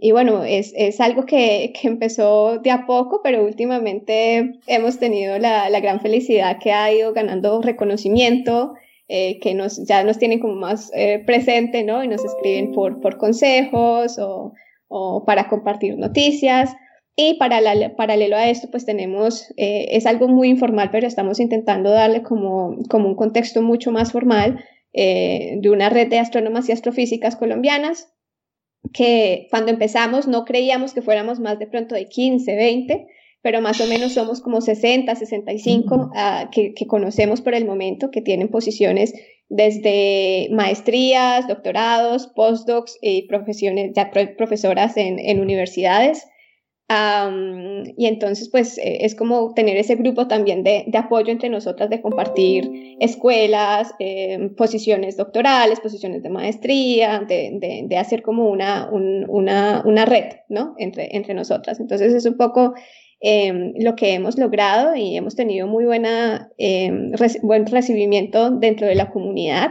y 0.00 0.12
bueno, 0.12 0.44
es, 0.44 1.00
algo 1.00 1.26
que, 1.26 1.72
empezó 1.82 2.58
de 2.58 2.70
a 2.70 2.86
poco, 2.86 3.20
pero 3.24 3.44
últimamente 3.44 4.60
hemos 4.68 5.00
tenido 5.00 5.40
la, 5.40 5.68
gran 5.80 6.00
felicidad 6.00 6.58
que 6.62 6.70
ha 6.70 6.92
ido 6.92 7.12
ganando 7.12 7.60
reconocimiento, 7.62 8.74
eh, 9.08 9.40
que 9.40 9.54
nos, 9.54 9.84
ya 9.84 10.04
nos 10.04 10.18
tienen 10.18 10.38
como 10.38 10.54
más 10.54 10.92
presente, 11.26 11.82
¿no? 11.82 12.04
Y 12.04 12.08
nos 12.08 12.24
escriben 12.24 12.72
por, 12.72 13.00
por 13.00 13.18
consejos 13.18 14.18
o, 14.20 14.52
o 14.88 15.24
para 15.24 15.48
compartir 15.48 15.96
noticias. 15.96 16.74
Y 17.16 17.34
paralelo 17.34 18.36
a 18.36 18.48
esto, 18.48 18.68
pues 18.70 18.86
tenemos, 18.86 19.52
eh, 19.56 19.88
es 19.90 20.06
algo 20.06 20.28
muy 20.28 20.48
informal, 20.48 20.90
pero 20.92 21.06
estamos 21.06 21.40
intentando 21.40 21.90
darle 21.90 22.22
como, 22.22 22.76
como 22.88 23.08
un 23.08 23.16
contexto 23.16 23.60
mucho 23.60 23.90
más 23.90 24.12
formal 24.12 24.64
eh, 24.92 25.56
de 25.60 25.70
una 25.70 25.88
red 25.90 26.08
de 26.08 26.20
astrónomas 26.20 26.68
y 26.68 26.72
astrofísicas 26.72 27.34
colombianas, 27.34 28.12
que 28.92 29.48
cuando 29.50 29.72
empezamos 29.72 30.28
no 30.28 30.44
creíamos 30.44 30.94
que 30.94 31.02
fuéramos 31.02 31.40
más 31.40 31.58
de 31.58 31.66
pronto 31.66 31.94
de 31.94 32.08
15, 32.08 32.54
20, 32.54 33.08
pero 33.42 33.60
más 33.60 33.80
o 33.80 33.86
menos 33.86 34.14
somos 34.14 34.40
como 34.40 34.60
60, 34.60 35.14
65 35.14 36.10
ah, 36.14 36.50
que, 36.52 36.74
que, 36.74 36.86
conocemos 36.86 37.40
por 37.40 37.54
el 37.54 37.66
momento, 37.66 38.10
que 38.10 38.20
tienen 38.20 38.48
posiciones 38.48 39.14
desde 39.48 40.48
maestrías, 40.50 41.48
doctorados, 41.48 42.26
postdocs 42.28 42.98
y 43.00 43.26
profesiones, 43.28 43.92
ya 43.94 44.10
profesoras 44.10 44.96
en, 44.96 45.18
en 45.18 45.40
universidades. 45.40 46.26
y 47.96 48.06
entonces, 48.06 48.48
pues 48.50 48.78
eh, 48.78 48.98
es 49.04 49.14
como 49.14 49.54
tener 49.54 49.76
ese 49.76 49.94
grupo 49.96 50.26
también 50.26 50.62
de, 50.64 50.84
de 50.86 50.98
apoyo 50.98 51.30
entre 51.30 51.48
nosotras, 51.48 51.88
de 51.90 52.02
compartir 52.02 52.96
escuelas, 53.00 53.94
em, 53.98 54.54
posiciones 54.54 55.16
doctorales, 55.16 55.80
posiciones 55.80 56.22
de 56.22 56.30
maestría, 56.30 57.20
de, 57.20 57.50
de, 57.54 57.84
de 57.86 57.96
hacer 57.96 58.22
como 58.22 58.48
una, 58.48 58.88
una, 58.90 59.82
una, 59.84 60.04
red, 60.04 60.36
¿no? 60.48 60.74
Entre, 60.78 61.16
entre 61.16 61.34
nosotras. 61.34 61.80
Entonces 61.80 62.12
es 62.14 62.26
un 62.26 62.36
poco 62.36 62.74
Em, 63.20 63.72
lo 63.80 63.96
que 63.96 64.14
hemos 64.14 64.38
logrado 64.38 64.94
y 64.94 65.16
hemos 65.16 65.34
tenido 65.34 65.66
muy 65.66 65.84
buena, 65.84 66.50
em, 66.56 67.12
buen 67.42 67.66
recibimiento 67.66 68.50
dentro 68.50 68.86
de 68.86 68.94
la 68.94 69.10
comunidad. 69.10 69.70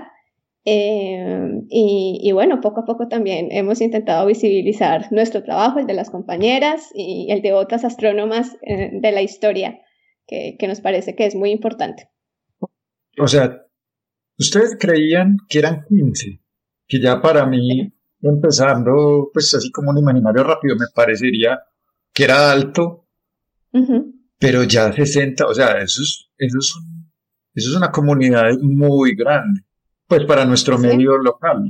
Em, 0.65 1.65
y, 1.69 2.29
bueno, 2.33 2.59
poco 2.59 2.81
a 2.81 2.85
poco 2.85 3.07
también 3.07 3.47
hemos 3.51 3.79
intentado 3.79 4.25
visibilizar 4.25 5.09
nuestro 5.13 5.43
trabajo, 5.43 5.79
el 5.79 5.87
de 5.87 5.93
las 5.93 6.09
compañeras 6.09 6.91
y 6.93 7.27
el 7.31 7.41
de 7.41 7.53
otras 7.53 7.85
astrónomas 7.85 8.57
eh, 8.63 8.89
de 8.91 9.11
la 9.13 9.21
historia, 9.21 9.79
que, 10.27 10.57
que 10.59 10.67
nos 10.67 10.81
parece 10.81 11.15
que 11.15 11.25
es 11.25 11.35
muy 11.35 11.51
importante. 11.51 12.09
O 13.17 13.27
sea, 13.27 13.65
ustedes 14.37 14.75
creían 14.77 15.37
que 15.47 15.59
eran 15.59 15.85
15, 15.87 16.41
que 16.85 17.01
ya 17.01 17.21
para 17.21 17.45
mí, 17.45 17.93
empezando, 18.21 19.29
pues 19.33 19.53
así 19.53 19.71
como 19.71 19.91
un 19.91 19.99
imaginario 19.99 20.43
rápido, 20.43 20.75
me 20.75 20.87
parecería 20.93 21.59
que 22.13 22.25
era 22.25 22.51
alto 22.51 23.06
pero 24.39 24.63
ya 24.63 24.91
60, 24.91 25.45
o 25.45 25.53
sea, 25.53 25.79
eso 25.79 26.01
es, 26.01 26.29
eso 26.37 26.57
es, 26.59 26.73
eso 27.53 27.69
es 27.71 27.75
una 27.75 27.91
comunidad 27.91 28.57
muy 28.61 29.15
grande, 29.15 29.61
pues 30.07 30.25
para 30.25 30.45
nuestro 30.45 30.77
medio 30.77 31.17
local. 31.17 31.63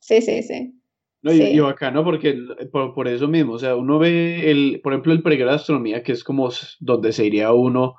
Sí, 0.00 0.20
sí, 0.20 0.42
sí. 0.42 0.80
No, 1.22 1.32
y, 1.32 1.58
bacano 1.58 2.04
porque 2.04 2.38
por, 2.70 3.08
eso 3.08 3.28
mismo, 3.28 3.54
o 3.54 3.58
sea, 3.58 3.76
uno 3.76 3.98
ve, 3.98 4.50
el, 4.50 4.80
por 4.82 4.92
ejemplo, 4.92 5.10
el 5.14 5.22
pregrado 5.22 5.52
de 5.52 5.56
astronomía, 5.56 6.02
que 6.02 6.12
es 6.12 6.22
como 6.22 6.50
donde 6.80 7.12
se 7.12 7.24
iría 7.24 7.50
uno 7.54 7.94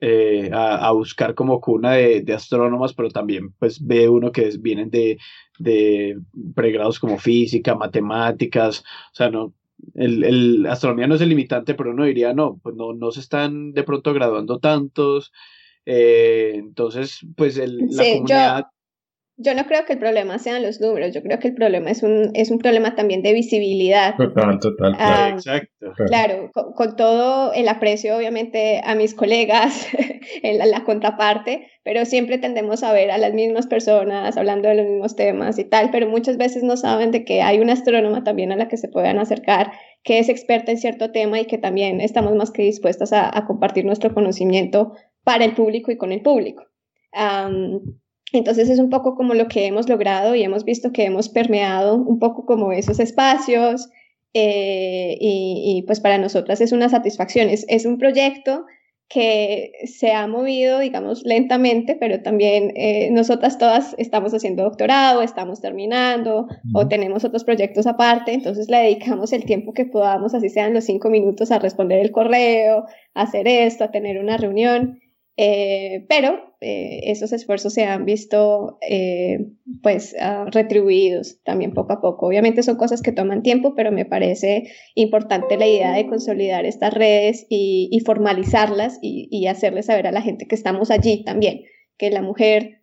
eh, 0.00 0.50
a, 0.52 0.92
buscar 0.92 1.34
como 1.34 1.60
cuna 1.60 1.94
de, 1.94 2.22
de, 2.22 2.32
astrónomas, 2.32 2.94
pero 2.94 3.10
también 3.10 3.52
pues 3.58 3.84
ve 3.84 4.08
uno 4.08 4.30
que 4.30 4.50
vienen 4.60 4.88
de, 4.88 5.18
de 5.58 6.16
pregrados 6.54 7.00
como 7.00 7.18
física, 7.18 7.74
matemáticas, 7.74 8.84
o 9.12 9.14
sea, 9.14 9.30
no, 9.30 9.52
el, 9.94 10.24
el, 10.24 10.66
astronomía 10.66 11.06
no 11.06 11.14
es 11.14 11.20
el 11.20 11.28
limitante, 11.30 11.74
pero 11.74 11.90
uno 11.90 12.04
diría, 12.04 12.32
no, 12.32 12.58
pues 12.62 12.74
no, 12.74 12.92
no 12.92 13.10
se 13.10 13.20
están 13.20 13.72
de 13.72 13.82
pronto 13.82 14.12
graduando 14.12 14.58
tantos. 14.58 15.32
Eh, 15.86 16.52
entonces, 16.54 17.20
pues 17.36 17.56
el, 17.56 17.78
la 17.90 18.04
comunidad... 18.04 18.60
yo 18.60 18.79
no 19.54 19.64
creo 19.66 19.84
que 19.86 19.94
el 19.94 19.98
problema 19.98 20.38
sean 20.38 20.62
los 20.62 20.80
números, 20.80 21.14
yo 21.14 21.22
creo 21.22 21.38
que 21.38 21.48
el 21.48 21.54
problema 21.54 21.90
es 21.90 22.02
un, 22.02 22.30
es 22.34 22.50
un 22.50 22.58
problema 22.58 22.94
también 22.94 23.22
de 23.22 23.32
visibilidad. 23.32 24.14
Total, 24.16 24.58
total. 24.60 24.94
Ah, 24.98 25.30
Exacto. 25.32 25.92
Claro, 26.06 26.50
con, 26.52 26.96
todo 26.96 27.52
el 27.54 27.68
aprecio 27.68 28.16
obviamente 28.16 28.80
a 28.84 28.94
mis 28.94 29.14
colegas, 29.14 29.88
en 30.42 30.58
la, 30.58 30.84
contraparte, 30.84 31.68
pero 31.82 32.04
siempre 32.04 32.38
tendemos 32.38 32.82
a 32.82 32.92
ver 32.92 33.10
a 33.10 33.18
las 33.18 33.32
mismas 33.32 33.66
personas 33.66 34.36
hablando 34.36 34.68
de 34.68 34.74
los 34.74 34.86
mismos 34.86 35.16
temas 35.16 35.58
y 35.58 35.64
tal, 35.64 35.90
pero 35.90 36.08
muchas 36.08 36.36
veces 36.36 36.62
no 36.62 36.76
saben 36.76 37.10
de 37.10 37.24
que 37.24 37.40
hay 37.40 37.60
una 37.60 37.72
astrónoma 37.72 38.24
también 38.24 38.52
a 38.52 38.56
la 38.56 38.68
que 38.68 38.76
se 38.76 38.88
puedan 38.88 39.18
acercar, 39.18 39.72
que 40.02 40.18
es 40.18 40.28
experta 40.28 40.70
en 40.70 40.78
cierto 40.78 41.12
tema 41.12 41.40
y 41.40 41.46
que 41.46 41.58
también 41.58 42.00
estamos 42.00 42.34
más 42.34 42.50
que 42.50 42.62
dispuestas 42.62 43.12
a, 43.12 43.30
compartir 43.46 43.84
nuestro 43.86 44.12
conocimiento 44.12 44.92
para 45.24 45.44
el 45.44 45.54
público 45.54 45.90
y 45.90 45.96
con 45.96 46.12
el 46.12 46.20
público. 46.20 46.64
Entonces 48.32 48.68
es 48.70 48.78
un 48.78 48.90
poco 48.90 49.14
como 49.14 49.34
lo 49.34 49.48
que 49.48 49.66
hemos 49.66 49.88
logrado 49.88 50.34
y 50.34 50.42
hemos 50.42 50.64
visto 50.64 50.92
que 50.92 51.04
hemos 51.04 51.28
permeado 51.28 51.96
un 51.96 52.18
poco 52.18 52.46
como 52.46 52.72
esos 52.72 53.00
espacios 53.00 53.88
eh, 54.32 55.16
y, 55.20 55.82
pues 55.86 56.00
para 56.00 56.18
nosotras 56.18 56.60
es 56.60 56.72
una 56.72 56.88
satisfacción. 56.88 57.48
Es, 57.48 57.84
un 57.84 57.98
proyecto 57.98 58.64
que 59.08 59.72
se 59.86 60.12
ha 60.12 60.28
movido, 60.28 60.78
digamos, 60.78 61.22
lentamente, 61.24 61.96
pero 61.98 62.22
también 62.22 62.72
eh, 62.76 63.10
nosotras 63.10 63.58
todas 63.58 63.96
estamos 63.98 64.32
haciendo 64.32 64.62
doctorado, 64.62 65.22
estamos 65.22 65.60
terminando 65.60 66.46
o 66.72 66.86
tenemos 66.86 67.24
otros 67.24 67.42
proyectos 67.42 67.88
aparte, 67.88 68.32
entonces 68.32 68.68
le 68.68 68.76
dedicamos 68.76 69.32
el 69.32 69.44
tiempo 69.44 69.72
que 69.72 69.84
podamos, 69.84 70.32
así 70.32 70.48
sean 70.48 70.74
los 70.74 70.84
cinco 70.84 71.10
minutos, 71.10 71.50
a 71.50 71.58
responder 71.58 71.98
el 71.98 72.12
correo, 72.12 72.84
a 73.14 73.22
hacer 73.22 73.48
esto, 73.48 73.82
a 73.82 73.90
tener 73.90 74.20
una 74.20 74.36
reunión. 74.36 75.00
Eh, 75.36 76.06
pero 76.08 76.49
eh, 76.62 77.10
esos 77.10 77.32
esfuerzos 77.32 77.72
se 77.72 77.84
han 77.84 78.04
visto 78.04 78.78
eh, 78.86 79.46
pues 79.82 80.14
ah, 80.20 80.44
retribuidos 80.52 81.42
también 81.42 81.72
poco 81.72 81.94
a 81.94 82.02
poco. 82.02 82.26
Obviamente 82.26 82.62
son 82.62 82.76
cosas 82.76 83.00
que 83.00 83.12
toman 83.12 83.42
tiempo, 83.42 83.74
pero 83.74 83.90
me 83.92 84.04
parece 84.04 84.70
importante 84.94 85.56
la 85.56 85.66
idea 85.66 85.92
de 85.92 86.06
consolidar 86.06 86.66
estas 86.66 86.92
redes 86.92 87.46
y, 87.48 87.98
formalizarlas 88.04 88.98
y, 89.00 89.46
hacerles 89.46 89.86
saber 89.86 90.06
a 90.06 90.12
la 90.12 90.20
gente 90.20 90.46
que 90.46 90.54
estamos 90.54 90.90
allí 90.90 91.24
también, 91.24 91.62
que 91.96 92.10
la 92.10 92.22
mujer 92.22 92.82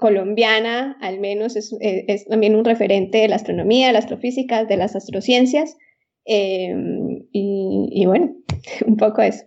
colombiana 0.00 0.96
al 1.00 1.20
menos 1.20 1.54
es, 1.54 1.76
es, 1.80 2.24
también 2.24 2.56
un 2.56 2.64
referente 2.64 3.18
de 3.18 3.28
la 3.28 3.36
astronomía, 3.36 3.88
de 3.88 3.92
la 3.92 4.00
astrofísica, 4.00 4.64
de 4.64 4.76
las 4.76 4.96
astrociencias. 4.96 5.76
Y, 6.24 7.88
y 7.92 8.06
bueno, 8.06 8.34
un 8.86 8.96
poco 8.96 9.22
eso. 9.22 9.44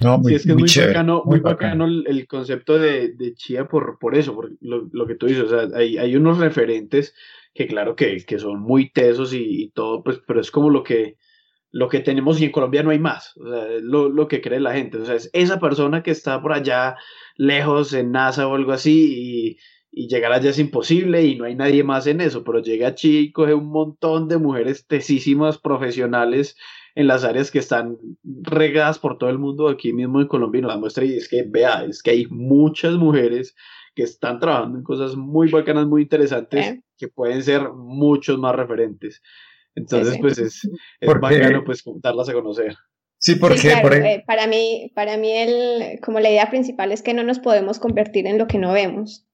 No, 0.00 0.18
muy, 0.18 0.30
sí, 0.30 0.36
es 0.36 0.46
que 0.46 0.54
muy 0.54 0.64
es 0.64 1.04
muy 1.24 1.40
bacano, 1.40 1.84
el, 1.84 2.26
concepto 2.26 2.78
de, 2.78 3.12
de, 3.12 3.34
Chía 3.34 3.68
por, 3.68 3.98
por 3.98 4.16
eso, 4.16 4.34
por 4.34 4.50
lo, 4.60 5.06
que 5.06 5.14
tú 5.14 5.26
dices, 5.26 5.44
o 5.44 5.48
sea, 5.48 5.78
hay, 5.78 5.98
hay 5.98 6.16
unos 6.16 6.38
referentes 6.38 7.14
que 7.54 7.66
claro 7.66 7.96
que, 7.96 8.24
que 8.24 8.38
son 8.38 8.60
muy 8.60 8.90
tesos 8.90 9.34
y, 9.34 9.70
todo, 9.74 10.02
pues, 10.02 10.20
pero 10.26 10.40
es 10.40 10.50
como 10.50 10.70
lo 10.70 10.82
que, 10.82 11.16
lo 11.70 11.88
que 11.88 12.00
tenemos 12.00 12.40
y 12.40 12.46
en 12.46 12.52
Colombia 12.52 12.82
no 12.82 12.90
hay 12.90 12.98
más, 12.98 13.36
o 13.36 13.48
sea, 13.48 13.66
lo, 13.82 14.08
lo 14.08 14.26
que 14.26 14.40
cree 14.40 14.60
la 14.60 14.72
gente, 14.72 14.98
o 14.98 15.04
sea, 15.04 15.16
es 15.16 15.28
esa 15.34 15.60
persona 15.60 16.02
que 16.02 16.12
está 16.12 16.40
por 16.40 16.52
allá 16.52 16.96
lejos 17.36 17.92
en 17.92 18.10
NASA 18.10 18.48
o 18.48 18.54
algo 18.54 18.72
así 18.72 19.12
y, 19.12 19.58
y 19.92 20.08
llegar 20.08 20.32
allá 20.32 20.50
es 20.50 20.58
imposible 20.58 21.24
y 21.24 21.36
no 21.36 21.44
hay 21.44 21.56
nadie 21.56 21.82
más 21.82 22.06
en 22.06 22.20
eso, 22.20 22.44
pero 22.44 22.60
llega 22.60 22.88
a 22.88 22.94
y 23.02 23.32
coge 23.32 23.54
un 23.54 23.70
montón 23.70 24.28
de 24.28 24.38
mujeres 24.38 24.86
tesísimas 24.86 25.58
profesionales 25.58 26.56
en 27.00 27.06
las 27.06 27.24
áreas 27.24 27.50
que 27.50 27.58
están 27.58 27.98
regadas 28.22 28.98
por 28.98 29.18
todo 29.18 29.30
el 29.30 29.38
mundo 29.38 29.68
aquí 29.68 29.92
mismo 29.92 30.20
en 30.20 30.28
Colombia 30.28 30.58
y 30.58 30.62
nos 30.62 30.78
muestra 30.78 31.04
y 31.04 31.14
es 31.14 31.28
que 31.28 31.44
vea, 31.46 31.84
es 31.84 32.02
que 32.02 32.10
hay 32.10 32.26
muchas 32.26 32.94
mujeres 32.94 33.54
que 33.94 34.02
están 34.02 34.38
trabajando 34.38 34.78
en 34.78 34.84
cosas 34.84 35.16
muy 35.16 35.50
bacanas, 35.50 35.86
muy 35.86 36.02
interesantes, 36.02 36.78
que 36.96 37.08
pueden 37.08 37.42
ser 37.42 37.70
muchos 37.72 38.38
más 38.38 38.54
referentes. 38.54 39.22
Entonces, 39.74 40.18
pues 40.20 40.38
es, 40.38 40.68
es 41.00 41.20
bacano 41.20 41.64
pues 41.64 41.82
darlas 42.02 42.28
a 42.28 42.34
conocer. 42.34 42.76
Sí, 43.18 43.34
porque 43.34 43.72
eh, 43.72 44.24
para 44.26 44.46
mí, 44.46 44.92
para 44.94 45.16
mí 45.18 45.30
el, 45.30 46.00
como 46.00 46.20
la 46.20 46.30
idea 46.30 46.48
principal 46.48 46.90
es 46.90 47.02
que 47.02 47.12
no 47.12 47.22
nos 47.22 47.38
podemos 47.38 47.78
convertir 47.78 48.26
en 48.26 48.38
lo 48.38 48.46
que 48.46 48.58
no 48.58 48.72
vemos. 48.72 49.26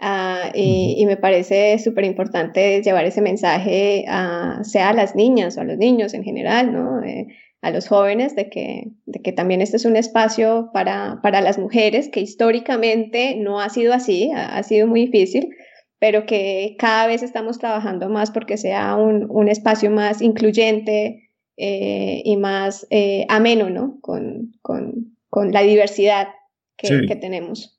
Ah, 0.00 0.52
y, 0.54 1.04
me 1.06 1.16
parece 1.16 1.78
súper 1.80 2.04
importante 2.04 2.82
llevar 2.82 3.04
ese 3.04 3.20
mensaje 3.20 4.04
a, 4.06 4.60
sea 4.62 4.90
a 4.90 4.92
las 4.92 5.16
niñas 5.16 5.56
o 5.56 5.62
a 5.62 5.64
los 5.64 5.76
niños 5.76 6.14
en 6.14 6.22
general, 6.22 6.72
¿no? 6.72 7.02
Eh, 7.02 7.26
a 7.62 7.72
los 7.72 7.88
jóvenes 7.88 8.36
de 8.36 8.48
que, 8.48 8.92
de 9.06 9.20
que 9.20 9.32
también 9.32 9.60
este 9.60 9.76
es 9.76 9.84
un 9.84 9.96
espacio 9.96 10.70
para, 10.72 11.18
para 11.22 11.40
las 11.40 11.58
mujeres, 11.58 12.08
que 12.08 12.20
históricamente 12.20 13.34
no 13.36 13.60
ha 13.60 13.68
sido 13.70 13.92
así, 13.92 14.30
ha, 14.32 14.62
sido 14.62 14.86
muy 14.86 15.06
difícil, 15.06 15.50
pero 15.98 16.24
que 16.26 16.76
cada 16.78 17.08
vez 17.08 17.24
estamos 17.24 17.58
trabajando 17.58 18.08
más 18.08 18.30
porque 18.30 18.56
sea 18.56 18.94
un, 18.94 19.26
un 19.28 19.48
espacio 19.48 19.90
más 19.90 20.22
incluyente 20.22 21.30
eh, 21.56 22.22
y 22.24 22.36
más 22.36 22.86
eh, 22.90 23.26
ameno, 23.28 23.68
¿no? 23.68 23.98
Con, 24.00 24.52
con, 24.62 25.16
con 25.28 25.50
la 25.50 25.62
diversidad 25.62 26.28
que, 26.76 27.06
que 27.08 27.16
tenemos. 27.16 27.77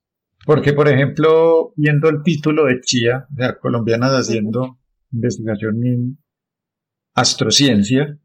Porque, 0.49 0.73
por 0.73 0.87
ejemplo, 0.87 1.73
viendo 1.75 2.09
el 2.09 2.23
título 2.23 2.65
de 2.65 2.81
Chía, 2.81 3.27
de 3.29 3.43
sea, 3.43 3.59
colombianas 3.59 4.13
haciendo 4.13 4.79
investigación 5.11 5.85
en 5.85 6.17
astrociencia, 7.13 8.17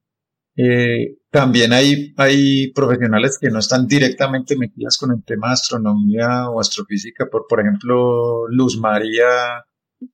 eh, 0.56 1.18
también 1.28 1.74
hay, 1.74 2.14
hay 2.16 2.72
profesionales 2.72 3.36
que 3.38 3.50
no 3.50 3.58
están 3.58 3.86
directamente 3.86 4.56
metidas 4.56 4.96
con 4.96 5.10
el 5.10 5.22
tema 5.22 5.48
de 5.48 5.52
astronomía 5.52 6.48
o 6.48 6.60
astrofísica. 6.60 7.26
Por, 7.30 7.44
por 7.46 7.60
ejemplo, 7.60 8.48
Luz 8.48 8.78
María 8.78 9.66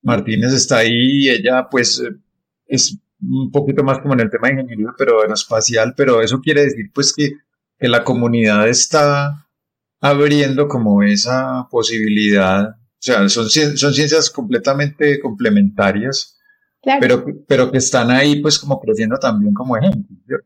Martínez 0.03 0.53
está 0.53 0.79
ahí 0.79 1.27
y 1.27 1.29
ella 1.29 1.69
pues 1.71 2.03
es 2.67 2.99
un 3.21 3.53
poquito 3.53 3.85
más 3.85 4.01
como 4.01 4.15
en 4.15 4.21
el 4.23 4.31
tema 4.31 4.49
de 4.49 4.55
ingeniería, 4.55 4.89
pero 4.99 5.21
aeroespacial, 5.21 5.95
pero 5.97 6.23
eso 6.23 6.41
quiere 6.41 6.65
decir 6.65 6.91
pues 6.93 7.15
que, 7.17 7.35
que 7.79 7.87
la 7.87 8.03
comunidad 8.03 8.69
está 8.69 9.47
abriendo 10.01 10.69
como 10.69 11.03
esa 11.03 11.69
posibilidad. 11.71 12.71
O 12.71 13.03
sea, 13.03 13.29
son, 13.29 13.49
son 13.49 13.95
ciencias 13.95 14.31
completamente 14.31 15.21
complementarias, 15.21 16.39
pero, 17.01 17.25
pero 17.47 17.71
que 17.71 17.79
están 17.79 18.11
ahí 18.11 18.41
pues 18.41 18.59
como 18.59 18.81
creciendo 18.81 19.19
también 19.19 19.55
como 19.55 19.77
ejemplo. 19.77 20.39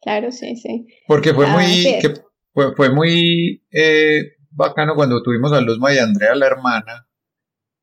Claro, 0.00 0.30
sí, 0.30 0.56
sí. 0.56 0.86
Porque 1.06 1.34
fue 1.34 1.46
ah, 1.46 1.52
muy, 1.52 1.98
que 2.00 2.14
fue, 2.52 2.74
fue, 2.74 2.90
muy 2.90 3.64
eh, 3.70 4.36
bacano 4.50 4.94
cuando 4.94 5.22
tuvimos 5.22 5.52
a 5.52 5.60
Luzma 5.60 5.92
y 5.92 5.98
a 5.98 6.04
Andrea, 6.04 6.34
la 6.34 6.46
hermana, 6.46 7.08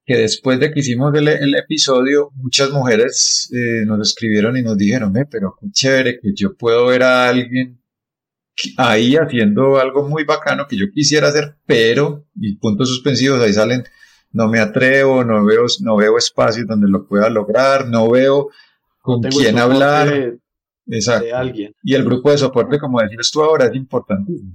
que 0.06 0.18
después 0.18 0.60
de 0.60 0.72
que 0.72 0.80
hicimos 0.80 1.14
el, 1.16 1.28
el 1.28 1.56
episodio, 1.56 2.32
muchas 2.36 2.72
mujeres 2.72 3.50
eh, 3.54 3.86
nos 3.86 4.08
escribieron 4.08 4.56
y 4.56 4.62
nos 4.62 4.78
dijeron, 4.78 5.18
eh, 5.18 5.26
pero 5.30 5.56
qué 5.60 5.68
chévere 5.72 6.20
que 6.20 6.32
yo 6.34 6.56
puedo 6.56 6.86
ver 6.88 7.04
a 7.04 7.28
alguien 7.28 7.82
ahí 8.78 9.16
haciendo 9.16 9.78
algo 9.80 10.08
muy 10.08 10.24
bacano 10.24 10.68
que 10.68 10.78
yo 10.78 10.86
quisiera 10.94 11.28
hacer, 11.28 11.56
pero, 11.66 12.26
y 12.36 12.56
puntos 12.58 12.90
suspensivos, 12.90 13.42
ahí 13.42 13.54
salen, 13.54 13.84
no 14.32 14.48
me 14.48 14.60
atrevo, 14.60 15.24
no 15.24 15.46
veo, 15.46 15.66
no 15.82 15.96
veo 15.96 16.18
espacios 16.18 16.68
donde 16.68 16.90
lo 16.90 17.08
pueda 17.08 17.30
lograr, 17.30 17.88
no 17.88 18.10
veo 18.10 18.50
con 19.02 19.22
quién 19.22 19.58
hablar. 19.58 20.38
Exacto. 20.88 21.36
alguien. 21.36 21.74
Y 21.84 21.96
el 21.96 22.04
grupo 22.04 22.32
de 22.32 22.38
soporte, 22.38 22.80
como 22.80 23.02
decías 23.02 23.32
tú 23.32 23.42
ahora, 23.42 23.66
es 23.66 23.76
importantísimo. 23.76 24.54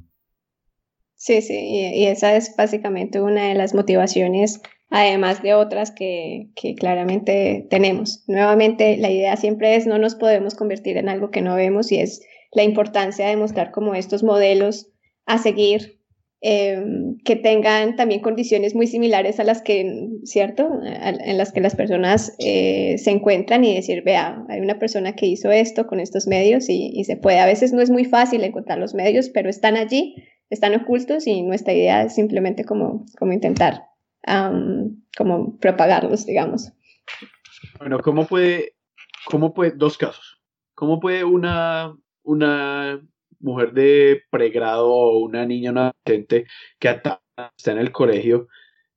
Sí, 1.16 1.42
sí, 1.42 1.54
y, 1.54 2.06
esa 2.06 2.34
es 2.34 2.54
básicamente 2.56 3.20
una 3.20 3.48
de 3.48 3.54
las 3.54 3.74
motivaciones, 3.74 4.62
además 4.88 5.42
de 5.42 5.52
otras 5.52 5.90
que, 5.90 6.50
que, 6.56 6.74
claramente 6.74 7.66
tenemos. 7.68 8.24
Nuevamente, 8.26 8.96
la 8.96 9.10
idea 9.10 9.36
siempre 9.36 9.76
es 9.76 9.86
no 9.86 9.98
nos 9.98 10.14
podemos 10.14 10.54
convertir 10.54 10.96
en 10.96 11.10
algo 11.10 11.30
que 11.30 11.42
no 11.42 11.56
vemos 11.56 11.92
y 11.92 12.00
es 12.00 12.22
la 12.52 12.62
importancia 12.62 13.26
de 13.26 13.36
mostrar 13.36 13.70
como 13.70 13.94
estos 13.94 14.22
modelos 14.22 14.88
a 15.26 15.38
seguir 15.38 15.98
em, 16.40 17.18
que 17.24 17.36
tengan 17.36 17.96
también 17.96 18.22
condiciones 18.22 18.74
muy 18.74 18.86
similares 18.86 19.38
a 19.38 19.44
las 19.44 19.60
que, 19.60 20.08
¿cierto? 20.24 20.70
en 20.82 21.38
las 21.38 21.52
que 21.52 21.60
las 21.60 21.76
personas 21.76 22.34
eh, 22.38 22.96
se 22.98 23.10
encuentran 23.10 23.62
y 23.64 23.74
decir, 23.74 24.02
vea, 24.02 24.44
hay 24.48 24.60
una 24.60 24.78
persona 24.78 25.14
que 25.14 25.26
hizo 25.26 25.50
esto 25.50 25.86
con 25.86 26.00
estos 26.00 26.26
medios 26.26 26.68
y, 26.68 27.04
se 27.04 27.16
puede. 27.16 27.40
A 27.40 27.46
veces 27.46 27.72
no 27.72 27.82
es 27.82 27.90
muy 27.90 28.04
fácil 28.04 28.42
encontrar 28.42 28.78
los 28.78 28.94
medios, 28.94 29.28
pero 29.28 29.50
están 29.50 29.76
allí, 29.76 30.16
están 30.48 30.74
ocultos 30.74 31.26
y 31.26 31.42
nuestra 31.42 31.74
idea 31.74 32.04
es 32.04 32.14
simplemente 32.14 32.64
como, 32.64 33.04
como 33.18 33.32
intentar 33.32 33.82
como 35.16 35.58
propagarlos, 35.58 36.26
digamos. 36.26 36.72
Bueno, 37.78 37.98
¿cómo 38.00 38.26
puede, 38.26 38.74
cómo 39.26 39.52
puede, 39.52 39.72
dos 39.72 39.98
casos, 39.98 40.40
cómo 40.74 41.00
puede 41.00 41.24
una 41.24 41.94
una 42.22 43.00
mujer 43.40 43.72
de 43.72 44.22
pregrado 44.30 44.88
o 44.88 45.18
una 45.18 45.46
niña, 45.46 45.70
una 45.70 45.92
adolescente 46.04 46.46
que 46.78 46.88
está 46.88 47.22
en 47.66 47.78
el 47.78 47.92
colegio, 47.92 48.48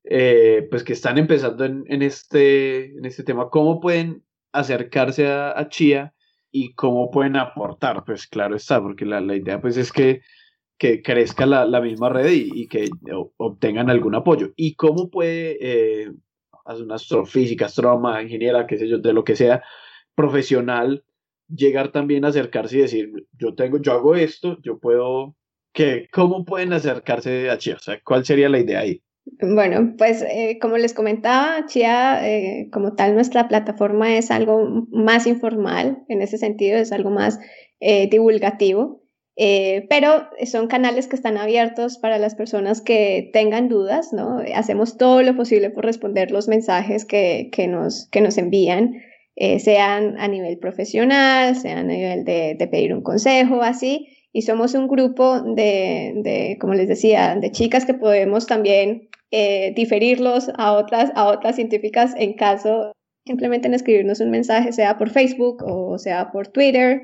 eh, 0.03 0.67
pues 0.69 0.83
que 0.83 0.93
están 0.93 1.17
empezando 1.17 1.63
en, 1.65 2.01
este, 2.01 2.97
en 2.97 3.05
este 3.05 3.23
tema, 3.23 3.49
¿cómo 3.49 3.79
pueden 3.79 4.23
acercarse 4.51 5.27
a, 5.27 5.67
Chía 5.69 6.13
y 6.51 6.73
cómo 6.73 7.09
pueden 7.09 7.37
aportar? 7.37 8.03
Pues 8.05 8.27
claro 8.27 8.55
está, 8.55 8.81
porque 8.81 9.05
la, 9.05 9.21
idea 9.35 9.61
pues 9.61 9.77
es 9.77 9.91
que, 9.91 10.21
que 10.77 11.01
crezca 11.01 11.45
la, 11.45 11.81
misma 11.81 12.09
red 12.09 12.31
y, 12.31 12.67
que 12.67 12.89
obtengan 13.37 13.89
algún 13.89 14.15
apoyo. 14.15 14.51
¿Y 14.57 14.75
cómo 14.75 15.09
puede 15.09 15.57
eh, 15.61 16.11
una 16.65 16.95
astrofísica, 16.95 17.65
astrónoma, 17.65 18.21
ingeniera, 18.21 18.67
qué 18.67 18.77
sé 18.77 18.87
yo, 18.87 18.97
de 18.97 19.13
lo 19.13 19.23
que 19.23 19.35
sea, 19.35 19.63
profesional, 20.15 21.03
llegar 21.55 21.91
también 21.91 22.25
a 22.25 22.29
acercarse 22.29 22.77
y 22.77 22.81
decir, 22.81 23.11
yo 23.37 23.55
tengo, 23.55 23.81
yo 23.81 23.93
hago 23.93 24.15
esto, 24.15 24.57
yo 24.61 24.79
puedo, 24.79 25.35
que, 25.73 26.07
¿cómo 26.11 26.45
pueden 26.45 26.73
acercarse 26.73 27.49
a 27.49 27.57
Chia? 27.57 27.75
O 27.75 27.79
sea, 27.79 27.99
¿cuál 28.03 28.25
sería 28.25 28.49
la 28.49 28.59
idea 28.59 28.79
ahí? 28.79 29.01
Bueno, 29.39 29.95
pues 29.97 30.21
eh, 30.21 30.57
como 30.61 30.77
les 30.77 30.93
comentaba, 30.93 31.65
Chia, 31.65 32.27
eh, 32.29 32.69
como 32.71 32.93
tal, 32.93 33.15
nuestra 33.15 33.47
plataforma 33.47 34.17
es 34.17 34.31
algo 34.31 34.85
más 34.91 35.27
informal, 35.27 36.03
en 36.09 36.21
ese 36.21 36.37
sentido, 36.37 36.77
es 36.77 36.91
algo 36.91 37.09
más 37.09 37.39
eh, 37.79 38.09
divulgativo, 38.09 39.01
pero 39.35 40.27
son 40.45 40.67
canales 40.67 41.07
que 41.07 41.15
están 41.15 41.37
abiertos 41.37 41.97
para 41.97 42.19
las 42.19 42.35
personas 42.35 42.81
que 42.81 43.31
tengan 43.33 43.67
dudas, 43.67 44.13
¿no? 44.13 44.41
Hacemos 44.53 44.97
todo 44.97 45.23
lo 45.23 45.35
posible 45.35 45.71
por 45.71 45.85
responder 45.85 46.29
los 46.29 46.47
mensajes 46.47 47.03
que, 47.03 47.49
que, 47.51 47.67
nos, 47.67 48.07
que 48.11 48.21
nos 48.21 48.37
envían. 48.37 48.93
Sean 49.35 50.19
a 50.19 50.27
nivel 50.27 50.57
profesional, 50.59 51.55
sean 51.55 51.77
a 51.79 51.83
nivel 51.83 52.23
de, 52.23 52.67
pedir 52.71 52.93
un 52.93 53.01
consejo, 53.01 53.61
así, 53.61 54.09
y 54.31 54.43
somos 54.43 54.73
un 54.73 54.87
grupo 54.87 55.41
de, 55.41 56.13
de, 56.23 56.57
como 56.59 56.73
les 56.73 56.87
decía, 56.87 57.35
de 57.35 57.51
chicas 57.51 57.85
que 57.85 57.93
podemos 57.93 58.47
también 58.47 59.09
eh, 59.35 59.73
diferirlos 59.75 60.51
a 60.57 60.73
otras, 60.73 61.11
a 61.15 61.25
otras 61.25 61.55
científicas 61.55 62.13
en 62.17 62.33
caso 62.33 62.91
simplemente 63.25 63.67
en 63.67 63.73
escribirnos 63.73 64.19
un 64.19 64.29
mensaje, 64.29 64.71
sea 64.73 64.99
por 64.99 65.09
Facebook 65.09 65.63
o 65.65 65.97
sea 65.97 66.29
por 66.31 66.49
Twitter 66.49 67.01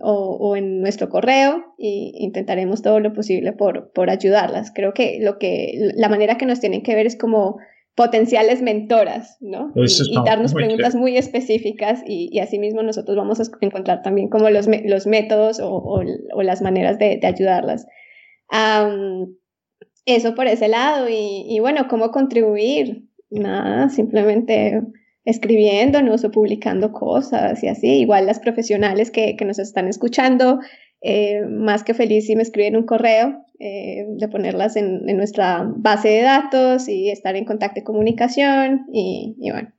o, 0.00 0.54
en 0.56 0.80
nuestro 0.80 1.08
correo 1.08 1.64
y 1.78 2.14
intentaremos 2.18 2.82
todo 2.82 2.98
lo 2.98 3.12
posible 3.12 3.52
por, 3.52 3.92
por 3.92 4.10
ayudarlas. 4.10 4.72
Creo 4.74 4.92
que, 4.92 5.18
lo 5.20 5.38
que 5.38 5.92
la 5.94 6.08
manera 6.08 6.36
que 6.36 6.46
nos 6.46 6.58
tienen 6.58 6.82
que 6.82 6.94
ver 6.94 7.06
es 7.06 7.16
como 7.16 7.58
potenciales 7.98 8.62
mentoras, 8.62 9.36
¿no? 9.40 9.72
Y, 9.74 10.14
darnos 10.24 10.54
preguntas 10.54 10.94
muy 10.94 11.16
específicas 11.16 12.00
y, 12.06 12.30
y 12.32 12.38
asimismo 12.38 12.84
nosotros 12.84 13.16
vamos 13.16 13.40
a 13.40 13.42
encontrar 13.60 14.02
también 14.02 14.28
como 14.28 14.48
los, 14.50 14.68
los 14.84 15.06
métodos 15.08 15.58
o, 15.58 15.82
o, 16.32 16.42
las 16.42 16.62
maneras 16.62 16.96
de, 17.00 17.18
de 17.18 17.26
ayudarlas 17.26 17.86
eso 20.08 20.34
por 20.34 20.46
ese 20.46 20.68
lado. 20.68 21.06
Y, 21.08 21.58
bueno, 21.60 21.86
¿cómo 21.88 22.10
contribuir? 22.10 23.04
Nada, 23.30 23.88
simplemente 23.90 24.80
escribiéndonos 25.24 26.24
o 26.24 26.30
publicando 26.30 26.92
cosas 26.92 27.62
y 27.62 27.68
así. 27.68 28.00
Igual 28.00 28.26
las 28.26 28.40
profesionales 28.40 29.10
que, 29.10 29.36
nos 29.44 29.58
están 29.58 29.86
escuchando, 29.86 30.60
eh, 31.02 31.42
más 31.46 31.84
que 31.84 31.92
feliz 31.92 32.26
si 32.26 32.36
me 32.36 32.42
escriben 32.42 32.76
un 32.76 32.86
correo, 32.86 33.44
eh, 33.58 34.04
de 34.08 34.28
ponerlas 34.28 34.76
en, 34.76 35.04
nuestra 35.16 35.64
base 35.76 36.08
de 36.08 36.22
datos 36.22 36.88
y 36.88 37.10
estar 37.10 37.34
en 37.36 37.44
contacto 37.44 37.80
y 37.80 37.84
comunicación 37.84 38.86
y, 38.92 39.36
bueno. 39.50 39.72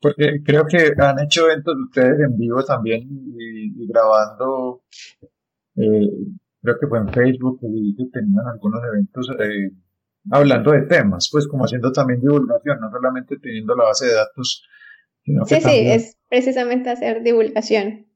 Porque 0.00 0.42
creo 0.44 0.64
que 0.66 0.92
han 0.98 1.18
hecho 1.20 1.46
eventos 1.46 1.74
ustedes 1.86 2.20
en 2.20 2.36
vivo 2.36 2.64
también 2.64 3.08
y, 3.36 3.86
grabando 3.86 4.82
eh, 5.76 6.08
creo 6.62 6.76
que 6.78 6.86
fue 6.86 6.98
en 6.98 7.08
Facebook 7.08 7.60
y 7.62 8.10
tenían 8.10 8.46
algunos 8.46 8.80
eventos 8.84 9.28
eh, 9.40 9.70
hablando 10.30 10.72
de 10.72 10.82
temas, 10.82 11.28
pues 11.30 11.48
como 11.48 11.64
haciendo 11.64 11.90
también 11.92 12.20
divulgación, 12.20 12.78
no 12.80 12.90
solamente 12.90 13.36
teniendo 13.38 13.74
la 13.74 13.84
base 13.84 14.06
de 14.06 14.14
datos. 14.14 14.64
Sino 15.24 15.44
sí, 15.44 15.60
sí, 15.60 15.88
es 15.88 16.18
precisamente 16.28 16.90
hacer 16.90 17.22
divulgación. 17.22 18.06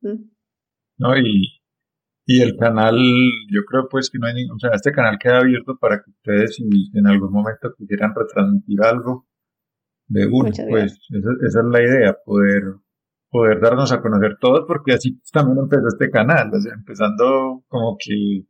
Mm. 0.00 0.30
¿No? 0.98 1.18
Y, 1.18 1.55
y 2.26 2.42
el 2.42 2.56
canal, 2.56 2.98
yo 3.48 3.62
creo 3.68 3.88
pues 3.88 4.10
que 4.10 4.18
no 4.18 4.26
hay 4.26 4.34
ningún, 4.34 4.56
o 4.56 4.58
sea, 4.58 4.70
este 4.74 4.92
canal 4.92 5.16
queda 5.18 5.38
abierto 5.38 5.78
para 5.78 6.02
que 6.02 6.10
ustedes 6.10 6.56
si 6.56 6.64
en 6.92 7.06
algún 7.06 7.32
momento 7.32 7.72
quisieran 7.76 8.12
retransmitir 8.14 8.82
algo 8.82 9.26
de 10.08 10.26
uno, 10.26 10.50
pues 10.68 10.98
esa, 11.10 11.30
esa, 11.46 11.60
es 11.60 11.66
la 11.70 11.82
idea, 11.82 12.16
poder 12.24 12.62
poder 13.30 13.60
darnos 13.60 13.92
a 13.92 14.00
conocer 14.00 14.36
todos, 14.40 14.64
porque 14.66 14.94
así 14.94 15.20
también 15.32 15.58
empezó 15.58 15.88
este 15.88 16.10
canal, 16.10 16.50
o 16.52 16.60
sea, 16.60 16.72
empezando 16.74 17.64
como 17.68 17.96
que 17.98 18.46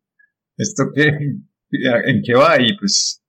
esto 0.56 0.84
que, 0.94 1.08
en 1.70 2.22
qué 2.22 2.34
va 2.34 2.60
y 2.60 2.76
pues 2.78 3.22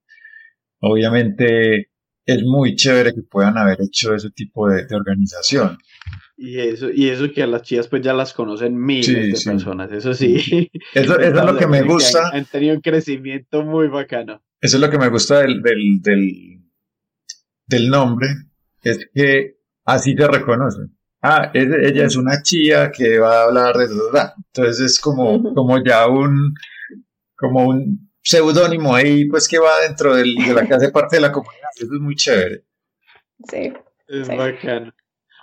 obviamente 0.79 1.91
es 2.25 2.43
muy 2.43 2.75
chévere 2.75 3.13
que 3.13 3.23
puedan 3.23 3.57
haber 3.57 3.81
hecho 3.81 4.13
ese 4.13 4.29
tipo 4.31 4.69
de, 4.69 4.85
organización. 4.93 5.77
Y 6.39 6.59
eso, 6.59 6.89
y 6.91 7.09
eso 7.09 7.31
que 7.33 7.41
a 7.41 7.47
las 7.47 7.63
chicas 7.63 7.87
pues 7.87 8.03
ya 8.03 8.13
las 8.13 8.31
conocen 8.33 8.79
miles 8.79 9.43
de 9.43 9.51
personas, 9.51 9.91
eso 9.91 10.13
sí. 10.13 10.69
Eso, 10.93 11.19
es 11.19 11.33
lo 11.33 11.57
que 11.57 11.65
me 11.65 11.81
gusta. 11.81 12.29
Han, 12.31 12.45
tenido 12.45 12.75
un 12.75 12.81
crecimiento 12.81 13.63
muy 13.63 13.87
bacano. 13.87 14.43
Eso 14.61 14.77
es 14.77 14.81
lo 14.81 14.89
que 14.89 14.99
me 14.99 15.09
gusta 15.09 15.39
del, 15.39 15.63
del, 15.63 15.99
del, 16.01 16.61
del 17.65 17.89
nombre, 17.89 18.27
es 18.83 19.09
que 19.13 19.57
así 19.83 20.15
te 20.15 20.27
reconocen 20.27 20.97
ah, 21.21 21.51
ella 21.53 22.05
es 22.05 22.15
una 22.15 22.41
chía 22.41 22.91
que 22.91 23.19
va 23.19 23.41
a 23.41 23.43
hablar 23.45 23.75
de 23.75 23.87
verdad. 23.87 24.33
Entonces 24.53 24.79
es 24.79 24.99
como, 24.99 25.53
como 25.53 25.83
ya 25.83 26.07
un, 26.07 26.53
como 27.35 27.67
un 27.67 28.11
seudónimo 28.21 28.95
ahí, 28.95 29.25
pues 29.25 29.47
que 29.47 29.59
va 29.59 29.81
dentro 29.81 30.15
de 30.15 30.25
la 30.25 30.65
que 30.65 30.73
hace 30.73 30.91
parte 30.91 31.17
de 31.17 31.21
la 31.21 31.31
comunidad. 31.31 31.69
Eso 31.75 31.93
es 31.93 32.01
muy 32.01 32.15
chévere. 32.15 32.63
Sí. 33.49 33.73
Es 34.07 34.27
bacano. 34.27 34.93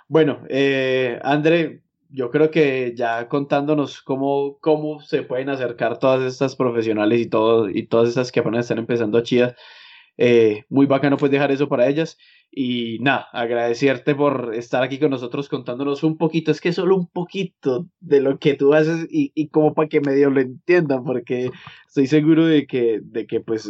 Bueno, 0.07 0.43
eh, 0.49 1.19
André, 1.23 1.81
yo 2.09 2.29
creo 2.29 2.51
que 2.51 2.93
ya 2.95 3.27
contándonos 3.27 4.01
cómo, 4.01 4.59
cómo 4.59 4.99
se 5.01 5.23
pueden 5.23 5.49
acercar 5.49 5.97
todas 5.97 6.21
estas 6.23 6.55
profesionales 6.55 7.19
y, 7.21 7.27
todo, 7.27 7.69
y 7.69 7.87
todas 7.87 8.09
estas 8.09 8.31
que 8.31 8.39
apenas 8.39 8.65
están 8.65 8.77
empezando 8.77 9.17
a 9.17 9.23
chías, 9.23 9.55
eh, 10.17 10.63
muy 10.69 10.85
bacano 10.85 11.17
pues 11.17 11.31
dejar 11.31 11.51
eso 11.51 11.67
para 11.67 11.87
ellas. 11.87 12.17
Y 12.51 12.99
nada, 13.01 13.27
agradecerte 13.33 14.15
por 14.15 14.53
estar 14.55 14.83
aquí 14.83 14.99
con 14.99 15.09
nosotros 15.09 15.49
contándonos 15.49 16.03
un 16.03 16.17
poquito, 16.17 16.51
es 16.51 16.61
que 16.61 16.71
solo 16.71 16.95
un 16.95 17.07
poquito 17.07 17.87
de 17.99 18.21
lo 18.21 18.39
que 18.39 18.53
tú 18.53 18.73
haces 18.73 19.07
y, 19.09 19.31
y 19.35 19.49
como 19.49 19.73
para 19.73 19.89
que 19.89 20.01
medio 20.01 20.29
lo 20.29 20.39
entiendan, 20.39 21.03
porque 21.03 21.51
estoy 21.87 22.07
seguro 22.07 22.45
de 22.45 22.65
que, 22.67 23.01
de 23.03 23.27
que 23.27 23.41
pues 23.41 23.69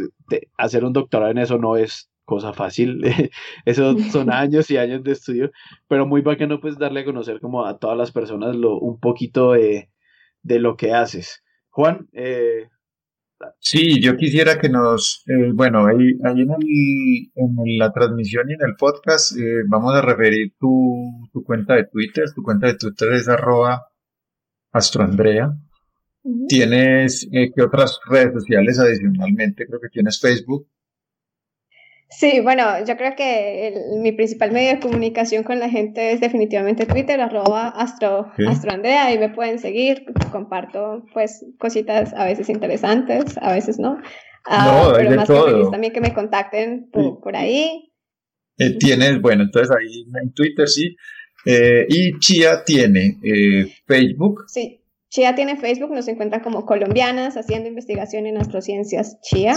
hacer 0.57 0.83
un 0.85 0.93
doctorado 0.93 1.31
en 1.31 1.39
eso 1.39 1.57
no 1.57 1.77
es 1.77 2.11
cosa 2.25 2.53
fácil, 2.53 3.01
eso 3.65 3.97
son 4.11 4.29
años 4.33 4.69
y 4.71 4.77
años 4.77 5.03
de 5.03 5.11
estudio, 5.13 5.51
pero 5.87 6.05
muy 6.05 6.21
bacano 6.21 6.59
pues 6.59 6.77
darle 6.77 7.01
a 7.01 7.05
conocer 7.05 7.39
como 7.39 7.65
a 7.65 7.77
todas 7.77 7.97
las 7.97 8.11
personas 8.11 8.55
lo, 8.55 8.79
un 8.79 8.99
poquito 8.99 9.53
de, 9.53 9.89
de 10.41 10.59
lo 10.59 10.75
que 10.75 10.93
haces. 10.93 11.43
Juan, 11.69 12.07
eh, 12.13 12.69
Sí, 13.59 13.99
yo 14.01 14.15
quisiera 14.15 14.59
que 14.59 14.69
nos, 14.69 15.23
eh, 15.27 15.51
bueno, 15.53 15.85
ahí, 15.85 16.17
ahí 16.23 16.41
en, 16.41 16.51
el, 16.51 17.31
en, 17.35 17.77
la 17.77 17.91
transmisión 17.91 18.49
y 18.49 18.53
en 18.53 18.61
el 18.61 18.75
podcast 18.77 19.37
eh, 19.37 19.63
vamos 19.67 19.93
a 19.93 20.01
referir 20.01 20.53
tu, 20.57 21.27
tu, 21.33 21.43
cuenta 21.43 21.75
de 21.75 21.85
Twitter. 21.85 22.25
Tu 22.33 22.41
cuenta 22.41 22.67
de 22.67 22.75
Twitter 22.75 23.11
es 23.13 23.27
arroba 23.27 23.87
astroandrea. 24.71 25.53
¿Tienes 26.47 27.27
eh, 27.31 27.51
qué 27.53 27.61
otras 27.61 27.99
redes 28.07 28.33
sociales 28.33 28.79
adicionalmente? 28.79 29.67
Creo 29.67 29.79
que 29.79 29.89
tienes 29.89 30.19
Facebook. 30.19 30.67
Sí, 32.09 32.39
bueno, 32.39 32.63
yo 32.85 32.95
creo 32.97 33.15
que 33.15 33.73
mi 33.97 34.11
principal 34.11 34.51
medio 34.51 34.69
de 34.69 34.79
comunicación 34.79 35.43
con 35.43 35.59
la 35.59 35.69
gente 35.69 36.11
es 36.11 36.21
definitivamente 36.21 36.85
Twitter, 36.85 37.19
arroba 37.19 37.67
astro, 37.69 38.31
astroandrea, 38.47 39.07
ahí 39.07 39.17
me 39.17 39.29
pueden 39.29 39.57
seguir, 39.57 40.05
comparto 40.31 41.03
pues 41.13 41.45
cositas 41.57 42.13
a 42.13 42.25
veces 42.25 42.49
interesantes, 42.49 43.37
a 43.41 43.51
veces 43.51 43.79
no, 43.79 43.97
ah, 44.45 44.93
pero 44.95 45.15
más 45.15 45.27
que 45.27 45.41
feliz 45.41 45.71
también 45.71 45.93
que 45.93 46.01
me 46.01 46.13
contacten 46.13 46.89
por, 46.91 47.35
ahí. 47.35 47.91
Eh, 48.59 48.77
tienes, 48.77 49.19
bueno, 49.19 49.43
entonces 49.43 49.75
ahí 49.75 50.05
en 50.21 50.31
Twitter 50.31 50.69
sí, 50.69 50.95
eh, 51.45 51.85
y 51.89 52.17
Chia 52.19 52.63
tiene 52.63 53.19
eh, 53.23 53.73
Facebook. 53.87 54.45
Sí, 54.47 54.79
Chia 55.15 55.33
tiene 55.33 55.55
Facebook, 55.55 55.91
nos 55.91 56.09
encuentra 56.09 56.41
como 56.41 56.65
colombianas 56.65 57.37
haciendo 57.37 57.69
investigación 57.69 58.25
en 58.25 58.37
astrociencias 58.37 59.17
Chia. 59.21 59.55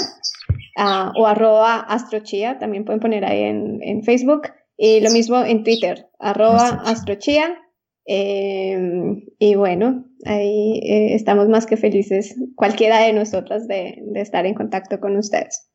Ah, 0.77 1.13
o 1.17 1.27
arroba 1.27 1.81
astrochia, 1.81 2.61
también 2.61 2.85
pueden 2.85 3.01
poner 3.01 3.25
ahí 3.25 3.43
en, 3.43 4.05
Facebook. 4.05 4.43
Y 4.77 5.01
lo 5.01 5.11
mismo 5.11 5.43
en 5.43 5.65
Twitter, 5.65 6.07
arroba 6.21 6.81
astrochia. 6.87 7.59
Em, 8.07 9.25
y 9.41 9.57
bueno, 9.57 10.05
ahí 10.25 10.79
eh, 10.85 11.15
estamos 11.17 11.49
más 11.49 11.67
que 11.67 11.77
felices, 11.77 12.37
cualquiera 12.55 13.01
de 13.01 13.13
nosotras, 13.13 13.67
de, 13.67 14.01
estar 14.15 14.47
en 14.47 14.55
contacto 14.55 15.01
con 15.01 15.17
ustedes. 15.17 15.69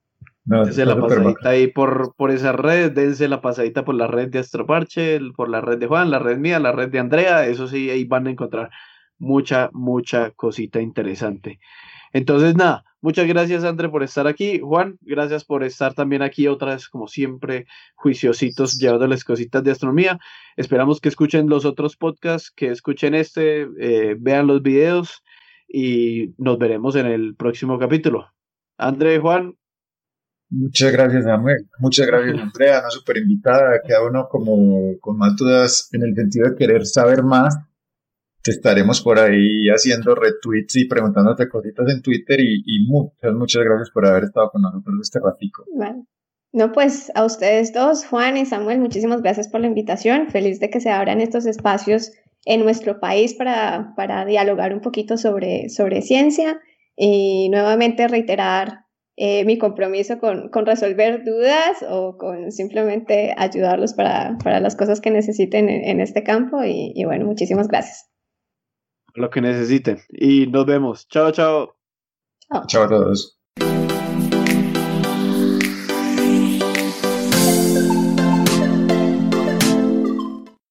dense 0.46 0.86
la 0.86 0.98
pasadita 0.98 1.50
ahí 1.50 1.68
por, 1.68 2.16
por 2.16 2.32
esa 2.32 2.54
red, 2.54 2.94
dense 2.94 3.28
la 3.28 3.42
pasadita 3.42 3.84
por 3.84 3.96
la 3.96 4.08
red 4.08 4.30
de 4.30 4.40
Astroparche, 4.40 5.20
por 5.36 5.50
la 5.50 5.60
red 5.60 5.78
de 5.78 5.88
Juan, 5.88 6.10
la 6.10 6.20
red 6.20 6.38
mía, 6.38 6.58
la 6.60 6.72
red 6.72 6.90
de 6.90 7.00
Andrea, 7.00 7.46
eso 7.46 7.68
sí, 7.68 7.90
ahí 7.90 8.06
van 8.06 8.28
a 8.28 8.32
encontrar 8.32 8.70
mucha, 9.24 9.70
mucha 9.74 10.32
cosita 10.32 10.82
interesante. 10.82 11.60
Entonces, 12.12 12.56
nada, 12.56 12.84
muchas 13.02 13.26
gracias, 13.28 13.64
André, 13.64 13.90
por 13.90 14.04
estar 14.04 14.28
aquí. 14.28 14.60
Juan, 14.60 15.00
gracias 15.02 15.44
por 15.46 15.64
estar 15.64 15.96
también 15.96 16.22
aquí 16.22 16.48
otra 16.48 16.74
vez, 16.76 16.88
como 16.88 17.08
siempre, 17.08 17.66
juiciositos, 17.96 18.78
llevándoles 18.78 19.24
cositas 19.24 19.64
de 19.64 19.72
astronomía. 19.72 20.20
Esperamos 20.56 21.02
que 21.02 21.10
escuchen 21.10 21.50
los 21.50 21.66
otros 21.66 21.98
podcasts, 21.98 22.52
que 22.56 22.70
escuchen 22.70 23.16
este, 23.16 23.68
eh, 23.80 24.16
vean 24.20 24.46
los 24.46 24.62
videos 24.62 25.24
y 25.68 26.36
nos 26.38 26.60
veremos 26.60 26.96
en 26.96 27.08
el 27.08 27.36
próximo 27.36 27.80
capítulo. 27.80 28.28
André, 28.78 29.20
Juan. 29.20 29.56
Muchas 30.52 30.92
gracias, 30.92 31.24
Samuel. 31.24 31.68
Muchas 31.80 32.06
gracias, 32.06 32.38
Andrea. 32.40 32.80
Una 32.82 32.92
súper 32.92 33.18
invitada. 33.18 33.82
Queda 33.84 34.06
uno 34.08 34.28
como 34.30 35.00
con 35.00 35.18
más 35.18 35.36
dudas 35.36 35.90
en 35.94 36.04
el 36.04 36.14
sentido 36.14 36.52
de 36.52 36.56
querer 36.56 36.86
saber 36.86 37.24
más. 37.24 37.58
Te 38.44 38.52
estaremos 38.52 39.02
por 39.02 39.20
ahí 39.20 39.68
haciendo 39.70 40.16
retweets 40.16 40.76
y 40.76 40.88
preguntándote 40.88 41.48
cositas 41.48 41.90
en 41.90 42.02
Twitter 42.02 42.40
y, 42.42 42.86
muchas, 42.86 43.34
muchas 43.34 43.64
gracias 43.64 43.90
por 43.92 44.06
haber 44.06 44.26
estado 44.26 44.50
con 44.52 44.62
nosotros 44.62 44.96
este 45.02 45.20
ratico. 45.20 45.64
Bueno. 45.74 46.06
No, 46.52 46.72
pues 46.72 47.12
a 47.16 47.26
ustedes 47.26 47.74
dos, 47.74 48.06
Juan 48.06 48.38
y 48.38 48.46
Samuel, 48.46 48.80
muchísimas 48.80 49.24
gracias 49.24 49.48
por 49.48 49.62
la 49.62 49.68
invitación. 49.68 50.30
Feliz 50.30 50.60
de 50.60 50.70
que 50.70 50.82
se 50.82 50.92
abran 50.92 51.20
estos 51.20 51.48
espacios 51.48 52.12
en 52.46 52.64
nuestro 52.64 53.00
país 53.00 53.34
para, 53.34 53.94
para 53.96 54.24
dialogar 54.26 54.72
un 54.72 54.82
poquito 54.82 55.18
sobre, 55.18 55.70
sobre 55.70 56.04
ciencia 56.04 56.60
y 56.96 57.50
nuevamente 57.50 58.08
reiterar 58.08 58.82
eh, 59.16 59.46
mi 59.46 59.58
compromiso 59.58 60.20
con, 60.20 60.50
con, 60.50 60.66
resolver 60.66 61.24
dudas 61.24 61.84
o 61.90 62.18
con 62.18 62.52
simplemente 62.52 63.34
ayudarlos 63.38 63.94
para, 63.94 64.38
para 64.44 64.60
las 64.60 64.76
cosas 64.76 65.02
que 65.02 65.12
necesiten 65.12 65.70
en, 65.70 66.02
este 66.02 66.24
campo. 66.24 66.64
Y, 66.64 66.94
y, 66.96 67.06
bueno, 67.06 67.26
muchísimas 67.26 67.68
gracias. 67.68 68.13
Lo 69.16 69.30
que 69.30 69.42
necesiten. 69.42 70.00
Y 70.10 70.48
nos 70.48 70.66
vemos. 70.66 71.08
Chao, 71.08 71.32
chao. 71.32 71.76
Chao, 72.68 72.84
a 72.84 72.90
todos. 72.90 73.38